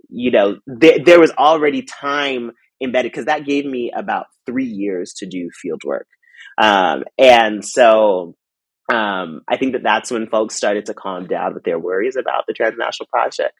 you 0.09 0.30
know 0.30 0.59
th- 0.80 1.05
there 1.05 1.20
was 1.20 1.30
already 1.33 1.83
time 1.83 2.53
embedded 2.83 3.12
because 3.12 3.26
that 3.26 3.47
gave 3.47 3.64
me 3.64 3.93
about 3.95 4.26
three 4.47 4.66
years 4.66 5.14
to 5.18 5.26
do 5.26 5.49
field 5.61 5.83
work, 5.85 6.07
um, 6.59 7.05
and 7.18 7.64
so 7.64 8.35
um, 8.93 9.43
I 9.49 9.57
think 9.57 9.72
that 9.72 9.83
that's 9.83 10.11
when 10.11 10.28
folks 10.28 10.55
started 10.55 10.87
to 10.87 10.95
calm 10.95 11.26
down 11.26 11.55
with 11.55 11.64
their 11.64 11.78
worries 11.78 12.16
about 12.16 12.45
the 12.47 12.53
transnational 12.53 13.09
project. 13.09 13.55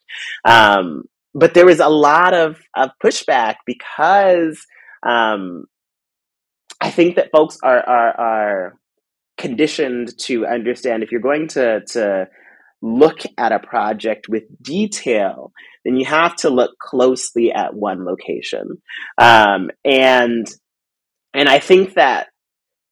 Um, 0.45 1.05
but 1.35 1.55
there 1.55 1.67
was 1.67 1.81
a 1.81 1.89
lot 1.89 2.35
of, 2.35 2.61
of 2.77 2.91
pushback 3.03 3.57
because 3.67 4.65
um, 5.07 5.65
I 6.81 6.91
think 6.91 7.17
that 7.17 7.31
folks 7.33 7.59
are, 7.63 7.81
are 7.81 8.21
are 8.21 8.75
conditioned 9.39 10.17
to 10.19 10.47
understand 10.47 11.03
if 11.03 11.11
you're 11.11 11.21
going 11.21 11.49
to 11.49 11.81
to 11.89 12.29
look 12.83 13.21
at 13.39 13.53
a 13.53 13.61
project 13.61 14.29
with 14.29 14.43
detail, 14.61 15.53
then 15.85 15.97
you 15.97 16.05
have 16.05 16.35
to 16.37 16.51
look 16.51 16.73
closely 16.79 17.53
at 17.53 17.75
one 17.75 18.05
location, 18.05 18.83
um, 19.19 19.71
and 19.85 20.47
and 21.35 21.49
I 21.49 21.59
think 21.61 21.95
that 21.95 22.29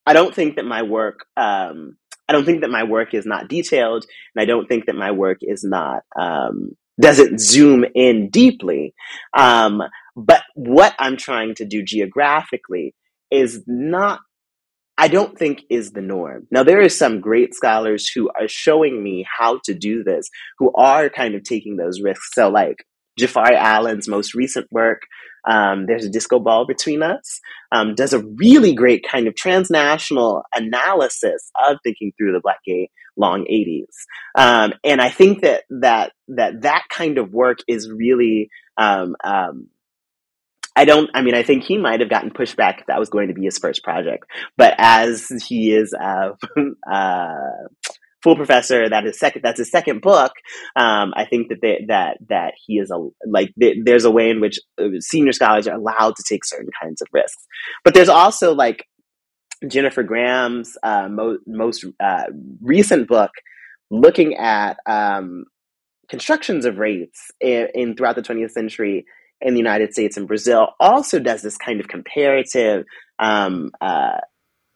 I 0.06 0.12
don't 0.12 0.34
think 0.34 0.56
that 0.56 0.64
my 0.64 0.82
work 0.82 1.26
um, 1.36 1.96
I 2.28 2.32
don't 2.32 2.44
think 2.44 2.60
that 2.60 2.70
my 2.70 2.84
work 2.84 3.12
is 3.12 3.26
not 3.26 3.48
detailed, 3.48 4.04
and 4.34 4.42
I 4.42 4.44
don't 4.46 4.68
think 4.68 4.86
that 4.86 4.94
my 4.94 5.10
work 5.10 5.38
is 5.42 5.64
not 5.64 6.02
um, 6.18 6.76
doesn't 7.00 7.40
zoom 7.40 7.84
in 7.94 8.30
deeply. 8.30 8.94
Um, 9.36 9.82
but 10.16 10.42
what 10.54 10.94
I'm 10.98 11.16
trying 11.16 11.54
to 11.56 11.64
do 11.64 11.82
geographically 11.82 12.94
is 13.30 13.62
not, 13.66 14.20
I 14.98 15.08
don't 15.08 15.38
think 15.38 15.62
is 15.70 15.92
the 15.92 16.02
norm. 16.02 16.46
Now, 16.50 16.62
there 16.62 16.82
are 16.82 16.88
some 16.88 17.20
great 17.20 17.54
scholars 17.54 18.10
who 18.14 18.28
are 18.38 18.48
showing 18.48 19.02
me 19.02 19.26
how 19.38 19.60
to 19.64 19.74
do 19.74 20.02
this, 20.04 20.28
who 20.58 20.72
are 20.74 21.08
kind 21.08 21.34
of 21.34 21.42
taking 21.42 21.76
those 21.76 22.02
risks. 22.02 22.30
So, 22.34 22.50
like, 22.50 22.84
Jafari 23.18 23.56
Allen's 23.56 24.08
most 24.08 24.34
recent 24.34 24.66
work, 24.70 25.02
um, 25.48 25.86
There's 25.86 26.04
a 26.04 26.10
Disco 26.10 26.38
Ball 26.38 26.66
Between 26.66 27.02
Us, 27.02 27.40
um, 27.72 27.94
does 27.94 28.12
a 28.12 28.24
really 28.36 28.74
great 28.74 29.04
kind 29.08 29.26
of 29.26 29.34
transnational 29.34 30.42
analysis 30.54 31.50
of 31.68 31.78
thinking 31.82 32.12
through 32.16 32.32
the 32.32 32.40
Black 32.40 32.58
Gay 32.66 32.90
long 33.16 33.44
80s. 33.44 33.84
Um, 34.36 34.72
and 34.84 35.00
I 35.00 35.10
think 35.10 35.42
that, 35.42 35.64
that, 35.70 36.12
that 36.28 36.62
that 36.62 36.84
kind 36.90 37.18
of 37.18 37.32
work 37.32 37.58
is 37.68 37.90
really, 37.90 38.48
um, 38.76 39.16
um, 39.24 39.68
I 40.76 40.84
don't, 40.84 41.10
I 41.14 41.22
mean, 41.22 41.34
I 41.34 41.42
think 41.42 41.64
he 41.64 41.76
might 41.76 42.00
have 42.00 42.08
gotten 42.08 42.30
pushback 42.30 42.80
if 42.80 42.86
that 42.86 43.00
was 43.00 43.10
going 43.10 43.28
to 43.28 43.34
be 43.34 43.44
his 43.44 43.58
first 43.58 43.82
project. 43.82 44.24
But 44.56 44.74
as 44.78 45.28
he 45.46 45.72
is, 45.72 45.92
uh, 45.92 46.30
uh, 46.90 47.34
full 48.22 48.36
professor 48.36 48.88
that 48.88 49.06
is 49.06 49.18
second 49.18 49.42
that's 49.42 49.58
his 49.58 49.70
second 49.70 50.00
book 50.00 50.32
um, 50.76 51.12
i 51.16 51.24
think 51.24 51.48
that 51.48 51.60
they, 51.62 51.84
that 51.88 52.18
that 52.28 52.54
he 52.66 52.78
is 52.78 52.90
a 52.90 52.98
like 53.26 53.52
there's 53.56 54.04
a 54.04 54.10
way 54.10 54.30
in 54.30 54.40
which 54.40 54.58
uh, 54.78 54.88
senior 55.00 55.32
scholars 55.32 55.66
are 55.66 55.76
allowed 55.76 56.16
to 56.16 56.24
take 56.28 56.44
certain 56.44 56.70
kinds 56.80 57.00
of 57.00 57.08
risks. 57.12 57.46
But 57.84 57.94
there's 57.94 58.08
also 58.08 58.54
like 58.54 58.86
jennifer 59.68 60.02
graham's 60.02 60.76
uh, 60.82 61.08
mo- 61.08 61.38
most 61.46 61.84
uh, 62.02 62.24
recent 62.62 63.08
book 63.08 63.30
looking 63.90 64.36
at 64.36 64.78
um, 64.86 65.44
constructions 66.08 66.64
of 66.64 66.78
rates 66.78 67.30
in, 67.40 67.68
in 67.74 67.96
throughout 67.96 68.16
the 68.16 68.22
20th 68.22 68.52
century 68.52 69.04
in 69.42 69.52
the 69.52 69.60
united 69.60 69.92
states 69.92 70.16
and 70.16 70.26
brazil 70.26 70.68
also 70.80 71.18
does 71.18 71.42
this 71.42 71.58
kind 71.58 71.78
of 71.78 71.88
comparative 71.88 72.84
um, 73.18 73.70
uh, 73.82 74.18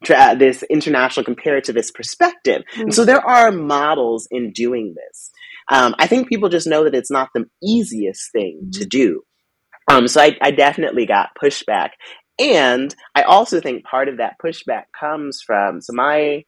tra- 0.04 0.36
this 0.36 0.62
international 0.64 1.24
comparativist 1.24 1.94
perspective. 1.94 2.62
Mm-hmm. 2.72 2.80
And 2.82 2.94
so 2.94 3.04
there 3.04 3.24
are 3.26 3.50
models 3.50 4.28
in 4.30 4.52
doing 4.52 4.94
this. 4.94 5.30
Um, 5.68 5.94
I 5.98 6.06
think 6.06 6.28
people 6.28 6.48
just 6.48 6.66
know 6.66 6.84
that 6.84 6.94
it's 6.94 7.10
not 7.10 7.30
the 7.34 7.46
easiest 7.62 8.30
thing 8.32 8.60
mm-hmm. 8.62 8.70
to 8.80 8.86
do. 8.86 9.22
Um, 9.90 10.08
so 10.08 10.20
I, 10.20 10.36
I 10.40 10.50
definitely 10.50 11.06
got 11.06 11.30
pushback. 11.42 11.90
And 12.38 12.94
I 13.14 13.22
also 13.22 13.60
think 13.60 13.84
part 13.84 14.08
of 14.08 14.16
that 14.18 14.36
pushback 14.44 14.84
comes 14.98 15.40
from 15.40 15.80
so 15.80 15.92
my 15.92 16.44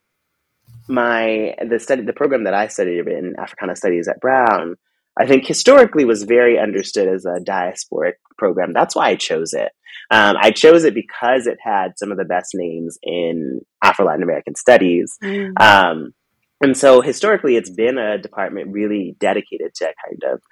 my 0.88 1.54
the 1.68 1.78
study 1.78 2.02
the 2.02 2.12
program 2.12 2.44
that 2.44 2.54
I 2.54 2.68
studied 2.68 3.06
in 3.06 3.34
Africana 3.38 3.76
Studies 3.76 4.08
at 4.08 4.20
Brown, 4.20 4.76
I 5.18 5.26
think 5.26 5.46
historically 5.46 6.04
was 6.04 6.24
very 6.24 6.58
understood 6.58 7.08
as 7.08 7.24
a 7.24 7.40
diasporic 7.40 8.14
program. 8.36 8.72
That's 8.72 8.94
why 8.94 9.08
I 9.08 9.16
chose 9.16 9.52
it. 9.52 9.72
Um, 10.10 10.36
I 10.40 10.50
chose 10.50 10.84
it 10.84 10.94
because 10.94 11.46
it 11.46 11.58
had 11.60 11.98
some 11.98 12.12
of 12.12 12.18
the 12.18 12.24
best 12.24 12.50
names 12.54 12.98
in 13.02 13.60
Afro 13.82 14.06
Latin 14.06 14.22
American 14.22 14.54
studies. 14.54 15.16
Mm. 15.22 15.60
Um, 15.60 16.14
and 16.60 16.76
so 16.76 17.00
historically, 17.00 17.56
it's 17.56 17.70
been 17.70 17.98
a 17.98 18.18
department 18.18 18.72
really 18.72 19.16
dedicated 19.18 19.74
to 19.76 19.84
kind 19.84 20.34
of 20.34 20.42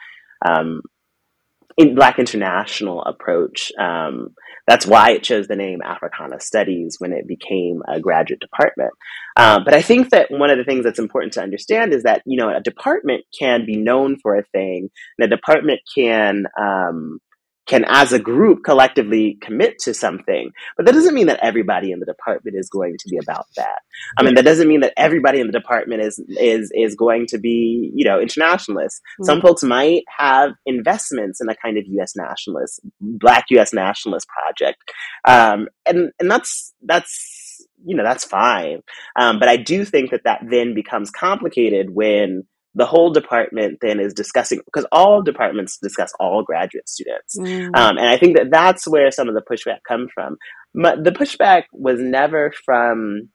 um, 0.47 0.83
in 1.77 1.95
Black 1.95 2.18
international 2.18 3.03
approach. 3.03 3.72
Um, 3.79 4.35
that's 4.66 4.87
why 4.87 5.11
it 5.11 5.22
chose 5.22 5.47
the 5.47 5.57
name 5.57 5.83
Africana 5.83 6.41
Studies 6.41 6.97
when 6.99 7.12
it 7.12 7.29
became 7.29 7.83
a 7.87 8.01
graduate 8.01 8.41
department. 8.41 8.93
Um, 9.37 9.64
but 9.64 9.75
I 9.75 9.83
think 9.83 10.11
that 10.11 10.31
one 10.31 10.51
of 10.51 10.59
the 10.59 10.64
things 10.64 10.85
that's 10.85 10.99
important 10.99 11.35
to 11.35 11.43
understand 11.43 11.93
is 11.93 12.05
that 12.05 12.22
you 12.25 12.39
know 12.39 12.55
a 12.55 12.61
department 12.61 13.25
can 13.39 13.66
be 13.66 13.77
known 13.77 14.18
for 14.20 14.37
a 14.37 14.45
thing, 14.53 14.91
and 15.18 15.33
a 15.33 15.37
department 15.37 15.81
can 15.95 16.45
um, 16.59 17.18
can 17.67 17.85
as 17.89 18.12
a 18.12 18.19
group 18.19 18.62
collectively 18.65 19.39
commit 19.41 19.79
to 19.81 19.95
something. 19.95 20.51
But 20.77 20.87
that 20.87 20.93
doesn't 20.93 21.15
mean 21.15 21.27
that 21.27 21.41
everybody 21.43 21.93
in 21.93 22.01
the 22.01 22.07
department 22.07 22.57
is 22.59 22.69
going 22.69 22.97
to 22.99 23.09
be 23.09 23.19
about 23.19 23.47
that. 23.57 23.81
I 24.19 24.23
mean 24.23 24.35
that 24.35 24.45
doesn't 24.45 24.69
mean 24.69 24.81
that 24.81 24.93
everybody 24.97 25.41
in 25.41 25.47
the 25.47 25.53
department 25.53 26.03
is 26.03 26.19
is 26.29 26.71
is 26.75 26.95
going 26.95 27.27
to 27.29 27.39
be 27.39 27.91
you 27.95 28.05
know 28.05 28.21
internationalists. 28.21 29.01
Mm-hmm. 29.01 29.25
some 29.25 29.41
folks 29.41 29.62
might 29.62 30.03
have 30.19 30.53
investments 30.67 31.41
in 31.41 31.49
a 31.49 31.55
kind 31.55 31.79
of 31.79 31.85
us 31.85 32.15
nationalist 32.17 32.81
black 33.01 33.47
us 33.51 33.73
nationalist 33.73 34.27
project. 34.29 34.79
Um, 35.27 35.69
and 35.87 36.11
and 36.21 36.31
that's 36.31 36.75
that's 36.83 37.67
you 37.85 37.97
know 37.97 38.05
that's 38.05 38.25
fine. 38.25 38.81
Um, 39.17 39.39
but 39.39 39.49
i 39.49 39.57
do 39.57 39.85
think 39.85 40.11
that 40.11 40.25
that 40.25 40.41
then 40.49 40.75
becomes 40.75 41.11
complicated 41.11 41.91
when 41.91 42.45
the 42.75 42.87
whole 42.87 43.11
department 43.11 43.79
then 43.81 44.01
is 44.01 44.12
discussing 44.12 44.61
because 44.64 44.87
all 44.91 45.22
departments 45.22 45.79
discuss 45.81 46.12
all 46.18 46.43
graduate 46.43 46.89
students. 46.89 47.39
Mm. 47.39 47.77
um, 47.77 47.99
and 47.99 48.09
i 48.09 48.16
think 48.16 48.37
that 48.37 48.51
that's 48.51 48.87
where 48.87 49.11
some 49.11 49.29
of 49.29 49.35
the 49.35 49.43
pushback 49.43 49.79
comes 49.87 50.11
from. 50.14 50.37
But 50.75 51.05
the 51.05 51.12
pushback 51.12 51.64
was 51.72 52.01
never 52.01 52.53
from 52.64 53.29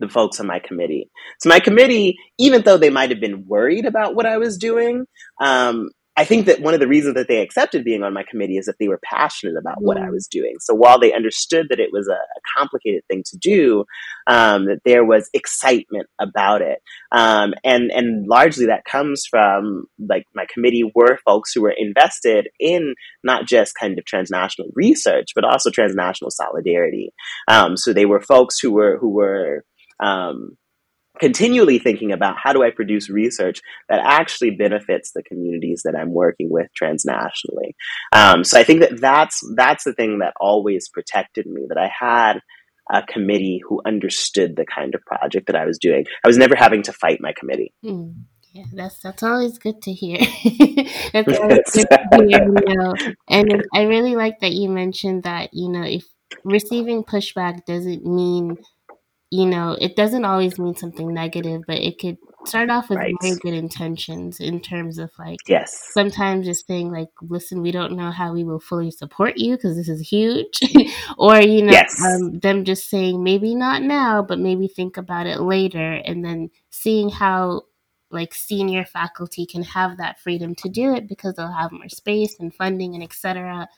the 0.00 0.08
folks 0.08 0.40
on 0.40 0.46
my 0.46 0.58
committee. 0.58 1.10
So 1.40 1.48
my 1.48 1.60
committee 1.60 2.16
even 2.38 2.62
though 2.62 2.78
they 2.78 2.90
might 2.90 3.10
have 3.10 3.20
been 3.20 3.46
worried 3.46 3.86
about 3.86 4.14
what 4.14 4.26
i 4.26 4.38
was 4.38 4.56
doing 4.58 5.06
um, 5.40 5.90
I 6.14 6.26
think 6.26 6.44
that 6.44 6.60
one 6.60 6.74
of 6.74 6.80
the 6.80 6.88
reasons 6.88 7.14
that 7.14 7.26
they 7.26 7.40
accepted 7.40 7.84
being 7.84 8.02
on 8.02 8.12
my 8.12 8.22
committee 8.28 8.58
is 8.58 8.66
that 8.66 8.76
they 8.78 8.88
were 8.88 9.00
passionate 9.02 9.56
about 9.58 9.80
what 9.80 9.96
I 9.96 10.08
mm. 10.08 10.12
was 10.12 10.26
doing. 10.26 10.56
So 10.60 10.74
while 10.74 11.00
they 11.00 11.14
understood 11.14 11.68
that 11.70 11.80
it 11.80 11.88
was 11.90 12.06
a, 12.06 12.12
a 12.12 12.58
complicated 12.58 13.02
thing 13.08 13.22
to 13.30 13.38
do, 13.38 13.84
um, 14.26 14.66
that 14.66 14.80
there 14.84 15.06
was 15.06 15.30
excitement 15.32 16.08
about 16.20 16.60
it, 16.60 16.80
um, 17.12 17.54
and 17.64 17.90
and 17.90 18.26
largely 18.26 18.66
that 18.66 18.84
comes 18.84 19.24
from 19.28 19.86
like 19.98 20.26
my 20.34 20.44
committee 20.52 20.90
were 20.94 21.18
folks 21.24 21.52
who 21.54 21.62
were 21.62 21.74
invested 21.76 22.48
in 22.60 22.94
not 23.24 23.46
just 23.46 23.74
kind 23.80 23.98
of 23.98 24.04
transnational 24.04 24.70
research, 24.74 25.28
but 25.34 25.44
also 25.44 25.70
transnational 25.70 26.30
solidarity. 26.30 27.14
Um, 27.48 27.76
so 27.76 27.94
they 27.94 28.06
were 28.06 28.20
folks 28.20 28.58
who 28.60 28.70
were 28.72 28.98
who 28.98 29.08
were 29.08 29.64
um, 29.98 30.58
continually 31.20 31.78
thinking 31.78 32.12
about 32.12 32.36
how 32.42 32.52
do 32.52 32.62
I 32.62 32.70
produce 32.70 33.10
research 33.10 33.60
that 33.88 34.00
actually 34.02 34.50
benefits 34.50 35.12
the 35.12 35.22
communities 35.22 35.82
that 35.84 35.94
I'm 35.96 36.12
working 36.12 36.48
with 36.50 36.68
transnationally. 36.80 37.74
Um, 38.12 38.44
so 38.44 38.58
I 38.58 38.64
think 38.64 38.80
that 38.80 39.00
that's 39.00 39.40
that's 39.56 39.84
the 39.84 39.92
thing 39.92 40.18
that 40.20 40.34
always 40.40 40.88
protected 40.88 41.46
me. 41.46 41.66
That 41.68 41.78
I 41.78 41.90
had 41.98 42.40
a 42.90 43.02
committee 43.02 43.60
who 43.66 43.80
understood 43.86 44.56
the 44.56 44.66
kind 44.66 44.94
of 44.94 45.02
project 45.02 45.46
that 45.46 45.56
I 45.56 45.64
was 45.64 45.78
doing. 45.78 46.04
I 46.24 46.28
was 46.28 46.38
never 46.38 46.54
having 46.56 46.82
to 46.84 46.92
fight 46.92 47.18
my 47.20 47.32
committee. 47.38 47.72
Mm. 47.84 48.14
Yeah, 48.52 48.64
that's 48.74 48.98
that's 48.98 49.22
always 49.22 49.58
good 49.58 49.80
to 49.82 49.92
hear. 49.92 50.18
that's 51.12 51.38
always 51.38 51.70
good 51.72 51.86
to 51.88 52.26
hear, 52.28 52.44
you 52.66 52.76
know. 52.76 52.94
And 53.28 53.64
I 53.74 53.82
really 53.82 54.14
like 54.14 54.40
that 54.40 54.52
you 54.52 54.68
mentioned 54.68 55.22
that, 55.22 55.50
you 55.54 55.70
know, 55.70 55.82
if 55.82 56.04
receiving 56.44 57.02
pushback 57.02 57.64
doesn't 57.64 58.04
mean 58.04 58.58
you 59.32 59.46
know, 59.46 59.78
it 59.80 59.96
doesn't 59.96 60.26
always 60.26 60.58
mean 60.58 60.76
something 60.76 61.14
negative, 61.14 61.64
but 61.66 61.78
it 61.78 61.98
could 61.98 62.18
start 62.44 62.68
off 62.68 62.90
with 62.90 63.00
Right. 63.00 63.16
very 63.22 63.36
good 63.36 63.54
intentions 63.54 64.40
in 64.40 64.60
terms 64.60 64.98
of 64.98 65.10
like 65.18 65.40
Yes. 65.46 65.96
sometimes 65.96 66.44
just 66.46 66.66
saying 66.66 66.90
like 66.90 67.08
listen 67.22 67.62
we 67.62 67.70
don't 67.70 67.92
know 67.96 68.10
how 68.10 68.32
we 68.32 68.44
will 68.44 68.60
fully 68.60 68.90
support 68.90 69.38
you 69.38 69.56
because 69.56 69.76
this 69.76 69.88
is 69.88 70.06
huge 70.08 70.58
or 71.18 71.40
you 71.40 71.62
know 71.62 71.72
Yes. 71.72 71.94
um, 72.04 72.38
them 72.40 72.64
just 72.64 72.90
saying 72.90 73.22
maybe 73.22 73.54
not 73.54 73.82
now 73.82 74.22
but 74.22 74.38
maybe 74.38 74.68
think 74.68 74.96
about 74.98 75.26
it 75.26 75.40
later 75.40 75.92
and 76.04 76.24
then 76.24 76.50
seeing 76.70 77.08
how 77.10 77.62
like 78.10 78.34
senior 78.34 78.84
faculty 78.84 79.46
can 79.46 79.62
have 79.62 79.98
that 79.98 80.20
freedom 80.20 80.54
to 80.54 80.68
do 80.68 80.94
it 80.94 81.08
because 81.08 81.34
they'll 81.36 81.52
have 81.52 81.72
more 81.72 81.88
space 81.88 82.36
and 82.40 82.54
funding 82.54 82.94
and 82.94 83.04
etc 83.04 83.68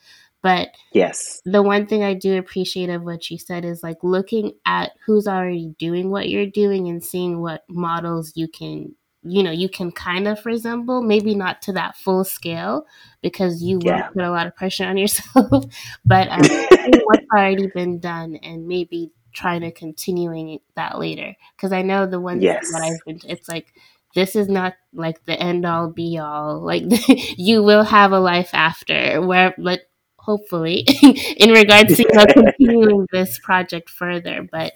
but 0.45 0.69
Yes. 0.93 1.43
the 1.47 1.63
one 1.63 1.87
thing 1.87 2.05
I 2.05 2.15
do 2.15 2.39
appreciate 2.39 2.91
of 2.91 3.03
what 3.03 3.31
you 3.31 3.39
said 3.39 3.65
is 3.65 3.83
like 3.83 3.99
looking 4.03 4.53
at 4.67 4.93
who's 5.07 5.27
already 5.27 5.75
doing 5.79 6.11
what 6.11 6.29
you're 6.29 6.47
doing 6.47 6.89
and 6.89 7.03
seeing 7.05 7.41
what 7.41 7.65
models 7.69 8.33
you 8.37 8.49
can, 8.49 8.95
you 9.23 9.43
know, 9.43 9.51
you 9.51 9.71
can 9.71 9.91
kind 9.93 10.29
of 10.29 10.45
resemble, 10.47 11.03
maybe 11.03 11.35
not 11.35 11.63
to 11.63 11.73
that 11.73 11.97
full 11.97 12.25
scale 12.25 12.87
because 13.23 13.63
you 13.63 13.81
will 13.81 14.05
put 14.13 14.23
a 14.23 14.31
lot 14.31 14.47
of 14.47 14.55
pressure 14.57 14.85
on 14.85 14.99
yourself, 14.99 15.65
but 16.05 16.29
um, 16.31 16.43
what's 17.05 17.27
already 17.35 17.69
been 17.69 17.99
done 18.01 18.37
and 18.43 18.69
maybe 18.69 19.11
trying 19.33 19.63
to 19.63 19.73
continuing 19.73 20.61
that 20.77 20.99
later. 20.99 21.35
Because 21.57 21.73
I 21.73 21.83
know 21.83 22.07
the 22.07 22.21
one 22.21 22.41
Yes. 22.41 22.71
that 22.71 22.83
I've 22.83 23.05
been, 23.07 23.21
it's 23.31 23.49
like, 23.49 23.73
this 24.15 24.37
is 24.37 24.49
not 24.49 24.75
like 24.93 25.25
the 25.25 25.41
end 25.41 25.67
all 25.67 25.91
be 25.91 26.19
all. 26.19 26.61
Like 26.61 26.85
you 27.39 27.63
will 27.63 27.85
have 27.85 28.13
a 28.13 28.21
life 28.21 28.51
after 28.55 29.21
where, 29.23 29.55
but 29.59 29.81
hopefully 30.25 30.87
in 31.37 31.51
regards 31.51 31.97
to 31.97 32.03
you 32.03 32.09
know, 32.15 32.27
continuing 32.33 33.07
this 33.13 33.39
project 33.39 33.91
further 33.91 34.47
but 34.51 34.73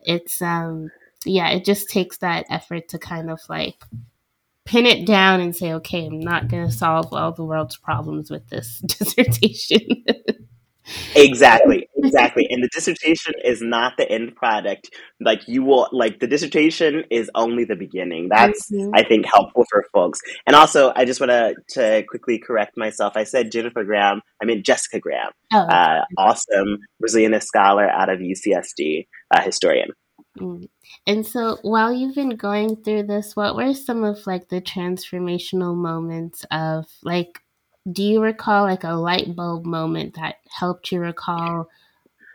it's 0.00 0.42
um 0.42 0.90
yeah 1.24 1.50
it 1.50 1.64
just 1.64 1.88
takes 1.88 2.18
that 2.18 2.44
effort 2.50 2.88
to 2.88 2.98
kind 2.98 3.30
of 3.30 3.40
like 3.48 3.76
pin 4.64 4.86
it 4.86 5.06
down 5.06 5.40
and 5.40 5.54
say 5.54 5.72
okay 5.72 6.06
i'm 6.06 6.18
not 6.18 6.48
going 6.48 6.66
to 6.66 6.72
solve 6.72 7.12
all 7.12 7.32
the 7.32 7.44
world's 7.44 7.76
problems 7.76 8.30
with 8.30 8.48
this 8.48 8.78
dissertation 8.86 10.04
Exactly, 11.14 11.88
exactly. 11.96 12.46
And 12.50 12.62
the 12.62 12.68
dissertation 12.72 13.34
is 13.44 13.60
not 13.60 13.96
the 13.96 14.10
end 14.10 14.34
product. 14.34 14.90
Like 15.20 15.46
you 15.46 15.62
will 15.62 15.88
like 15.92 16.20
the 16.20 16.26
dissertation 16.26 17.04
is 17.10 17.30
only 17.34 17.64
the 17.64 17.76
beginning. 17.76 18.28
That's 18.28 18.70
Mhm. 18.70 18.90
I 18.94 19.02
think 19.02 19.26
helpful 19.26 19.64
for 19.70 19.84
folks. 19.92 20.20
And 20.46 20.56
also 20.56 20.92
I 20.96 21.04
just 21.04 21.20
want 21.20 21.30
to 21.30 21.54
to 21.74 22.02
quickly 22.08 22.38
correct 22.38 22.76
myself. 22.76 23.12
I 23.16 23.24
said 23.24 23.52
Jennifer 23.52 23.84
Graham. 23.84 24.22
I 24.42 24.44
mean 24.44 24.62
Jessica 24.62 24.98
Graham. 25.00 25.32
oh 25.52 25.58
Uh, 25.58 26.04
awesome 26.18 26.78
Brazilian 26.98 27.38
scholar 27.40 27.88
out 27.88 28.08
of 28.08 28.20
UCSD, 28.20 29.06
uh, 29.30 29.42
historian. 29.42 29.90
Mm. 30.38 30.68
And 31.06 31.26
so 31.26 31.58
while 31.62 31.92
you've 31.92 32.14
been 32.14 32.36
going 32.36 32.76
through 32.82 33.04
this, 33.04 33.34
what 33.36 33.56
were 33.56 33.74
some 33.74 34.04
of 34.04 34.26
like 34.26 34.48
the 34.48 34.60
transformational 34.60 35.74
moments 35.74 36.44
of 36.50 36.86
like 37.02 37.40
do 37.90 38.02
you 38.02 38.20
recall 38.22 38.64
like 38.64 38.84
a 38.84 38.92
light 38.94 39.34
bulb 39.34 39.64
moment 39.64 40.14
that 40.14 40.36
helped 40.48 40.92
you 40.92 41.00
recall 41.00 41.68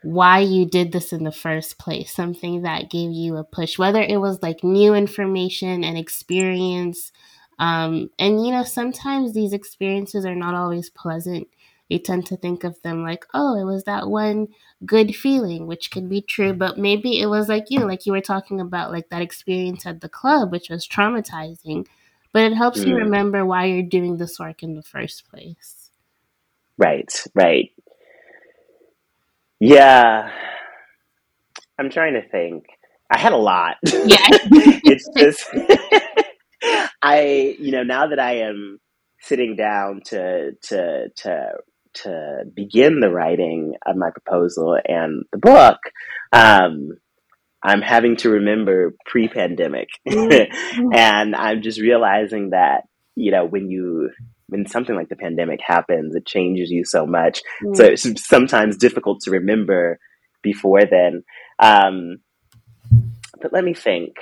why 0.04 0.40
you 0.40 0.66
did 0.66 0.92
this 0.92 1.14
in 1.14 1.24
the 1.24 1.32
first 1.32 1.78
place? 1.80 2.14
Something 2.14 2.62
that 2.64 2.90
gave 2.90 3.12
you 3.12 3.38
a 3.38 3.44
push, 3.44 3.78
whether 3.80 4.02
it 4.02 4.20
was 4.22 4.42
like 4.44 4.64
new 4.64 4.94
information 4.94 5.84
and 5.84 5.98
experience. 5.98 7.12
Um, 7.60 8.10
and 8.20 8.46
you 8.46 8.52
know, 8.52 8.64
sometimes 8.64 9.34
these 9.34 9.54
experiences 9.54 10.26
are 10.26 10.36
not 10.36 10.56
always 10.56 10.90
pleasant. 10.90 11.48
You 11.90 12.00
tend 12.00 12.26
to 12.28 12.38
think 12.38 12.64
of 12.64 12.82
them 12.82 13.04
like, 13.04 13.26
oh, 13.34 13.56
it 13.60 13.64
was 13.64 13.84
that 13.84 14.10
one 14.10 14.48
good 14.86 15.16
feeling, 15.16 15.68
which 15.68 15.92
could 15.92 16.10
be 16.10 16.22
true, 16.22 16.54
but 16.54 16.78
maybe 16.80 17.20
it 17.20 17.28
was 17.28 17.48
like 17.48 17.66
you, 17.70 17.82
like 17.86 18.06
you 18.06 18.12
were 18.12 18.22
talking 18.22 18.60
about, 18.60 18.92
like 18.92 19.10
that 19.10 19.22
experience 19.22 19.86
at 19.86 20.02
the 20.02 20.10
club, 20.10 20.52
which 20.52 20.70
was 20.70 20.88
traumatizing. 20.88 21.86
But 22.36 22.52
it 22.52 22.54
helps 22.58 22.86
you 22.86 22.96
Mm. 22.96 23.04
remember 23.06 23.46
why 23.46 23.64
you're 23.68 23.82
doing 23.82 24.18
this 24.18 24.38
work 24.40 24.62
in 24.62 24.76
the 24.76 24.84
first 24.84 25.26
place. 25.32 25.90
Right, 26.78 27.10
right. 27.34 27.72
Yeah. 29.62 30.30
I'm 31.80 31.90
trying 31.90 32.16
to 32.16 32.28
think. 32.28 32.66
I 33.10 33.20
had 33.20 33.32
a 33.32 33.38
lot. 33.38 33.78
Yeah. 33.86 34.18
it's 34.84 35.08
just 35.18 35.48
I, 37.02 37.56
you 37.58 37.72
know, 37.72 37.84
now 37.84 38.08
that 38.08 38.20
I 38.20 38.40
am 38.40 38.80
sitting 39.22 39.56
down 39.56 40.02
to 40.08 40.52
to 40.64 41.08
to 41.24 41.50
to 42.04 42.44
begin 42.54 43.00
the 43.00 43.12
writing 43.12 43.76
of 43.86 43.96
my 43.96 44.10
proposal 44.10 44.78
and 44.84 45.24
the 45.32 45.38
book, 45.38 45.78
um, 46.34 46.98
I'm 47.66 47.82
having 47.82 48.16
to 48.18 48.30
remember 48.30 48.94
pre-pandemic, 49.06 49.90
mm-hmm. 50.08 50.94
and 50.94 51.36
I'm 51.36 51.62
just 51.62 51.80
realizing 51.80 52.52
that 52.52 52.84
you 53.16 53.32
know 53.32 53.46
when 53.46 53.70
you 53.70 54.12
when 54.48 54.68
something 54.68 54.96
like 54.96 55.10
the 55.10 55.16
pandemic 55.16 55.60
happens, 55.66 56.16
it 56.16 56.26
changes 56.26 56.70
you 56.70 56.86
so 56.86 57.06
much. 57.06 57.42
So 57.74 57.84
mm. 57.84 57.92
it's 57.92 58.28
sometimes 58.28 58.78
difficult 58.78 59.22
to 59.22 59.32
remember 59.32 60.00
before 60.44 60.82
then. 60.86 61.24
Um, 61.60 62.18
but 63.42 63.52
let 63.52 63.64
me 63.64 63.74
think. 63.74 64.14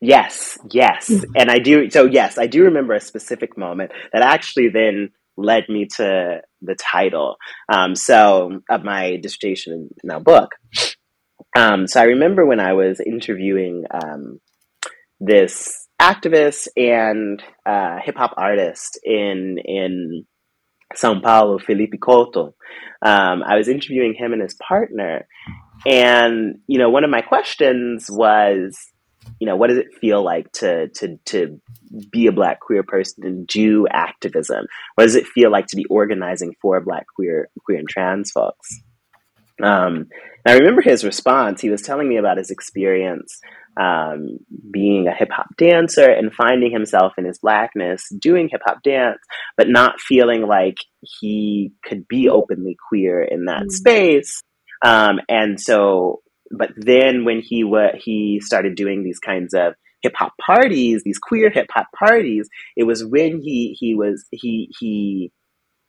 Yes, 0.00 0.58
yes. 0.70 1.08
Mm-hmm. 1.08 1.32
And 1.36 1.50
I 1.50 1.58
do, 1.58 1.90
so 1.90 2.04
yes, 2.04 2.38
I 2.38 2.46
do 2.46 2.64
remember 2.64 2.94
a 2.94 3.00
specific 3.00 3.56
moment 3.56 3.92
that 4.12 4.22
actually 4.22 4.68
then 4.68 5.10
led 5.36 5.64
me 5.68 5.86
to 5.96 6.40
the 6.62 6.74
title. 6.74 7.36
Um, 7.72 7.94
so 7.94 8.60
of 8.68 8.84
my 8.84 9.16
dissertation 9.16 9.90
in 10.02 10.08
my 10.08 10.18
book. 10.18 10.50
Um, 11.56 11.86
so 11.86 12.00
I 12.00 12.04
remember 12.04 12.46
when 12.46 12.60
I 12.60 12.74
was 12.74 13.00
interviewing 13.00 13.84
um, 13.92 14.40
this 15.18 15.88
activist 16.00 16.68
and 16.76 17.42
uh, 17.66 17.98
hip 18.02 18.16
hop 18.16 18.34
artist 18.36 18.98
in 19.04 19.58
in 19.64 20.26
Sao 20.94 21.20
Paulo, 21.20 21.58
Felipe 21.58 21.94
Couto. 22.00 22.54
Um, 23.02 23.42
I 23.42 23.56
was 23.56 23.68
interviewing 23.68 24.14
him 24.14 24.32
and 24.32 24.42
his 24.42 24.54
partner, 24.54 25.26
and 25.86 26.58
you 26.66 26.78
know, 26.78 26.90
one 26.90 27.04
of 27.04 27.10
my 27.10 27.22
questions 27.22 28.06
was, 28.10 28.78
you 29.38 29.46
know, 29.46 29.56
what 29.56 29.68
does 29.68 29.78
it 29.78 29.94
feel 30.00 30.22
like 30.22 30.50
to 30.52 30.88
to 30.88 31.18
to 31.26 31.60
be 32.10 32.26
a 32.26 32.32
black 32.32 32.60
queer 32.60 32.82
person 32.82 33.24
and 33.26 33.46
do 33.46 33.86
activism? 33.90 34.66
What 34.94 35.04
does 35.04 35.16
it 35.16 35.26
feel 35.26 35.50
like 35.50 35.66
to 35.68 35.76
be 35.76 35.86
organizing 35.86 36.54
for 36.60 36.80
black 36.80 37.06
queer 37.14 37.48
queer 37.64 37.78
and 37.78 37.88
trans 37.88 38.30
folks? 38.30 38.80
Um, 39.62 40.06
I 40.46 40.54
remember 40.54 40.80
his 40.80 41.04
response. 41.04 41.60
He 41.60 41.68
was 41.70 41.82
telling 41.82 42.08
me 42.08 42.16
about 42.16 42.38
his 42.38 42.50
experience 42.50 43.38
um, 43.76 44.38
being 44.70 45.06
a 45.06 45.14
hip 45.14 45.28
hop 45.30 45.48
dancer 45.58 46.08
and 46.10 46.32
finding 46.32 46.72
himself 46.72 47.12
in 47.18 47.24
his 47.24 47.38
blackness 47.38 48.08
doing 48.18 48.48
hip 48.50 48.62
hop 48.64 48.82
dance, 48.82 49.18
but 49.56 49.68
not 49.68 50.00
feeling 50.00 50.46
like 50.46 50.76
he 51.20 51.72
could 51.84 52.08
be 52.08 52.28
openly 52.28 52.76
queer 52.88 53.22
in 53.22 53.44
that 53.46 53.64
Mm. 53.64 53.70
space. 53.70 54.42
Um, 54.82 55.20
and 55.28 55.60
so, 55.60 56.22
but 56.50 56.70
then 56.76 57.24
when 57.24 57.40
he 57.40 57.64
wa- 57.64 57.96
he 57.96 58.40
started 58.40 58.74
doing 58.74 59.02
these 59.02 59.18
kinds 59.18 59.54
of 59.54 59.74
hip 60.02 60.14
hop 60.16 60.32
parties, 60.44 61.02
these 61.04 61.18
queer 61.18 61.50
hip 61.50 61.66
hop 61.70 61.86
parties, 61.96 62.48
it 62.76 62.84
was 62.84 63.04
when 63.04 63.40
he 63.40 63.76
he 63.78 63.94
was 63.94 64.26
he 64.30 64.70
he 64.78 65.32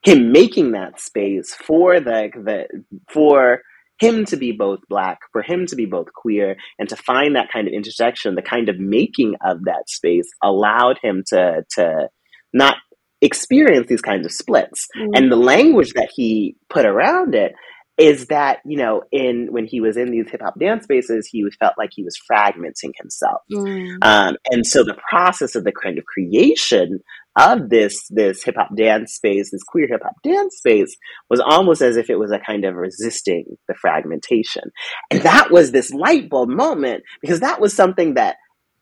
him 0.04 0.32
making 0.32 0.72
that 0.72 1.00
space 1.00 1.54
for 1.54 2.00
the 2.00 2.30
the 2.34 2.68
for 3.12 3.62
him 4.00 4.26
to 4.26 4.36
be 4.36 4.52
both 4.52 4.80
black, 4.90 5.20
for 5.32 5.44
him 5.44 5.68
to 5.68 5.76
be 5.76 5.86
both 5.86 6.12
queer, 6.14 6.58
and 6.80 6.90
to 6.90 6.96
find 6.96 7.36
that 7.36 7.52
kind 7.52 7.68
of 7.68 7.74
intersection, 7.74 8.34
the 8.34 8.42
kind 8.42 8.68
of 8.68 8.80
making 8.80 9.36
of 9.46 9.64
that 9.66 9.84
space 9.88 10.28
allowed 10.44 10.98
him 11.02 11.24
to 11.28 11.64
to 11.76 12.10
not 12.54 12.78
experience 13.22 13.88
these 13.88 14.02
kinds 14.02 14.26
of 14.26 14.32
splits. 14.32 14.88
Mm. 14.98 15.10
And 15.16 15.32
the 15.32 15.36
language 15.36 15.94
that 15.94 16.10
he 16.16 16.56
put 16.70 16.86
around 16.86 17.36
it 17.36 17.54
is 17.98 18.28
that, 18.28 18.60
you 18.66 18.78
know, 18.78 19.04
in 19.12 19.48
when 19.52 19.66
he 19.66 19.82
was 19.82 19.98
in 19.98 20.12
these 20.12 20.30
hip 20.30 20.42
hop 20.42 20.60
dance 20.60 20.86
spaces, 20.86 21.28
he 21.28 21.46
felt 21.60 21.74
like 21.78 21.92
he 21.94 22.04
was 22.04 22.18
fragmenting 22.30 22.94
himself. 22.96 23.42
Mm. 23.52 23.98
Um, 24.02 24.38
and 24.50 24.66
so 24.66 24.84
the 24.84 24.98
process 25.10 25.56
of 25.56 25.64
the 25.64 25.72
kind 25.72 25.98
of 25.98 26.06
creation 26.06 27.00
of 27.38 27.70
this 27.70 28.08
this 28.10 28.44
hip 28.44 28.56
hop 28.58 28.76
dance 28.76 29.14
space, 29.14 29.52
this 29.52 29.64
queer 29.64 29.88
hip 29.88 30.02
hop 30.04 30.16
dance 30.24 30.58
space, 30.58 30.96
was 31.30 31.40
almost 31.40 31.82
as 31.82 31.98
if 31.98 32.10
it 32.10 32.18
was 32.18 32.32
a 32.32 32.40
kind 32.40 32.66
of 32.66 32.76
resisting 32.76 33.46
the 33.68 33.76
fragmentation. 33.76 34.64
And 35.10 35.22
that 35.22 35.52
was 35.52 35.72
this 35.72 35.92
light 35.92 36.30
bulb 36.30 36.50
moment 36.50 37.04
because 37.22 37.42
that 37.42 37.62
was 37.62 37.74
something 37.74 38.16
that 38.16 38.38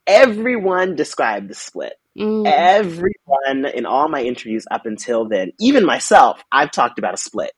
everyone 0.08 0.96
described 0.96 1.50
the 1.50 1.56
split. 1.56 1.94
Mm. 2.18 2.46
Everyone 2.48 3.66
in 3.74 3.86
all 3.86 4.10
my 4.10 4.22
interviews 4.22 4.66
up 4.72 4.86
until 4.86 5.28
then, 5.28 5.52
even 5.60 5.86
myself, 5.86 6.44
I've 6.52 6.72
talked 6.72 7.00
about 7.00 7.14
a 7.14 7.18
split. 7.18 7.52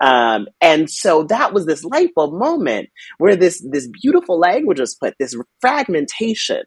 Um, 0.00 0.48
and 0.60 0.90
so 0.90 1.24
that 1.24 1.52
was 1.52 1.66
this 1.66 1.84
light 1.84 2.10
bulb 2.14 2.34
moment 2.34 2.88
where 3.18 3.36
this 3.36 3.64
this 3.70 3.88
beautiful 4.02 4.38
language 4.38 4.80
was 4.80 4.94
put, 4.94 5.14
this 5.18 5.36
fragmentation, 5.60 6.62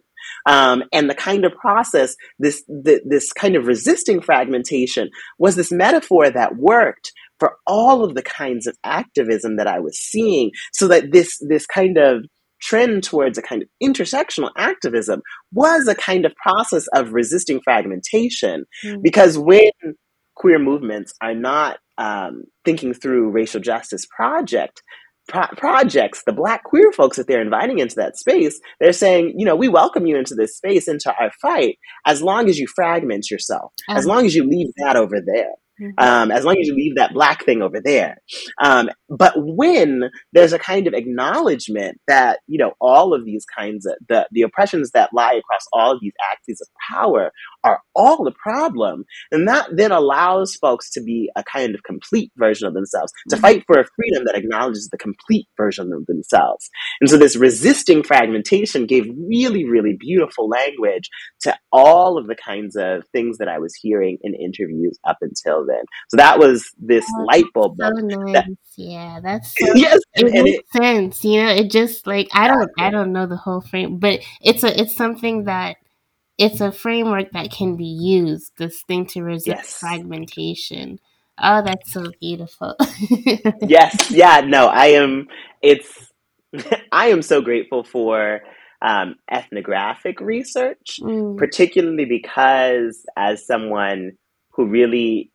um, 0.45 0.84
and 0.91 1.10
the 1.10 1.16
kind 1.16 1.45
of 1.45 1.54
process, 1.54 2.16
this 2.39 2.64
th- 2.86 3.02
this 3.06 3.34
kind 3.34 3.56
of 3.56 3.68
resisting 3.68 4.22
fragmentation 4.22 5.10
was 5.38 5.56
this 5.56 5.72
metaphor 5.72 6.30
that 6.30 6.56
worked 6.58 7.12
for 7.39 7.56
all 7.66 8.04
of 8.04 8.14
the 8.14 8.22
kinds 8.22 8.68
of 8.68 8.78
activism 8.84 9.58
that 9.58 9.68
I 9.68 9.80
was 9.80 9.97
seeing, 9.97 10.52
so 10.74 10.88
that 10.88 11.12
this 11.12 11.38
this 11.47 11.66
kind 11.66 11.97
of 11.97 12.26
trend 12.62 13.04
towards 13.04 13.38
a 13.38 13.41
kind 13.41 13.64
of 13.64 13.70
intersectional 13.84 14.52
activism 14.56 15.22
was 15.52 15.88
a 15.88 15.95
kind 15.95 16.26
of 16.26 16.36
process 16.36 16.86
of 16.93 17.12
resisting 17.14 17.60
fragmentation. 17.64 18.66
Mm. 18.86 19.02
Because 19.02 19.38
when 19.38 19.72
queer 20.36 20.60
movements 20.60 21.14
are 21.22 21.34
not 21.34 21.80
um, 21.97 22.43
thinking 22.65 22.93
through 22.93 23.31
racial 23.31 23.61
justice 23.61 24.05
project 24.05 24.81
pro- 25.27 25.47
projects, 25.57 26.23
the 26.25 26.33
black 26.33 26.63
queer 26.63 26.91
folks 26.91 27.17
that 27.17 27.27
they're 27.27 27.41
inviting 27.41 27.79
into 27.79 27.95
that 27.95 28.17
space, 28.17 28.59
they're 28.79 28.93
saying, 28.93 29.33
you 29.37 29.45
know, 29.45 29.55
we 29.55 29.67
welcome 29.67 30.05
you 30.05 30.17
into 30.17 30.35
this 30.35 30.57
space, 30.57 30.87
into 30.87 31.13
our 31.19 31.31
fight, 31.41 31.77
as 32.05 32.21
long 32.21 32.49
as 32.49 32.59
you 32.59 32.67
fragment 32.67 33.29
yourself, 33.31 33.71
as 33.89 34.05
long 34.05 34.25
as 34.25 34.35
you 34.35 34.47
leave 34.47 34.71
that 34.77 34.95
over 34.95 35.19
there. 35.25 35.53
Mm-hmm. 35.81 35.93
Um, 35.97 36.31
as 36.31 36.45
long 36.45 36.57
as 36.59 36.67
you 36.67 36.75
leave 36.75 36.95
that 36.97 37.13
black 37.13 37.43
thing 37.43 37.63
over 37.63 37.81
there. 37.83 38.17
Um, 38.61 38.91
but 39.09 39.33
when 39.35 40.11
there's 40.31 40.53
a 40.53 40.59
kind 40.59 40.85
of 40.85 40.93
acknowledgement 40.93 41.97
that, 42.07 42.39
you 42.45 42.59
know, 42.59 42.73
all 42.79 43.15
of 43.15 43.25
these 43.25 43.45
kinds 43.57 43.87
of 43.87 43.95
the, 44.07 44.27
the 44.31 44.43
oppressions 44.43 44.91
that 44.91 45.09
lie 45.11 45.33
across 45.33 45.65
all 45.73 45.93
of 45.93 45.99
these 45.99 46.13
axes 46.31 46.61
of 46.61 46.67
power 46.93 47.31
are 47.64 47.82
all 47.95 48.24
the 48.24 48.34
problem, 48.41 49.05
and 49.32 49.47
that 49.47 49.70
then 49.76 49.91
allows 49.91 50.55
folks 50.55 50.89
to 50.91 51.01
be 51.01 51.30
a 51.36 51.43
kind 51.43 51.76
of 51.76 51.84
complete 51.84 52.32
version 52.38 52.68
of 52.68 52.74
themselves, 52.74 53.12
to 53.30 53.36
mm-hmm. 53.36 53.41
fight 53.41 53.64
for 53.68 53.80
a 53.80 53.86
freedom 53.95 54.24
that 54.26 54.36
acknowledges 54.36 54.89
the 54.89 54.97
complete 54.97 55.47
version 55.57 55.91
of 55.93 56.05
themselves. 56.05 56.70
And 56.99 57.09
so 57.09 57.18
this 57.18 57.36
resisting 57.36 58.03
fragmentation 58.03 58.86
gave 58.86 59.07
really, 59.28 59.66
really 59.66 59.95
beautiful 59.99 60.47
language 60.47 61.09
to 61.41 61.55
all 61.72 62.18
of 62.18 62.28
the 62.28 62.36
kinds 62.36 62.76
of 62.76 63.03
things 63.12 63.38
that 63.38 63.47
I 63.47 63.59
was 63.59 63.76
hearing 63.76 64.18
in 64.22 64.34
interviews 64.36 64.99
up 65.07 65.18
until 65.22 65.66
then. 65.66 65.84
So 66.09 66.18
that 66.18 66.39
was 66.39 66.70
this 66.78 67.05
oh, 67.18 67.24
light 67.24 67.45
bulb. 67.53 67.78
So 67.80 67.89
nice. 67.89 68.34
That, 68.34 68.45
yeah, 68.78 69.20
that's 69.22 69.53
so, 69.59 69.74
yes, 69.76 69.99
it 70.14 70.26
and, 70.26 70.43
makes 70.43 70.59
it, 70.59 70.66
sense. 70.72 71.24
You 71.24 71.43
know, 71.43 71.51
it 71.51 71.72
just 71.72 72.07
like 72.07 72.30
I 72.34 72.47
don't 72.47 72.70
I 72.80 72.89
don't 72.89 73.12
know 73.12 73.28
the 73.28 73.38
whole 73.38 73.62
frame, 73.62 73.99
but 73.99 74.22
it's 74.41 74.64
a 74.64 74.80
it's 74.80 74.95
something 74.95 75.45
that 75.45 75.78
it's 76.41 76.59
a 76.59 76.71
framework 76.71 77.31
that 77.33 77.51
can 77.51 77.75
be 77.75 77.85
used. 77.85 78.53
This 78.57 78.81
thing 78.81 79.05
to 79.07 79.21
resist 79.21 79.47
yes. 79.47 79.77
fragmentation. 79.77 80.99
Oh, 81.37 81.61
that's 81.61 81.91
so 81.91 82.05
beautiful. 82.19 82.75
yes, 83.61 84.09
yeah, 84.09 84.41
no, 84.41 84.65
I 84.65 84.87
am. 84.87 85.27
It's 85.61 86.11
I 86.91 87.07
am 87.07 87.21
so 87.21 87.41
grateful 87.41 87.83
for 87.83 88.41
um, 88.81 89.15
ethnographic 89.29 90.19
research, 90.19 90.99
mm. 90.99 91.37
particularly 91.37 92.05
because 92.05 93.05
as 93.15 93.45
someone 93.45 94.13
who 94.49 94.65
really 94.65 95.31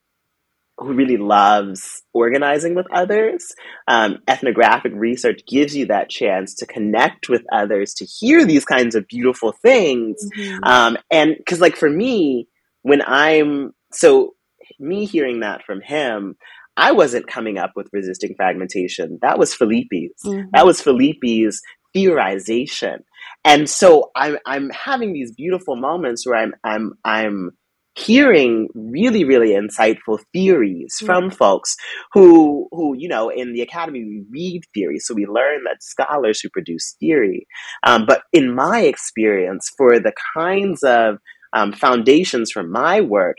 who 0.79 0.93
really 0.93 1.17
loves 1.17 2.03
organizing 2.13 2.75
with 2.75 2.87
others, 2.93 3.55
um, 3.89 4.19
ethnographic 4.29 4.93
research 4.95 5.41
gives 5.49 5.75
you 5.75 5.87
that 5.87 6.11
chance 6.11 6.55
to 6.57 6.67
connect 6.67 7.29
with 7.29 7.43
others, 7.51 7.95
to 7.95 8.05
hear 8.05 8.45
these 8.45 8.65
kinds 8.65 8.95
of 8.95 9.07
beautiful 9.09 9.53
things. 9.53 10.17
Mm-hmm. 10.37 10.65
Um, 10.65 10.97
and 11.11 11.35
because, 11.37 11.61
like, 11.61 11.77
for 11.77 11.89
me, 11.89 12.49
when 12.83 13.03
I'm 13.03 13.73
so 13.93 14.35
me 14.79 15.07
hearing 15.07 15.41
that 15.41 15.65
from 15.65 15.81
him, 15.81 16.37
I 16.77 16.93
wasn't 16.93 17.27
coming 17.27 17.57
up 17.57 17.73
with 17.75 17.89
resisting 17.93 18.35
fragmentation. 18.37 19.19
That 19.23 19.39
was 19.39 19.55
Felipe's. 19.55 20.23
Mm-hmm. 20.25 20.49
That 20.53 20.67
was 20.67 20.83
Felipe's 20.83 21.61
theorization. 21.97 22.99
And 23.45 23.69
so 23.69 24.11
I'm 24.15 24.37
I'm 24.45 24.71
having 24.71 25.13
these 25.13 25.33
beautiful 25.33 25.77
moments 25.77 26.27
where 26.27 26.37
I'm 26.37 26.55
I'm 26.63 26.93
I'm 27.05 27.53
hearing 27.97 28.69
really 28.75 29.25
really 29.25 29.51
insightful 29.51 30.19
theories 30.33 30.95
mm-hmm. 30.97 31.07
from 31.07 31.31
folks 31.31 31.77
who 32.13 32.69
who 32.71 32.95
you 32.97 33.09
know 33.09 33.29
in 33.31 33.55
the 33.55 33.63
academy 33.63 34.05
we 34.05 34.25
read 34.31 34.63
theory 34.75 34.99
so 34.99 35.15
we 35.15 35.27
learn 35.27 35.65
that 35.65 35.83
scholars 35.83 36.41
who 36.41 36.49
produce 36.51 36.95
theory 37.01 37.47
um, 37.85 38.05
but 38.07 38.23
in 38.33 38.55
my 38.55 38.81
experience 38.81 39.71
for 39.77 39.99
the 39.99 40.13
kinds 40.35 40.83
of 40.83 41.17
um, 41.53 41.73
foundations 41.73 42.51
for 42.51 42.63
my 42.63 43.01
work 43.01 43.37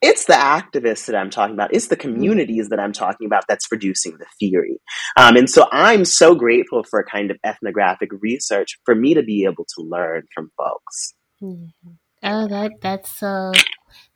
it's 0.00 0.26
the 0.26 0.34
activists 0.34 1.06
that 1.06 1.16
I'm 1.16 1.28
talking 1.28 1.54
about. 1.54 1.74
It's 1.74 1.88
the 1.88 1.96
mm-hmm. 1.96 2.14
communities 2.14 2.68
that 2.68 2.78
I'm 2.78 2.92
talking 2.92 3.26
about 3.26 3.42
that's 3.48 3.66
producing 3.66 4.16
the 4.18 4.26
theory. 4.38 4.78
Um, 5.16 5.36
and 5.36 5.50
so 5.50 5.66
I'm 5.72 6.04
so 6.04 6.36
grateful 6.36 6.84
for 6.88 7.00
a 7.00 7.04
kind 7.04 7.32
of 7.32 7.38
ethnographic 7.44 8.10
research 8.12 8.78
for 8.84 8.94
me 8.94 9.14
to 9.14 9.24
be 9.24 9.42
able 9.42 9.64
to 9.64 9.82
learn 9.82 10.22
from 10.32 10.52
folks. 10.56 11.14
Mm-hmm. 11.42 11.90
Oh, 12.22 12.48
that 12.48 12.72
that's 12.80 13.10
so. 13.18 13.52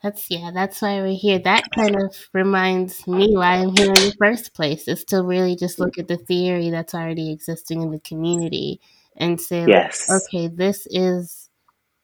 That's 0.02 0.30
yeah. 0.30 0.50
That's 0.52 0.82
why 0.82 1.00
we're 1.00 1.16
here. 1.16 1.38
That 1.38 1.64
kind 1.74 1.96
of 1.96 2.16
reminds 2.32 3.06
me 3.06 3.36
why 3.36 3.56
I'm 3.56 3.76
here 3.76 3.88
in 3.88 3.94
the 3.94 4.14
first 4.18 4.54
place. 4.54 4.88
Is 4.88 5.04
to 5.06 5.22
really 5.22 5.56
just 5.56 5.78
look 5.78 5.98
at 5.98 6.08
the 6.08 6.16
theory 6.16 6.70
that's 6.70 6.94
already 6.94 7.32
existing 7.32 7.82
in 7.82 7.90
the 7.90 8.00
community 8.00 8.80
and 9.16 9.40
say, 9.40 9.64
yes, 9.66 10.08
like, 10.08 10.22
okay, 10.22 10.48
this 10.48 10.86
is 10.90 11.48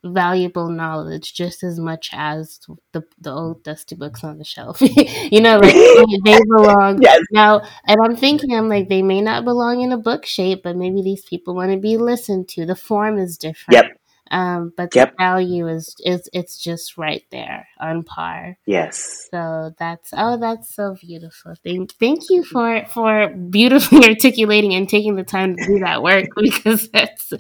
valuable 0.05 0.69
knowledge 0.69 1.35
just 1.35 1.65
as 1.65 1.81
much 1.81 2.11
as 2.13 2.61
the 2.93 3.03
the 3.21 3.33
old 3.33 3.65
dusty 3.65 3.97
books 3.97 4.23
on 4.23 4.39
the 4.39 4.45
shelf. 4.45 4.81
you 5.33 5.41
know, 5.41 5.59
like 5.59 5.75
they 6.25 6.39
belong 6.57 7.03
yes. 7.03 7.21
now. 7.33 7.63
And 7.87 7.99
I'm 8.03 8.17
thinking, 8.17 8.55
I'm 8.55 8.69
like, 8.69 8.89
they 8.89 9.03
may 9.03 9.21
not 9.21 9.45
belong 9.45 9.81
in 9.81 9.93
a 9.93 9.99
book 9.99 10.25
shape, 10.25 10.63
but 10.63 10.77
maybe 10.77 11.03
these 11.03 11.25
people 11.25 11.55
want 11.55 11.73
to 11.73 11.79
be 11.79 11.97
listened 11.97 12.49
to. 12.51 12.67
The 12.67 12.77
form 12.77 13.19
is 13.19 13.37
different. 13.37 13.85
Yep. 13.85 13.98
Um, 14.31 14.73
but 14.77 14.95
yep. 14.95 15.13
the 15.13 15.17
value 15.19 15.69
is 15.69 15.95
is 16.01 16.29
it's 16.33 16.63
just 16.63 16.99
right 16.99 17.25
there 17.31 17.67
on 17.81 18.03
par. 18.03 18.59
Yes. 18.67 19.29
So 19.31 19.73
that's 19.79 20.11
oh 20.13 20.39
that's 20.39 20.75
so 20.75 20.97
beautiful. 21.01 21.55
Thank 21.65 21.93
thank 21.95 22.31
you 22.31 22.45
for 22.45 22.85
for 22.93 23.29
beautifully 23.29 24.09
articulating 24.09 24.75
and 24.75 24.89
taking 24.89 25.17
the 25.17 25.25
time 25.25 25.57
to 25.57 25.67
do 25.67 25.79
that 25.81 26.03
work 26.03 26.27
because 26.37 26.89
that's 26.91 27.33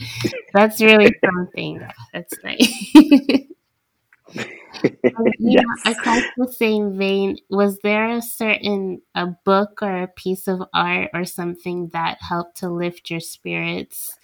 that's 0.52 0.80
really 0.80 1.14
something. 1.24 1.86
That's 2.12 2.34
nice. 2.44 2.94
um, 4.36 4.44
yes. 5.38 5.62
know, 5.62 5.92
across 5.92 6.22
the 6.36 6.52
same 6.52 6.96
vein, 6.96 7.38
was 7.50 7.78
there 7.82 8.08
a 8.10 8.22
certain 8.22 9.02
a 9.14 9.26
book 9.44 9.80
or 9.82 10.02
a 10.02 10.08
piece 10.08 10.48
of 10.48 10.62
art 10.72 11.10
or 11.12 11.24
something 11.24 11.90
that 11.92 12.18
helped 12.20 12.58
to 12.58 12.68
lift 12.68 13.10
your 13.10 13.20
spirits 13.20 14.18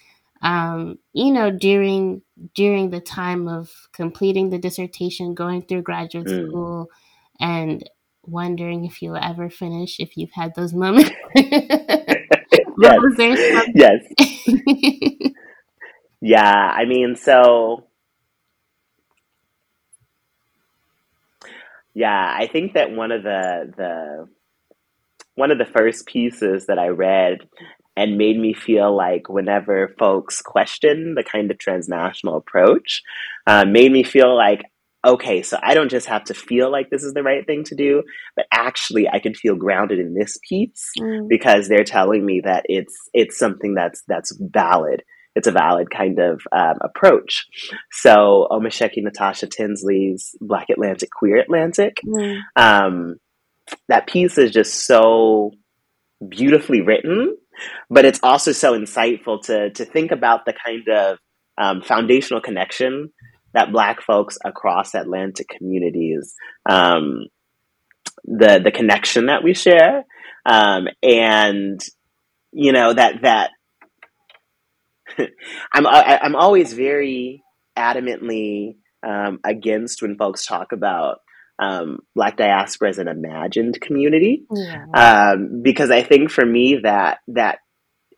um, 0.45 0.99
you 1.11 1.31
know, 1.31 1.49
during 1.49 2.21
during 2.53 2.91
the 2.91 3.01
time 3.01 3.47
of 3.47 3.71
completing 3.93 4.51
the 4.51 4.59
dissertation, 4.59 5.33
going 5.33 5.63
through 5.63 5.81
graduate 5.81 6.27
mm. 6.27 6.47
school, 6.47 6.87
and 7.39 7.89
wondering 8.21 8.85
if 8.85 9.01
you'll 9.01 9.17
ever 9.17 9.49
finish, 9.49 9.99
if 9.99 10.15
you've 10.15 10.33
had 10.33 10.53
those 10.53 10.71
moments. 10.75 11.09
yes. 11.35 12.99
yes. 13.73 14.03
yeah, 16.21 16.73
I 16.77 16.85
mean, 16.85 17.15
so 17.15 17.87
yeah, 21.95 22.35
I 22.37 22.45
think 22.45 22.73
that 22.75 22.91
one 22.91 23.11
of 23.11 23.23
the 23.23 23.73
the 23.75 24.27
one 25.33 25.49
of 25.49 25.57
the 25.57 25.65
first 25.65 26.05
pieces 26.05 26.67
that 26.67 26.77
I 26.77 26.89
read 26.89 27.39
and 27.95 28.17
made 28.17 28.37
me 28.37 28.53
feel 28.53 28.95
like 28.95 29.29
whenever 29.29 29.93
folks 29.97 30.41
question 30.41 31.15
the 31.15 31.23
kind 31.23 31.49
of 31.51 31.57
transnational 31.57 32.37
approach, 32.37 33.01
uh, 33.47 33.65
made 33.65 33.91
me 33.91 34.03
feel 34.03 34.35
like, 34.35 34.63
okay, 35.05 35.41
so 35.41 35.57
I 35.61 35.73
don't 35.73 35.91
just 35.91 36.07
have 36.07 36.25
to 36.25 36.33
feel 36.33 36.71
like 36.71 36.89
this 36.89 37.03
is 37.03 37.13
the 37.13 37.23
right 37.23 37.45
thing 37.45 37.63
to 37.65 37.75
do, 37.75 38.03
but 38.35 38.47
actually 38.51 39.07
I 39.07 39.19
can 39.19 39.33
feel 39.33 39.55
grounded 39.55 39.99
in 39.99 40.13
this 40.13 40.37
piece 40.47 40.91
mm. 40.99 41.27
because 41.29 41.67
they're 41.67 41.83
telling 41.83 42.25
me 42.25 42.41
that 42.43 42.63
it's 42.65 42.95
it's 43.13 43.37
something 43.37 43.75
that's 43.75 44.03
that's 44.07 44.35
valid. 44.39 45.03
It's 45.35 45.47
a 45.47 45.51
valid 45.51 45.89
kind 45.89 46.17
of 46.19 46.41
um, 46.53 46.77
approach. 46.81 47.45
So 47.91 48.47
Omise'eke 48.49 49.03
Natasha 49.03 49.47
Tinsley's 49.47 50.33
Black 50.39 50.69
Atlantic, 50.69 51.09
Queer 51.11 51.37
Atlantic, 51.37 51.97
mm. 52.05 52.39
um, 52.55 53.17
that 53.89 54.07
piece 54.07 54.37
is 54.37 54.51
just 54.51 54.85
so 54.85 55.51
beautifully 56.27 56.81
written 56.81 57.35
but 57.89 58.05
it's 58.05 58.19
also 58.23 58.51
so 58.51 58.77
insightful 58.77 59.41
to 59.43 59.69
to 59.71 59.85
think 59.85 60.11
about 60.11 60.45
the 60.45 60.53
kind 60.53 60.87
of 60.87 61.17
um, 61.57 61.81
foundational 61.81 62.41
connection 62.41 63.11
that 63.53 63.71
Black 63.71 64.01
folks 64.01 64.37
across 64.43 64.93
Atlantic 64.93 65.47
communities, 65.47 66.35
um, 66.69 67.25
the 68.25 68.59
the 68.63 68.71
connection 68.71 69.27
that 69.27 69.43
we 69.43 69.53
share, 69.53 70.03
um, 70.45 70.87
and 71.01 71.79
you 72.51 72.71
know 72.71 72.93
that 72.93 73.21
that 73.23 73.51
I'm 75.73 75.87
I, 75.87 75.99
am 75.99 76.19
i 76.21 76.25
am 76.25 76.35
always 76.35 76.73
very 76.73 77.41
adamantly 77.77 78.75
um, 79.05 79.39
against 79.43 80.01
when 80.01 80.17
folks 80.17 80.45
talk 80.45 80.71
about 80.71 81.19
um, 81.59 81.99
Black 82.15 82.37
diaspora 82.37 82.89
as 82.89 82.97
an 82.97 83.07
imagined 83.07 83.79
community, 83.79 84.45
yeah. 84.51 84.85
um, 84.93 85.61
because 85.61 85.91
I 85.91 86.03
think 86.03 86.29
for 86.29 86.45
me 86.45 86.79
that 86.83 87.19
that 87.29 87.59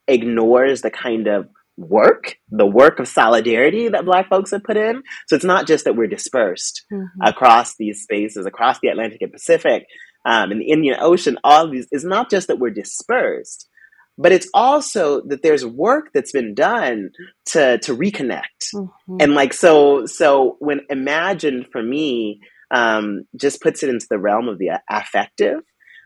ignores 0.07 0.81
the 0.81 0.91
kind 0.91 1.27
of 1.27 1.47
work, 1.77 2.37
the 2.49 2.65
work 2.65 2.99
of 2.99 3.07
solidarity 3.07 3.89
that 3.89 4.05
Black 4.05 4.29
folks 4.29 4.51
have 4.51 4.63
put 4.63 4.77
in. 4.77 5.03
So 5.27 5.35
it's 5.35 5.45
not 5.45 5.67
just 5.67 5.85
that 5.85 5.95
we're 5.95 6.07
dispersed 6.07 6.83
mm-hmm. 6.91 7.21
across 7.21 7.75
these 7.75 8.01
spaces, 8.01 8.45
across 8.45 8.79
the 8.79 8.87
Atlantic 8.87 9.21
and 9.21 9.31
Pacific, 9.31 9.85
um, 10.25 10.51
in 10.51 10.59
the 10.59 10.71
Indian 10.71 10.97
Ocean, 10.99 11.37
all 11.43 11.65
of 11.65 11.71
these, 11.71 11.87
is 11.91 12.03
not 12.03 12.29
just 12.29 12.47
that 12.47 12.59
we're 12.59 12.71
dispersed, 12.71 13.69
but 14.17 14.31
it's 14.31 14.49
also 14.53 15.21
that 15.27 15.43
there's 15.43 15.65
work 15.65 16.09
that's 16.13 16.31
been 16.31 16.53
done 16.53 17.11
to 17.45 17.77
to 17.79 17.95
reconnect. 17.95 18.73
Mm-hmm. 18.73 19.17
And 19.19 19.35
like 19.35 19.53
so 19.53 20.05
so 20.05 20.57
when 20.59 20.81
imagined 20.89 21.67
for 21.71 21.81
me 21.81 22.41
um, 22.71 23.23
just 23.39 23.61
puts 23.61 23.83
it 23.83 23.89
into 23.89 24.07
the 24.09 24.19
realm 24.19 24.47
of 24.47 24.57
the 24.57 24.79
affective. 24.89 25.59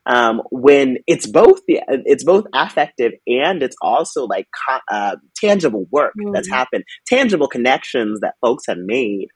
Um, 0.08 0.42
when 0.50 0.98
it's 1.06 1.28
both 1.28 1.60
the 1.68 1.80
it's 1.88 2.24
both 2.24 2.46
affective 2.56 3.12
and 3.28 3.62
it's 3.62 3.76
also 3.84 4.26
like 4.26 4.48
uh, 4.92 5.18
tangible 5.36 5.86
work 5.92 6.14
mm-hmm. 6.20 6.34
that's 6.34 6.50
happened, 6.50 6.86
tangible 7.08 7.48
connections 7.48 8.20
that 8.22 8.34
folks 8.42 8.64
have 8.68 8.80
made. 8.80 9.28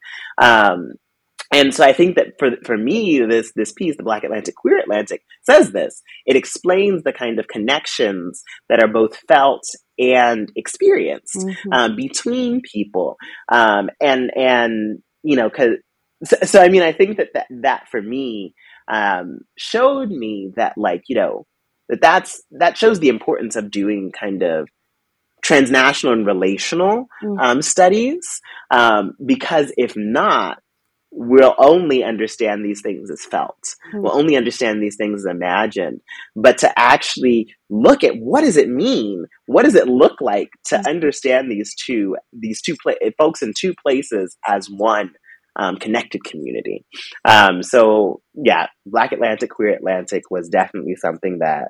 Um, 0.42 0.94
and 1.54 1.74
so 1.74 1.84
I 1.84 1.94
think 1.94 2.16
that 2.16 2.34
for 2.40 2.52
for 2.66 2.78
me, 2.78 3.20
this 3.20 3.52
this 3.56 3.72
piece, 3.72 3.96
the 3.96 4.04
Black 4.04 4.24
Atlantic 4.24 4.56
Queer 4.56 4.80
Atlantic, 4.80 5.22
says 5.44 5.72
this. 5.72 6.02
It 6.26 6.36
explains 6.36 7.04
the 7.04 7.14
kind 7.14 7.40
of 7.40 7.48
connections 7.48 8.42
that 8.68 8.84
are 8.84 8.92
both 8.92 9.18
felt 9.28 9.64
and 10.00 10.52
experienced 10.56 11.38
mm-hmm. 11.38 11.72
um, 11.72 11.96
between 11.96 12.62
people, 12.62 13.18
um, 13.52 13.90
and 14.02 14.32
and 14.36 15.00
you 15.24 15.36
know, 15.36 15.50
because 15.50 15.78
so, 16.26 16.38
so, 16.44 16.62
I 16.62 16.70
mean, 16.70 16.82
I 16.82 16.92
think 16.92 17.18
that 17.18 17.30
that, 17.34 17.48
that 17.62 17.88
for 17.90 18.02
me 18.02 18.54
um, 18.88 19.40
showed 19.58 20.10
me 20.10 20.52
that 20.56 20.78
like 20.78 21.04
you 21.08 21.16
know 21.16 21.46
that 21.90 22.02
that's 22.02 22.44
that 22.52 22.78
shows 22.78 23.00
the 23.00 23.10
importance 23.10 23.56
of 23.56 23.72
doing 23.72 24.12
kind 24.12 24.44
of 24.44 24.68
transnational 25.44 26.14
and 26.14 26.26
relational 26.26 27.06
mm-hmm. 27.24 27.40
um, 27.40 27.62
studies 27.62 28.42
um, 28.72 29.14
because 29.26 29.72
if 29.78 29.96
not 29.96 30.60
we'll 31.16 31.56
only 31.58 32.04
understand 32.04 32.66
these 32.66 32.82
things 32.82 33.10
as 33.10 33.24
felt. 33.24 33.58
Mm-hmm. 33.88 34.02
We'll 34.02 34.18
only 34.18 34.36
understand 34.36 34.84
these 34.84 34.98
things 34.98 35.22
as 35.22 35.32
imagined. 35.32 36.02
But 36.36 36.58
to 36.60 36.78
actually 36.78 37.56
look 37.70 38.04
at 38.04 38.18
what 38.18 38.42
does 38.42 38.58
it 38.58 38.70
mean? 38.70 39.26
What 39.46 39.64
does 39.64 39.76
it 39.76 39.88
look 39.88 40.20
like 40.20 40.50
to 40.66 40.76
mm-hmm. 40.76 40.88
understand 40.88 41.50
these 41.50 41.74
two 41.74 42.18
these 42.34 42.62
two 42.62 42.76
pla- 42.82 42.94
folks 43.18 43.42
in 43.42 43.54
two 43.58 43.74
places 43.82 44.38
as 44.46 44.70
one 44.70 45.12
um, 45.56 45.78
connected 45.78 46.24
community? 46.24 46.86
Um, 47.24 47.64
so 47.64 48.22
yeah, 48.34 48.68
Black 48.86 49.12
Atlantic, 49.12 49.52
Queer 49.52 49.76
Atlantic 49.76 50.24
was 50.30 50.50
definitely 50.50 50.96
something 50.96 51.40
that 51.40 51.70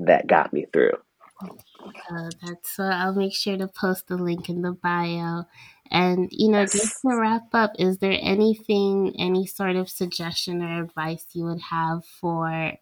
that 0.00 0.26
got 0.26 0.52
me 0.52 0.66
through. 0.72 0.92
Uh, 1.40 2.30
that's 2.42 2.78
uh, 2.78 2.90
I'll 2.92 3.14
make 3.14 3.34
sure 3.34 3.56
to 3.56 3.68
post 3.68 4.08
the 4.08 4.16
link 4.16 4.48
in 4.48 4.62
the 4.62 4.72
bio. 4.72 5.44
And, 5.90 6.28
you 6.30 6.50
know, 6.50 6.64
just 6.64 7.00
to 7.02 7.16
wrap 7.16 7.46
up, 7.54 7.72
is 7.78 7.98
there 7.98 8.18
anything, 8.20 9.14
any 9.18 9.46
sort 9.46 9.76
of 9.76 9.88
suggestion 9.88 10.62
or 10.62 10.82
advice 10.82 11.24
you 11.32 11.44
would 11.44 11.62
have 11.62 12.04
for, 12.04 12.72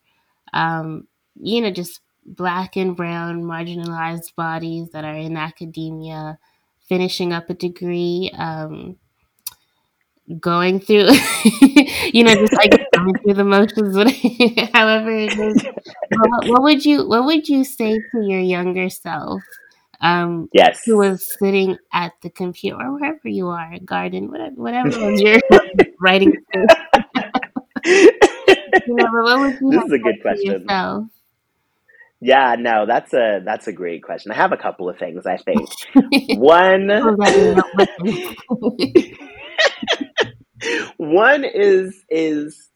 um, 0.53 1.07
you 1.41 1.61
know, 1.61 1.71
just 1.71 2.01
black 2.25 2.77
and 2.77 2.97
brown 2.97 3.45
marginalized 3.45 4.35
bodies 4.35 4.91
that 4.91 5.05
are 5.05 5.15
in 5.15 5.37
academia, 5.37 6.39
finishing 6.89 7.33
up 7.33 7.49
a 7.49 7.55
degree, 7.55 8.33
um, 8.37 8.97
going 10.41 10.81
through, 10.81 11.09
you 12.13 12.25
know, 12.25 12.35
just 12.35 12.53
like 12.53 12.73
going 12.93 13.15
through 13.23 13.35
the 13.35 13.45
motions, 13.45 13.97
however 14.73 15.11
it 15.11 15.39
is. 15.39 15.65
What, 16.11 16.49
what 16.49 16.63
would 16.63 16.85
you, 16.85 17.09
what 17.09 17.25
would 17.25 17.49
you 17.49 17.65
say 17.65 17.99
to 17.99 18.23
your 18.23 18.41
younger 18.41 18.89
self? 18.89 19.43
um, 20.01 20.49
yes, 20.53 20.83
who 20.85 20.99
was 20.99 21.27
sitting 21.39 21.79
at 21.93 22.13
the 22.23 22.31
computer 22.31 22.77
or 22.77 22.93
wherever 22.95 23.29
you 23.29 23.49
are, 23.49 23.79
garden, 23.85 24.31
whatever, 24.31 24.55
whatever 24.57 24.89
was 24.89 25.21
your 25.21 25.39
writing. 26.01 26.33
you 27.85 28.11
know, 28.89 29.07
what 29.11 29.39
would 29.41 29.61
you 29.61 29.71
this 29.71 29.85
is 29.85 29.93
a 29.93 29.99
good 29.99 30.21
question. 30.23 30.63
Yourself? 30.63 31.05
Yeah, 32.21 32.57
no, 32.59 32.87
that's 32.87 33.13
a 33.13 33.41
that's 33.45 33.67
a 33.67 33.73
great 33.73 34.03
question. 34.03 34.33
I 34.33 34.37
have 34.37 34.53
a 34.53 34.57
couple 34.57 34.89
of 34.89 34.99
things. 34.99 35.27
I 35.27 35.37
think 35.37 35.69
one. 36.39 36.89
One 40.97 41.45
is 41.45 42.05
is 42.09 42.69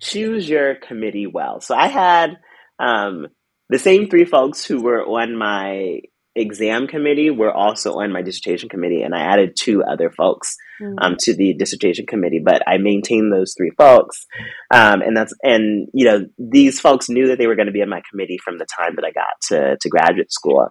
choose 0.00 0.48
your 0.48 0.74
committee 0.74 1.26
well. 1.26 1.60
So 1.60 1.74
I 1.74 1.86
had 1.86 2.38
um, 2.78 3.28
the 3.68 3.78
same 3.78 4.08
three 4.08 4.24
folks 4.24 4.64
who 4.64 4.82
were 4.82 5.02
on 5.02 5.36
my 5.36 6.00
exam 6.34 6.86
committee 6.86 7.30
were 7.30 7.52
also 7.52 7.98
on 8.00 8.12
my 8.12 8.22
dissertation 8.22 8.68
committee, 8.68 9.02
and 9.02 9.14
I 9.14 9.20
added 9.20 9.56
two 9.58 9.82
other 9.82 10.10
folks 10.10 10.56
mm. 10.80 10.94
um, 11.00 11.16
to 11.20 11.34
the 11.34 11.54
dissertation 11.54 12.06
committee. 12.06 12.40
But 12.44 12.62
I 12.66 12.78
maintained 12.78 13.32
those 13.32 13.54
three 13.56 13.72
folks, 13.76 14.26
um, 14.70 15.02
and 15.02 15.16
that's 15.16 15.34
and 15.42 15.88
you 15.92 16.04
know 16.04 16.26
these 16.38 16.80
folks 16.80 17.08
knew 17.08 17.28
that 17.28 17.38
they 17.38 17.46
were 17.46 17.56
going 17.56 17.66
to 17.66 17.72
be 17.72 17.82
on 17.82 17.88
my 17.88 18.02
committee 18.10 18.38
from 18.42 18.58
the 18.58 18.66
time 18.66 18.96
that 18.96 19.04
I 19.04 19.12
got 19.12 19.40
to 19.48 19.76
to 19.80 19.88
graduate 19.88 20.32
school, 20.32 20.68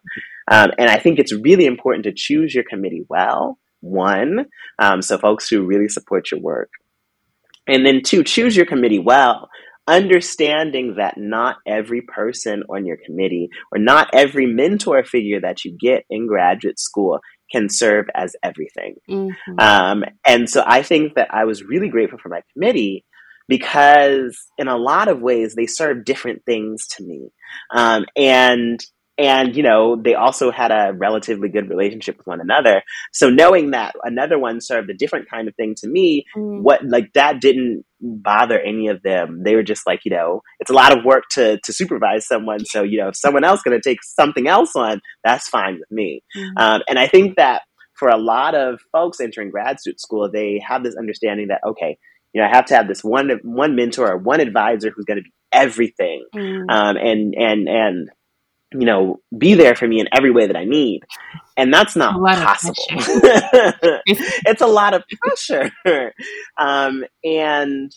um, 0.49 0.71
and 0.77 0.89
I 0.89 0.97
think 0.97 1.19
it's 1.19 1.33
really 1.33 1.65
important 1.65 2.05
to 2.05 2.13
choose 2.15 2.53
your 2.53 2.65
committee 2.69 3.05
well. 3.07 3.57
One, 3.81 4.45
um, 4.79 5.01
so 5.01 5.17
folks 5.17 5.49
who 5.49 5.65
really 5.65 5.89
support 5.89 6.31
your 6.31 6.39
work. 6.39 6.69
And 7.67 7.85
then 7.85 8.01
two, 8.03 8.23
choose 8.23 8.55
your 8.55 8.65
committee 8.65 8.99
well 8.99 9.49
understanding 9.87 10.95
that 10.97 11.15
not 11.17 11.57
every 11.67 12.01
person 12.01 12.63
on 12.69 12.85
your 12.85 12.97
committee 13.05 13.49
or 13.71 13.79
not 13.79 14.09
every 14.13 14.45
mentor 14.45 15.03
figure 15.03 15.41
that 15.41 15.65
you 15.65 15.75
get 15.77 16.05
in 16.09 16.27
graduate 16.27 16.79
school 16.79 17.19
can 17.51 17.67
serve 17.69 18.05
as 18.15 18.35
everything. 18.43 18.95
Mm-hmm. 19.09 19.59
Um, 19.59 20.03
and 20.25 20.49
so 20.49 20.63
I 20.65 20.83
think 20.83 21.15
that 21.15 21.33
I 21.33 21.45
was 21.45 21.63
really 21.63 21.89
grateful 21.89 22.19
for 22.19 22.29
my 22.29 22.41
committee 22.53 23.03
because 23.47 24.37
in 24.57 24.69
a 24.69 24.77
lot 24.77 25.09
of 25.09 25.19
ways 25.19 25.55
they 25.55 25.65
serve 25.65 26.05
different 26.05 26.45
things 26.45 26.87
to 26.87 27.03
me. 27.03 27.29
Um, 27.75 28.05
and 28.15 28.79
and 29.21 29.55
you 29.55 29.63
know 29.63 29.95
they 29.95 30.15
also 30.15 30.51
had 30.51 30.71
a 30.71 30.93
relatively 30.93 31.47
good 31.47 31.69
relationship 31.69 32.17
with 32.17 32.27
one 32.27 32.41
another 32.41 32.81
so 33.13 33.29
knowing 33.29 33.71
that 33.71 33.93
another 34.03 34.39
one 34.39 34.59
served 34.59 34.89
a 34.89 34.93
different 34.93 35.29
kind 35.29 35.47
of 35.47 35.55
thing 35.55 35.75
to 35.75 35.87
me 35.87 36.25
mm. 36.35 36.61
what 36.61 36.83
like 36.83 37.13
that 37.13 37.39
didn't 37.39 37.83
bother 38.01 38.59
any 38.59 38.87
of 38.87 39.01
them 39.03 39.43
they 39.43 39.55
were 39.55 39.63
just 39.63 39.85
like 39.85 40.01
you 40.03 40.11
know 40.11 40.41
it's 40.59 40.71
a 40.71 40.73
lot 40.73 40.97
of 40.97 41.05
work 41.05 41.23
to 41.29 41.59
to 41.63 41.71
supervise 41.71 42.27
someone 42.27 42.65
so 42.65 42.81
you 42.81 42.99
know 42.99 43.09
if 43.09 43.15
someone 43.15 43.43
else 43.43 43.61
going 43.61 43.79
to 43.79 43.89
take 43.89 44.03
something 44.03 44.47
else 44.47 44.75
on 44.75 44.99
that's 45.23 45.47
fine 45.47 45.75
with 45.75 45.91
me 45.91 46.23
mm. 46.35 46.49
um, 46.57 46.81
and 46.89 46.97
i 46.97 47.07
think 47.07 47.35
that 47.37 47.61
for 47.93 48.09
a 48.09 48.17
lot 48.17 48.55
of 48.55 48.79
folks 48.91 49.19
entering 49.19 49.51
graduate 49.51 50.01
school 50.01 50.29
they 50.31 50.59
have 50.67 50.83
this 50.83 50.95
understanding 50.97 51.49
that 51.49 51.61
okay 51.65 51.97
you 52.33 52.41
know, 52.41 52.47
I 52.47 52.55
have 52.55 52.65
to 52.67 52.75
have 52.75 52.87
this 52.87 53.03
one 53.03 53.29
one 53.43 53.75
mentor 53.75 54.09
or 54.09 54.17
one 54.17 54.39
advisor 54.39 54.89
who's 54.89 55.03
going 55.03 55.17
to 55.17 55.23
be 55.23 55.33
everything, 55.51 56.25
mm. 56.33 56.61
um, 56.69 56.95
and 56.95 57.35
and 57.35 57.67
and 57.67 58.09
you 58.73 58.85
know, 58.85 59.19
be 59.37 59.53
there 59.53 59.75
for 59.75 59.87
me 59.87 59.99
in 59.99 60.07
every 60.11 60.31
way 60.31 60.47
that 60.47 60.55
I 60.55 60.63
need. 60.63 61.01
And 61.57 61.73
that's 61.73 61.95
not 61.95 62.13
possible. 62.13 62.75
it's 62.89 64.61
a 64.61 64.67
lot 64.67 64.93
of 64.93 65.03
pressure. 65.21 65.71
Um, 66.57 67.03
and, 67.23 67.93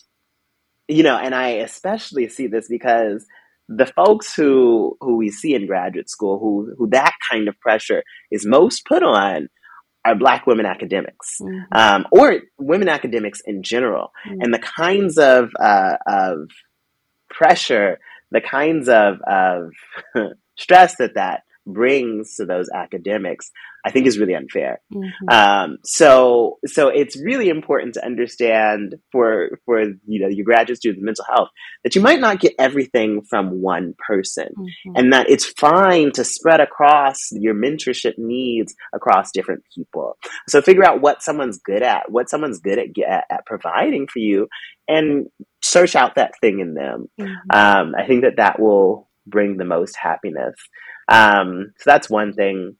you 0.87 1.03
know, 1.03 1.17
and 1.17 1.33
I 1.33 1.49
especially 1.49 2.27
see 2.27 2.47
this 2.47 2.67
because 2.67 3.25
the 3.67 3.85
folks 3.85 4.35
who 4.35 4.95
who 5.01 5.15
we 5.15 5.31
see 5.31 5.55
in 5.55 5.65
graduate 5.65 6.09
school 6.09 6.37
who 6.37 6.75
who 6.77 6.87
that 6.89 7.13
kind 7.31 7.47
of 7.47 7.59
pressure 7.59 8.03
is 8.29 8.45
most 8.45 8.85
put 8.85 9.01
on 9.01 9.49
are 10.05 10.13
black 10.13 10.45
women 10.45 10.67
academics 10.67 11.39
mm-hmm. 11.41 11.63
um, 11.71 12.05
or 12.11 12.41
women 12.59 12.87
academics 12.87 13.41
in 13.43 13.63
general 13.63 14.11
mm-hmm. 14.27 14.39
and 14.41 14.53
the 14.53 14.59
kinds 14.59 15.17
of 15.17 15.49
uh, 15.59 15.95
of 16.05 16.49
pressure 17.29 17.97
the 18.29 18.41
kinds 18.41 18.87
of 18.87 19.19
of 19.27 19.71
stress 20.55 20.95
that 20.97 21.15
that 21.15 21.41
brings 21.65 22.35
to 22.35 22.45
those 22.45 22.69
academics, 22.73 23.51
I 23.85 23.91
think 23.91 24.05
is 24.07 24.19
really 24.19 24.35
unfair. 24.35 24.81
Mm-hmm. 24.93 25.29
Um, 25.29 25.77
so, 25.83 26.59
so 26.65 26.89
it's 26.89 27.19
really 27.19 27.49
important 27.49 27.95
to 27.95 28.05
understand 28.05 28.95
for 29.11 29.59
for 29.65 29.81
you 29.81 30.21
know 30.21 30.27
your 30.27 30.45
graduate 30.45 30.77
students 30.77 31.03
mental 31.03 31.25
health 31.25 31.49
that 31.83 31.95
you 31.95 32.01
might 32.01 32.19
not 32.19 32.39
get 32.39 32.53
everything 32.59 33.21
from 33.29 33.61
one 33.61 33.95
person, 34.07 34.49
mm-hmm. 34.57 34.95
and 34.95 35.13
that 35.13 35.29
it's 35.29 35.45
fine 35.45 36.11
to 36.13 36.23
spread 36.23 36.59
across 36.59 37.31
your 37.31 37.55
mentorship 37.55 38.13
needs 38.17 38.75
across 38.93 39.31
different 39.31 39.63
people. 39.73 40.17
So, 40.47 40.61
figure 40.61 40.85
out 40.85 41.01
what 41.01 41.23
someone's 41.23 41.57
good 41.57 41.83
at, 41.83 42.11
what 42.11 42.29
someone's 42.29 42.59
good 42.59 42.79
at 42.79 42.85
at, 43.07 43.25
at 43.29 43.45
providing 43.45 44.07
for 44.07 44.19
you, 44.19 44.47
and 44.87 45.27
search 45.61 45.95
out 45.95 46.15
that 46.15 46.33
thing 46.39 46.59
in 46.59 46.75
them. 46.75 47.07
Mm-hmm. 47.19 47.33
Um, 47.51 47.95
I 47.97 48.05
think 48.05 48.23
that 48.23 48.37
that 48.37 48.59
will 48.59 49.09
bring 49.25 49.57
the 49.57 49.65
most 49.65 49.95
happiness. 49.95 50.55
Um, 51.07 51.73
so 51.77 51.89
that's 51.89 52.09
one 52.09 52.33
thing. 52.33 52.77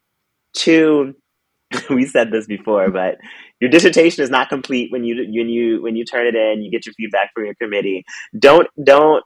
Two, 0.54 1.14
we 1.89 2.06
said 2.06 2.32
this 2.32 2.46
before, 2.46 2.89
but 2.91 3.18
your 3.60 3.70
dissertation 3.70 4.24
is 4.24 4.30
not 4.30 4.50
complete 4.50 4.91
when 4.91 5.04
you 5.04 5.26
when 5.34 5.50
you 5.50 5.82
when 5.82 5.96
you 5.96 6.06
turn 6.06 6.28
it 6.28 6.36
in. 6.36 6.62
You 6.62 6.72
get 6.72 6.86
your 6.86 6.93
feedback 6.93 7.32
from 7.34 7.46
your 7.46 7.56
committee. 7.56 8.04
Don't 8.38 8.68
don't. 8.84 9.24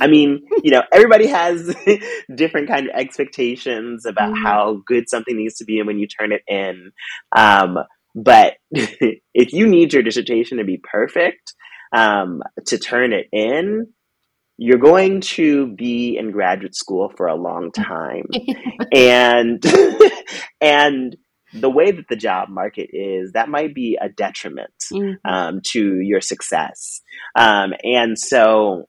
I 0.00 0.06
mean, 0.08 0.40
you 0.64 0.72
know, 0.72 0.82
everybody 0.92 1.28
has 1.28 1.74
different 2.34 2.68
kind 2.68 2.88
of 2.88 2.94
expectations 2.96 4.04
about 4.04 4.32
mm-hmm. 4.32 4.44
how 4.44 4.82
good 4.84 5.08
something 5.08 5.36
needs 5.36 5.56
to 5.58 5.64
be, 5.64 5.78
and 5.78 5.86
when 5.86 5.98
you 5.98 6.08
turn 6.08 6.32
it 6.32 6.42
in. 6.48 6.90
Um, 7.36 7.78
but 8.14 8.54
if 8.72 9.52
you 9.52 9.66
need 9.66 9.92
your 9.92 10.02
dissertation 10.02 10.58
to 10.58 10.64
be 10.64 10.80
perfect, 10.82 11.54
um, 11.96 12.42
to 12.66 12.78
turn 12.78 13.12
it 13.12 13.26
in, 13.32 13.92
you're 14.58 14.78
going 14.78 15.20
to 15.20 15.68
be 15.68 16.18
in 16.18 16.32
graduate 16.32 16.74
school 16.74 17.12
for 17.16 17.28
a 17.28 17.36
long 17.36 17.70
time. 17.70 18.26
and 18.92 19.64
and 20.60 21.16
the 21.54 21.70
way 21.70 21.92
that 21.92 22.08
the 22.10 22.16
job 22.16 22.48
market 22.50 22.90
is, 22.92 23.32
that 23.32 23.48
might 23.48 23.74
be 23.74 23.96
a 24.00 24.08
detriment 24.08 24.74
mm-hmm. 24.92 25.14
um, 25.24 25.60
to 25.68 26.00
your 26.00 26.20
success. 26.20 27.00
Um, 27.36 27.72
and 27.84 28.18
so, 28.18 28.88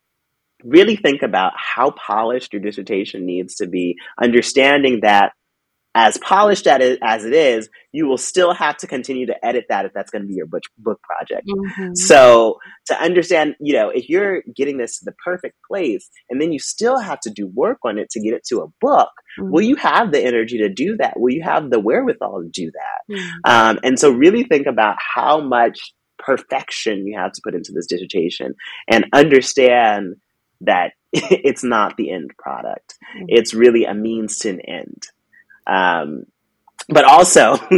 really 0.66 0.98
think 0.98 1.22
about 1.22 1.54
how 1.56 1.92
polished 1.92 2.52
your 2.52 2.62
dissertation 2.62 3.26
needs 3.26 3.56
to 3.56 3.68
be, 3.68 3.96
understanding 4.22 5.00
that 5.04 5.32
as 5.96 6.18
polished 6.20 6.68
at 6.68 6.82
it, 6.82 7.00
as 7.04 7.26
it 7.26 7.34
is, 7.34 7.70
you 7.92 8.08
will 8.08 8.18
still 8.18 8.54
have 8.54 8.78
to 8.78 8.88
continue 8.88 9.26
to 9.26 9.46
edit 9.46 9.66
that 9.70 9.86
if 9.86 9.94
that's 9.94 10.12
going 10.12 10.22
to 10.22 10.28
be 10.28 10.36
your 10.36 10.46
book, 10.46 10.62
book 10.78 11.02
project. 11.02 11.48
Mm-hmm. 11.48 11.96
So 11.96 12.60
to 12.88 13.02
understand, 13.02 13.56
you 13.60 13.74
know, 13.74 13.90
if 13.90 14.08
you're 14.08 14.44
getting 14.56 14.78
this 14.78 15.00
to 15.00 15.06
the 15.06 15.16
perfect 15.24 15.56
place 15.68 16.08
and 16.30 16.40
then 16.40 16.52
you 16.52 16.60
still 16.60 17.00
have 17.00 17.20
to 17.22 17.32
do 17.32 17.48
work 17.48 17.80
on 17.84 17.98
it 17.98 18.10
to 18.12 18.22
get 18.22 18.34
it 18.34 18.44
to 18.50 18.60
a 18.60 18.68
book, 18.80 19.10
mm-hmm. 19.40 19.52
will 19.52 19.64
you 19.64 19.76
have 19.78 20.12
the 20.12 20.24
energy 20.24 20.60
to 20.60 20.70
do 20.70 20.96
that? 20.98 21.20
Will 21.20 21.34
you 21.34 21.44
have 21.44 21.72
the 21.72 21.80
wherewithal 21.80 22.44
to 22.44 22.50
do 22.50 22.72
that? 22.72 23.16
Mm-hmm. 23.16 23.52
Um, 23.52 23.80
and 23.84 24.00
so 24.00 24.12
really 24.12 24.44
think 24.44 24.68
about 24.68 24.98
how 25.16 25.42
much 25.42 25.94
perfection 26.20 27.08
you 27.08 27.18
have 27.18 27.32
to 27.32 27.42
put 27.44 27.56
into 27.56 27.72
this 27.74 27.88
dissertation 27.88 28.54
and 28.88 29.06
understand 29.14 30.16
that 30.62 30.92
it's 31.14 31.64
not 31.64 31.98
the 31.98 32.12
end 32.12 32.32
product. 32.38 32.96
Mm-hmm. 33.16 33.26
It's 33.30 33.56
really 33.56 33.86
a 33.86 33.96
means 33.96 34.38
to 34.40 34.50
an 34.50 34.62
end. 34.62 35.08
Um, 35.70 36.24
but 36.88 37.06
also, 37.06 37.54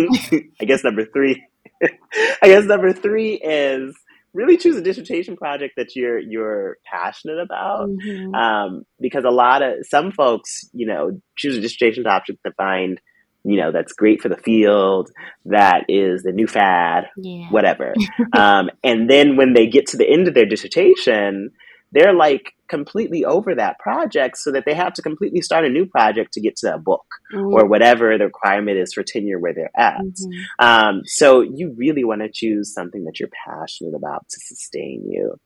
I 0.62 0.66
guess 0.66 0.84
number 0.84 1.06
three, 1.06 1.44
I 1.84 2.48
guess 2.48 2.66
number 2.66 2.94
three 2.94 3.34
is 3.34 3.96
really 4.34 4.58
choose 4.58 4.78
a 4.78 4.82
dissertation 4.82 5.36
project 5.36 5.74
that 5.78 5.96
you're 5.96 6.20
you're 6.20 6.78
passionate 6.86 7.40
about 7.40 7.90
mm-hmm. 7.90 8.34
um, 8.34 8.84
because 9.00 9.26
a 9.26 9.32
lot 9.32 9.62
of 9.62 9.86
some 9.88 10.12
folks 10.12 10.70
you 10.74 10.88
know 10.88 11.20
choose 11.36 11.58
a 11.58 11.62
dissertation 11.62 12.04
topic 12.04 12.42
to 12.46 12.52
find 12.54 13.02
you 13.44 13.58
know 13.58 13.72
that's 13.72 13.94
great 13.94 14.22
for 14.22 14.30
the 14.30 14.38
field 14.38 15.10
that 15.46 15.86
is 15.90 16.24
the 16.24 16.32
new 16.32 16.48
fad 16.48 17.10
yeah. 17.18 17.48
whatever 17.50 17.94
um, 18.34 18.70
and 18.84 19.10
then 19.10 19.36
when 19.36 19.54
they 19.54 19.68
get 19.68 19.88
to 19.88 19.98
the 19.98 20.10
end 20.10 20.28
of 20.28 20.34
their 20.34 20.46
dissertation 20.46 21.52
they're 21.92 22.14
like 22.14 22.54
completely 22.70 23.26
over 23.26 23.54
that 23.56 23.78
project 23.80 24.38
so 24.38 24.52
that 24.52 24.64
they 24.66 24.74
have 24.74 24.94
to 24.94 25.02
completely 25.02 25.42
start 25.42 25.66
a 25.66 25.70
new 25.70 25.86
project 25.86 26.32
to 26.34 26.42
get 26.42 26.56
to 26.56 26.68
that 26.68 26.84
book 26.84 27.06
mm-hmm. 27.34 27.54
or 27.54 27.68
whatever 27.68 28.18
the 28.18 28.26
requirement 28.26 28.78
is 28.78 28.94
for 28.94 29.04
tenure 29.04 29.40
where 29.40 29.54
they're 29.54 29.72
at. 29.76 30.00
Mm-hmm. 30.00 30.66
Um, 30.66 31.02
so 31.06 31.42
you 31.42 31.76
really 31.78 32.04
want 32.04 32.22
to 32.22 32.30
choose 32.32 32.74
something 32.74 33.04
that 33.04 33.20
you're 33.20 33.30
passionate 33.46 33.94
about 33.94 34.26
to 34.30 34.40
sustain 34.40 35.04
you. 35.10 35.38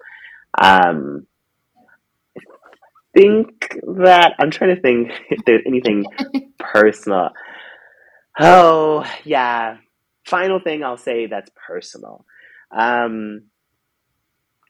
Um, 0.62 1.26
I 2.38 2.42
think 3.16 3.76
that 3.98 4.34
I'm 4.40 4.52
trying 4.52 4.76
to 4.76 4.82
think 4.82 5.12
if 5.30 5.44
there's 5.46 5.64
anything 5.66 6.06
personal. 6.60 7.30
Oh, 8.40 9.10
yeah. 9.24 9.78
Final 10.26 10.60
thing 10.60 10.84
I'll 10.84 10.98
say 10.98 11.26
that's 11.26 11.50
personal. 11.68 12.26
Um, 12.76 13.44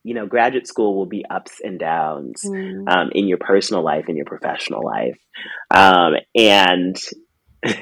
you 0.05 0.13
know, 0.13 0.27
graduate 0.27 0.67
school 0.67 0.95
will 0.95 1.07
be 1.07 1.25
ups 1.27 1.59
and 1.63 1.79
downs 1.79 2.43
mm. 2.45 2.87
um, 2.87 3.09
in 3.13 3.27
your 3.27 3.39
personal 3.39 3.83
life 3.83 4.05
and 4.07 4.15
your 4.15 4.27
professional 4.27 4.85
life. 4.85 5.17
Um, 5.71 6.13
and 6.35 6.95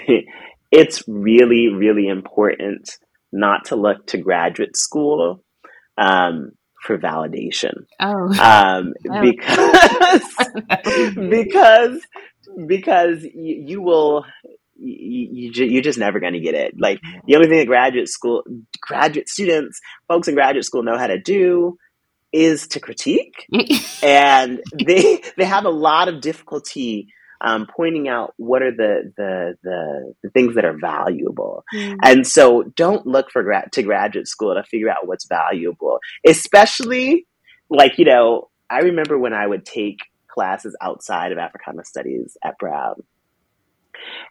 it's 0.71 1.03
really, 1.05 1.67
really 1.67 2.07
important 2.07 2.89
not 3.33 3.65
to 3.65 3.75
look 3.75 4.07
to 4.07 4.17
graduate 4.17 4.77
school 4.77 5.43
um, 5.97 6.51
for 6.81 6.97
validation. 6.97 7.73
Oh, 7.99 8.31
um, 8.39 8.93
because 9.21 10.21
because 11.29 12.01
because 12.65 13.23
you, 13.23 13.65
you 13.67 13.81
will 13.81 14.23
you, 14.77 15.51
you, 15.51 15.65
you're 15.65 15.81
just 15.81 15.99
never 15.99 16.21
going 16.21 16.33
to 16.33 16.39
get 16.39 16.55
it. 16.55 16.75
Like 16.79 17.01
the 17.27 17.35
only 17.35 17.49
thing 17.49 17.57
that 17.57 17.67
graduate 17.67 18.07
school, 18.07 18.43
graduate 18.81 19.27
students, 19.27 19.81
folks 20.07 20.29
in 20.29 20.35
graduate 20.35 20.63
school 20.63 20.83
know 20.83 20.97
how 20.97 21.07
to 21.07 21.19
do 21.19 21.77
is 22.33 22.67
to 22.69 22.79
critique, 22.79 23.47
and 24.03 24.61
they 24.73 25.21
they 25.37 25.45
have 25.45 25.65
a 25.65 25.69
lot 25.69 26.07
of 26.09 26.21
difficulty 26.21 27.07
um, 27.39 27.67
pointing 27.75 28.07
out 28.07 28.33
what 28.37 28.61
are 28.61 28.71
the, 28.71 29.13
the 29.17 29.57
the, 29.63 30.13
the 30.23 30.29
things 30.29 30.55
that 30.55 30.65
are 30.65 30.77
valuable. 30.79 31.63
Mm. 31.73 31.97
And 32.03 32.27
so, 32.27 32.63
don't 32.75 33.05
look 33.05 33.29
for 33.31 33.43
grad 33.43 33.71
to 33.73 33.83
graduate 33.83 34.27
school 34.27 34.55
to 34.55 34.63
figure 34.63 34.89
out 34.89 35.07
what's 35.07 35.27
valuable, 35.27 35.99
especially 36.25 37.27
like 37.69 37.97
you 37.97 38.05
know. 38.05 38.49
I 38.69 38.79
remember 38.79 39.19
when 39.19 39.33
I 39.33 39.45
would 39.45 39.65
take 39.65 39.99
classes 40.33 40.75
outside 40.81 41.31
of 41.31 41.37
Africana 41.37 41.85
Studies 41.85 42.37
at 42.43 42.57
Brown. 42.57 43.03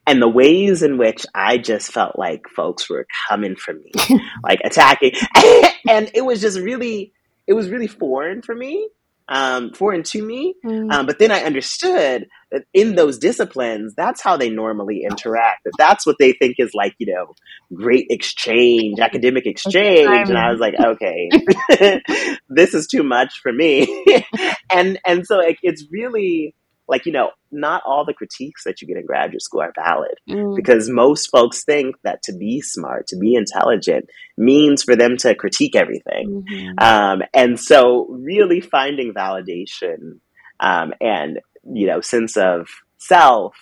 And 0.07 0.21
the 0.21 0.29
ways 0.29 0.83
in 0.83 0.99
which 0.99 1.25
I 1.35 1.59
just 1.59 1.93
felt 1.93 2.19
like 2.19 2.49
folks 2.49 2.91
were 2.91 3.07
coming 3.29 3.57
for 3.57 3.73
me, 3.73 3.93
like 4.43 4.61
attacking. 4.65 5.13
and 5.89 6.11
it 6.13 6.25
was 6.25 6.41
just 6.41 6.59
really 6.59 7.13
it 7.47 7.55
was 7.55 7.71
really 7.71 7.87
foreign 7.87 8.43
for 8.43 8.55
me, 8.55 8.89
um, 9.29 9.73
foreign 9.73 10.03
to 10.05 10.23
me. 10.23 10.55
Mm. 10.65 10.93
Um, 10.93 11.07
but 11.07 11.19
then 11.19 11.31
I 11.31 11.43
understood 11.43 12.29
that 12.51 12.65
in 12.75 12.95
those 12.95 13.19
disciplines, 13.19 13.95
that's 13.95 14.21
how 14.21 14.37
they 14.37 14.51
normally 14.51 15.05
interact. 15.09 15.65
That 15.65 15.73
that's 15.79 16.07
what 16.07 16.17
they 16.19 16.33
think 16.33 16.57
is 16.59 16.73
like, 16.75 16.95
you 16.99 17.13
know, 17.13 17.35
great 17.75 18.07
exchange, 18.11 19.01
academic 19.01 19.47
exchange. 19.47 20.29
And 20.29 20.39
I 20.39 20.51
was 20.51 20.61
like, 20.61 20.75
okay, 20.79 21.31
this 22.49 22.75
is 22.75 22.87
too 22.87 23.03
much 23.03 23.41
for 23.43 23.53
me. 23.53 24.05
and 24.73 24.99
and 25.07 25.27
so 25.27 25.37
like, 25.37 25.59
it's 25.63 25.87
really 25.91 26.55
like 26.93 27.07
you 27.07 27.13
know 27.13 27.31
not 27.51 27.83
all 27.87 28.05
the 28.05 28.13
critiques 28.13 28.65
that 28.65 28.81
you 28.81 28.87
get 28.87 28.99
in 28.99 29.07
graduate 29.07 29.43
school 29.43 29.63
are 29.63 29.73
valid 29.75 30.15
mm. 30.29 30.55
because 30.55 30.89
most 30.91 31.31
folks 31.31 31.65
think 31.65 31.97
that 32.05 32.23
to 32.23 32.33
be 32.33 32.61
smart 32.61 33.07
to 33.07 33.17
be 33.17 33.35
intelligent 33.35 34.09
means 34.37 34.83
for 34.83 34.95
them 34.95 35.17
to 35.17 35.35
critique 35.35 35.75
everything 35.75 36.45
mm-hmm. 36.45 36.79
um, 36.79 37.23
and 37.35 37.59
so 37.59 38.07
really 38.11 38.61
finding 38.61 39.15
validation 39.15 40.21
um, 40.61 40.93
and 41.01 41.41
you 41.65 41.87
know 41.87 42.01
sense 42.01 42.37
of 42.37 42.69
self 42.99 43.57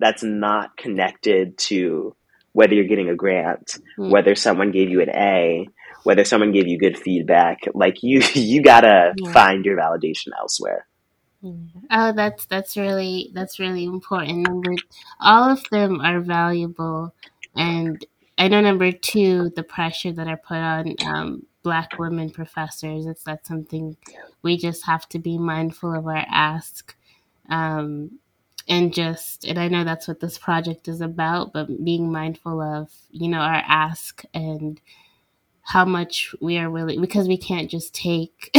that's 0.00 0.24
not 0.24 0.76
connected 0.76 1.56
to 1.56 2.14
whether 2.52 2.74
you're 2.74 2.84
getting 2.84 3.08
a 3.08 3.14
grant 3.14 3.78
mm. 3.98 4.10
whether 4.10 4.34
someone 4.34 4.72
gave 4.72 4.90
you 4.90 5.00
an 5.00 5.10
a 5.10 5.68
whether 6.02 6.24
someone 6.24 6.52
gave 6.52 6.66
you 6.66 6.78
good 6.78 6.98
feedback 6.98 7.60
like 7.74 8.02
you 8.02 8.20
you 8.34 8.60
gotta 8.60 9.12
yeah. 9.16 9.32
find 9.32 9.64
your 9.64 9.76
validation 9.76 10.28
elsewhere 10.36 10.84
Oh, 11.90 12.12
that's 12.12 12.46
that's 12.46 12.76
really 12.76 13.30
that's 13.34 13.58
really 13.58 13.84
important. 13.84 14.46
Number, 14.48 14.74
all 15.20 15.50
of 15.50 15.62
them 15.70 16.00
are 16.00 16.20
valuable, 16.20 17.14
and 17.54 18.04
I 18.38 18.48
know 18.48 18.60
number 18.60 18.90
two, 18.92 19.50
the 19.54 19.62
pressure 19.62 20.12
that 20.12 20.26
are 20.28 20.36
put 20.36 20.56
on 20.56 20.94
um, 21.04 21.46
Black 21.62 21.98
women 21.98 22.30
professors. 22.30 23.06
It's 23.06 23.26
not 23.26 23.46
something 23.46 23.96
we 24.42 24.56
just 24.56 24.84
have 24.86 25.08
to 25.10 25.18
be 25.18 25.38
mindful 25.38 25.94
of 25.94 26.06
our 26.06 26.24
ask, 26.28 26.96
um, 27.48 28.18
and 28.68 28.92
just 28.92 29.44
and 29.44 29.58
I 29.58 29.68
know 29.68 29.84
that's 29.84 30.08
what 30.08 30.20
this 30.20 30.38
project 30.38 30.88
is 30.88 31.00
about. 31.00 31.52
But 31.52 31.84
being 31.84 32.10
mindful 32.10 32.60
of 32.60 32.90
you 33.10 33.28
know 33.28 33.38
our 33.40 33.62
ask 33.66 34.24
and 34.34 34.80
how 35.66 35.84
much 35.84 36.32
we 36.40 36.58
are 36.58 36.70
willing 36.70 37.00
because 37.00 37.26
we 37.26 37.36
can't 37.36 37.68
just 37.68 37.92
take 37.92 38.56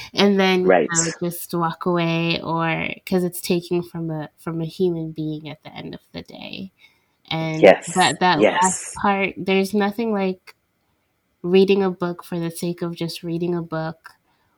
and 0.14 0.40
then 0.40 0.64
right. 0.64 0.88
you 0.90 1.04
know, 1.04 1.28
just 1.28 1.52
walk 1.52 1.84
away 1.84 2.40
or 2.40 2.88
because 2.94 3.24
it's 3.24 3.42
taking 3.42 3.82
from 3.82 4.10
a 4.10 4.30
from 4.38 4.62
a 4.62 4.64
human 4.64 5.12
being 5.12 5.50
at 5.50 5.62
the 5.64 5.68
end 5.74 5.94
of 5.94 6.00
the 6.12 6.22
day 6.22 6.72
and 7.30 7.60
yes. 7.60 7.94
that 7.94 8.20
that 8.20 8.40
yes. 8.40 8.62
last 8.62 8.94
part 8.94 9.34
there's 9.36 9.74
nothing 9.74 10.14
like 10.14 10.56
reading 11.42 11.82
a 11.82 11.90
book 11.90 12.24
for 12.24 12.40
the 12.40 12.50
sake 12.50 12.80
of 12.80 12.96
just 12.96 13.22
reading 13.22 13.54
a 13.54 13.60
book 13.60 14.12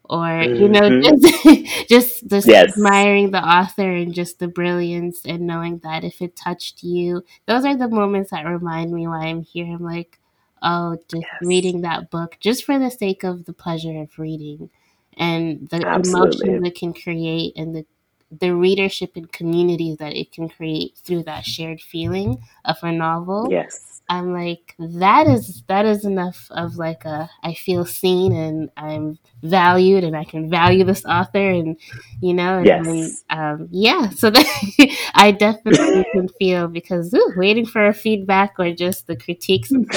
or 0.05 0.20
mm-hmm. 0.20 0.55
you 0.55 0.68
know 0.68 0.82
mm-hmm. 0.82 1.20
just 1.20 1.88
just, 1.88 2.28
just 2.28 2.46
yes. 2.46 2.74
admiring 2.74 3.32
the 3.32 3.42
author 3.42 3.90
and 3.90 4.14
just 4.14 4.38
the 4.38 4.46
brilliance 4.46 5.22
and 5.24 5.49
knowing 5.49 5.80
that 5.82 6.05
if 6.05 6.22
it 6.22 6.36
touched 6.36 6.84
you 6.84 7.24
those 7.46 7.64
are 7.64 7.76
the 7.76 7.88
moments 7.88 8.30
that 8.30 8.46
remind 8.46 8.92
me 8.92 9.09
why 9.09 9.26
i'm 9.26 9.42
here 9.42 9.66
i'm 9.66 9.82
like 9.82 10.20
oh, 10.62 10.96
just 11.09 11.22
yes. 11.22 11.42
reading 11.42 11.82
that 11.82 12.11
book 12.11 12.36
just 12.40 12.64
for 12.64 12.78
the 12.78 12.90
sake 12.90 13.24
of 13.24 13.44
the 13.44 13.52
pleasure 13.52 14.00
of 14.00 14.18
reading 14.18 14.70
and 15.16 15.68
the 15.68 15.86
Absolutely. 15.86 16.48
emotions 16.48 16.66
it 16.66 16.74
can 16.74 16.92
create 16.94 17.52
and 17.56 17.74
the 17.74 17.84
the 18.30 18.54
readership 18.54 19.16
and 19.16 19.30
communities 19.32 19.96
that 19.98 20.14
it 20.14 20.32
can 20.32 20.48
create 20.48 20.96
through 20.98 21.22
that 21.22 21.44
shared 21.44 21.80
feeling 21.80 22.38
of 22.64 22.76
a 22.82 22.92
novel. 22.92 23.48
Yes. 23.50 24.02
I'm 24.11 24.32
like 24.32 24.74
that 24.78 25.26
is 25.26 25.62
that 25.66 25.84
is 25.84 26.06
enough 26.06 26.46
of 26.50 26.76
like 26.76 27.04
a 27.04 27.28
I 27.42 27.52
feel 27.52 27.84
seen 27.84 28.32
and 28.32 28.70
I'm 28.74 29.18
valued 29.42 30.02
and 30.02 30.16
I 30.16 30.24
can 30.24 30.48
value 30.48 30.82
this 30.82 31.04
author 31.04 31.50
and 31.50 31.76
you 32.22 32.32
know 32.32 32.59
and 32.59 32.86
yes. 32.86 33.24
um, 33.28 33.68
yeah 33.70 34.09
so 34.09 34.30
that 34.30 34.96
I 35.14 35.30
definitely 35.30 36.06
can 36.12 36.28
feel 36.28 36.68
because 36.68 37.12
ooh, 37.12 37.32
waiting 37.36 37.66
for 37.66 37.86
a 37.86 37.92
feedback 37.92 38.54
or 38.59 38.72
just 38.72 39.09
the 39.09 39.16
critiques 39.16 39.70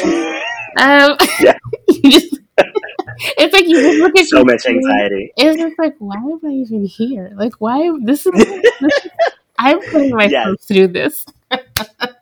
um, 0.78 1.18
yeah. 1.40 1.58
just 2.04 2.40
it's 3.38 3.54
like 3.54 3.68
you 3.68 3.82
just 3.82 4.00
look 4.00 4.18
at 4.18 4.26
so 4.28 4.44
much 4.44 4.66
anxiety. 4.66 5.32
It's 5.38 5.60
just 5.60 5.80
like, 5.80 5.96
why 6.00 6.16
am 6.16 6.40
I 6.44 6.50
even 6.50 6.86
here? 6.86 7.32
Like, 7.36 7.54
why? 7.60 7.92
This 8.04 8.26
is. 8.26 8.34
This 8.34 8.82
is 8.82 9.12
I'm 9.62 9.80
putting 9.80 10.16
myself 10.16 10.58
yes. 10.60 10.66
through 10.66 10.88
this. 10.90 11.26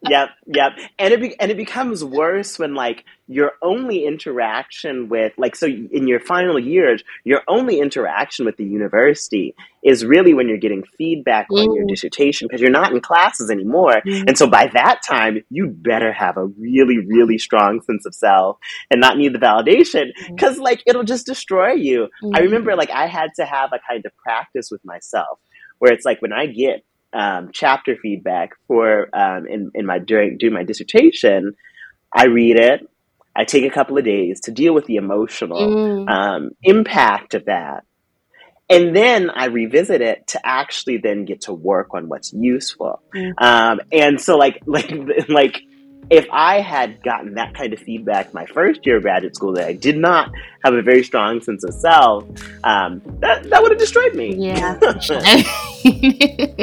Yep, 0.08 0.30
yep. 0.48 0.72
And 0.98 1.14
it 1.14 1.22
be- 1.22 1.40
and 1.40 1.52
it 1.52 1.58
becomes 1.58 2.04
worse 2.04 2.60
when 2.60 2.76
like 2.76 3.06
your 3.28 3.54
only 3.62 4.06
interaction 4.06 5.08
with 5.10 5.34
like 5.38 5.56
so 5.56 5.68
in 5.68 6.08
your 6.08 6.20
final 6.20 6.60
years, 6.60 7.04
your 7.24 7.42
only 7.48 7.80
interaction 7.80 8.46
with 8.46 8.58
the 8.58 8.64
university 8.64 9.56
is 9.84 10.04
really 10.04 10.34
when 10.34 10.50
you're 10.50 10.58
getting 10.58 10.84
feedback 10.98 11.48
mm. 11.50 11.60
on 11.60 11.76
your 11.76 11.86
mm. 11.86 11.90
dissertation 11.90 12.48
because 12.48 12.62
you're 12.62 12.72
not 12.72 12.92
in 12.92 13.02
classes 13.02 13.50
anymore. 13.50 14.02
Mm. 14.06 14.28
And 14.28 14.38
so 14.38 14.48
by 14.48 14.68
that 14.74 15.02
time, 15.08 15.44
you 15.50 15.68
better 15.68 16.12
have 16.12 16.38
a 16.38 16.46
really 16.46 16.98
really 16.98 17.38
strong 17.38 17.82
sense 17.82 18.06
of 18.06 18.16
self 18.16 18.58
and 18.90 19.00
not 19.00 19.18
need 19.18 19.34
the 19.34 19.40
validation 19.40 20.08
because 20.30 20.58
mm. 20.58 20.62
like 20.62 20.82
it'll 20.86 21.04
just 21.04 21.26
destroy 21.26 21.74
you. 21.74 22.08
I 22.34 22.40
mm. 22.40 22.44
remember 22.44 22.76
like 22.76 22.92
I 22.92 23.08
had 23.08 23.32
to 23.36 23.46
have 23.46 23.72
a 23.74 23.80
kind 23.88 24.06
of 24.06 24.16
practice 24.18 24.70
with 24.72 24.84
myself 24.84 25.40
where 25.80 25.94
it's 25.94 26.06
like 26.06 26.22
when 26.22 26.34
I 26.34 26.46
get 26.46 26.84
um, 27.14 27.50
chapter 27.54 27.96
feedback 28.02 28.52
for 28.68 29.10
um, 29.16 29.48
in 29.48 29.72
in 29.74 29.86
my 29.86 30.00
during 30.00 30.38
doing 30.38 30.54
my 30.54 30.64
dissertation, 30.64 31.56
I 32.14 32.26
read 32.26 32.58
it. 32.60 32.88
I 33.36 33.46
take 33.46 33.64
a 33.64 33.70
couple 33.70 33.98
of 33.98 34.04
days 34.04 34.42
to 34.42 34.52
deal 34.52 34.74
with 34.74 34.86
the 34.86 34.98
emotional 34.98 35.60
mm. 35.60 36.10
um, 36.10 36.52
impact 36.64 37.36
of 37.36 37.46
that, 37.46 37.86
and 38.70 38.96
then 38.96 39.32
I 39.32 39.46
revisit 39.46 40.02
it 40.02 40.28
to 40.28 40.40
actually 40.46 40.98
then 40.98 41.26
get 41.26 41.42
to 41.42 41.54
work 41.54 41.94
on 41.94 42.08
what's 42.08 42.32
useful. 42.34 43.02
Mm. 43.16 43.34
Um, 43.42 43.80
and 43.92 44.22
so, 44.22 44.38
like, 44.38 44.62
like, 44.68 44.92
like 45.28 45.62
if 46.12 46.28
I 46.32 46.62
had 46.62 47.04
gotten 47.04 47.34
that 47.36 47.56
kind 47.56 47.74
of 47.74 47.80
feedback 47.80 48.34
my 48.34 48.46
first 48.46 48.86
year 48.86 48.98
of 48.98 49.04
graduate 49.04 49.36
school 49.36 49.54
that 49.54 49.68
I 49.68 49.74
did 49.74 49.98
not 49.98 50.32
have 50.64 50.74
a 50.74 50.82
very 50.84 51.04
strong 51.04 51.42
sense 51.42 51.64
of 51.64 51.74
self, 51.74 52.26
um, 52.64 53.02
that, 53.20 53.50
that 53.50 53.62
would 53.62 53.72
have 53.72 53.80
destroyed 53.80 54.14
me. 54.16 54.36
Yeah. 54.36 54.78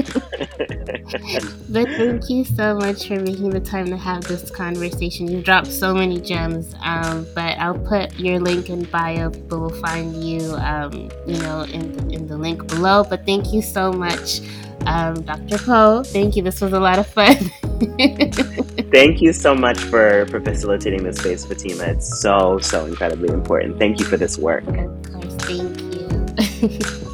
but 1.68 1.88
thank 1.88 2.28
you 2.28 2.44
so 2.44 2.74
much 2.74 3.06
for 3.08 3.20
making 3.20 3.50
the 3.50 3.60
time 3.60 3.86
to 3.86 3.96
have 3.96 4.24
this 4.24 4.50
conversation. 4.50 5.28
You 5.28 5.42
dropped 5.42 5.68
so 5.68 5.94
many 5.94 6.20
gems, 6.20 6.74
um, 6.82 7.26
but 7.34 7.58
I'll 7.58 7.78
put 7.78 8.18
your 8.18 8.40
link 8.40 8.70
in 8.70 8.84
bio. 8.84 9.30
People 9.30 9.60
will 9.60 9.80
find 9.82 10.22
you, 10.22 10.54
um, 10.56 11.10
you 11.26 11.38
know, 11.38 11.62
in, 11.62 12.10
in 12.10 12.26
the 12.26 12.36
link 12.36 12.66
below. 12.66 13.04
But 13.04 13.24
thank 13.24 13.52
you 13.52 13.62
so 13.62 13.92
much 13.92 14.40
um, 14.86 15.22
Dr. 15.22 15.58
Poe. 15.58 16.02
Thank 16.04 16.36
you. 16.36 16.42
This 16.42 16.60
was 16.60 16.72
a 16.72 16.80
lot 16.80 16.98
of 16.98 17.06
fun. 17.06 17.36
thank 18.90 19.20
you 19.20 19.32
so 19.32 19.54
much 19.54 19.78
for, 19.78 20.26
for 20.26 20.40
facilitating 20.40 21.04
this 21.04 21.18
space, 21.18 21.44
Fatima. 21.44 21.84
It's 21.84 22.20
so, 22.20 22.58
so 22.58 22.86
incredibly 22.86 23.28
important. 23.28 23.78
Thank 23.78 23.98
you 23.98 24.06
for 24.06 24.16
this 24.16 24.38
work. 24.38 24.66
Of 24.66 25.12
course. 25.12 25.34
Thank 25.40 25.80
you. 26.90 27.02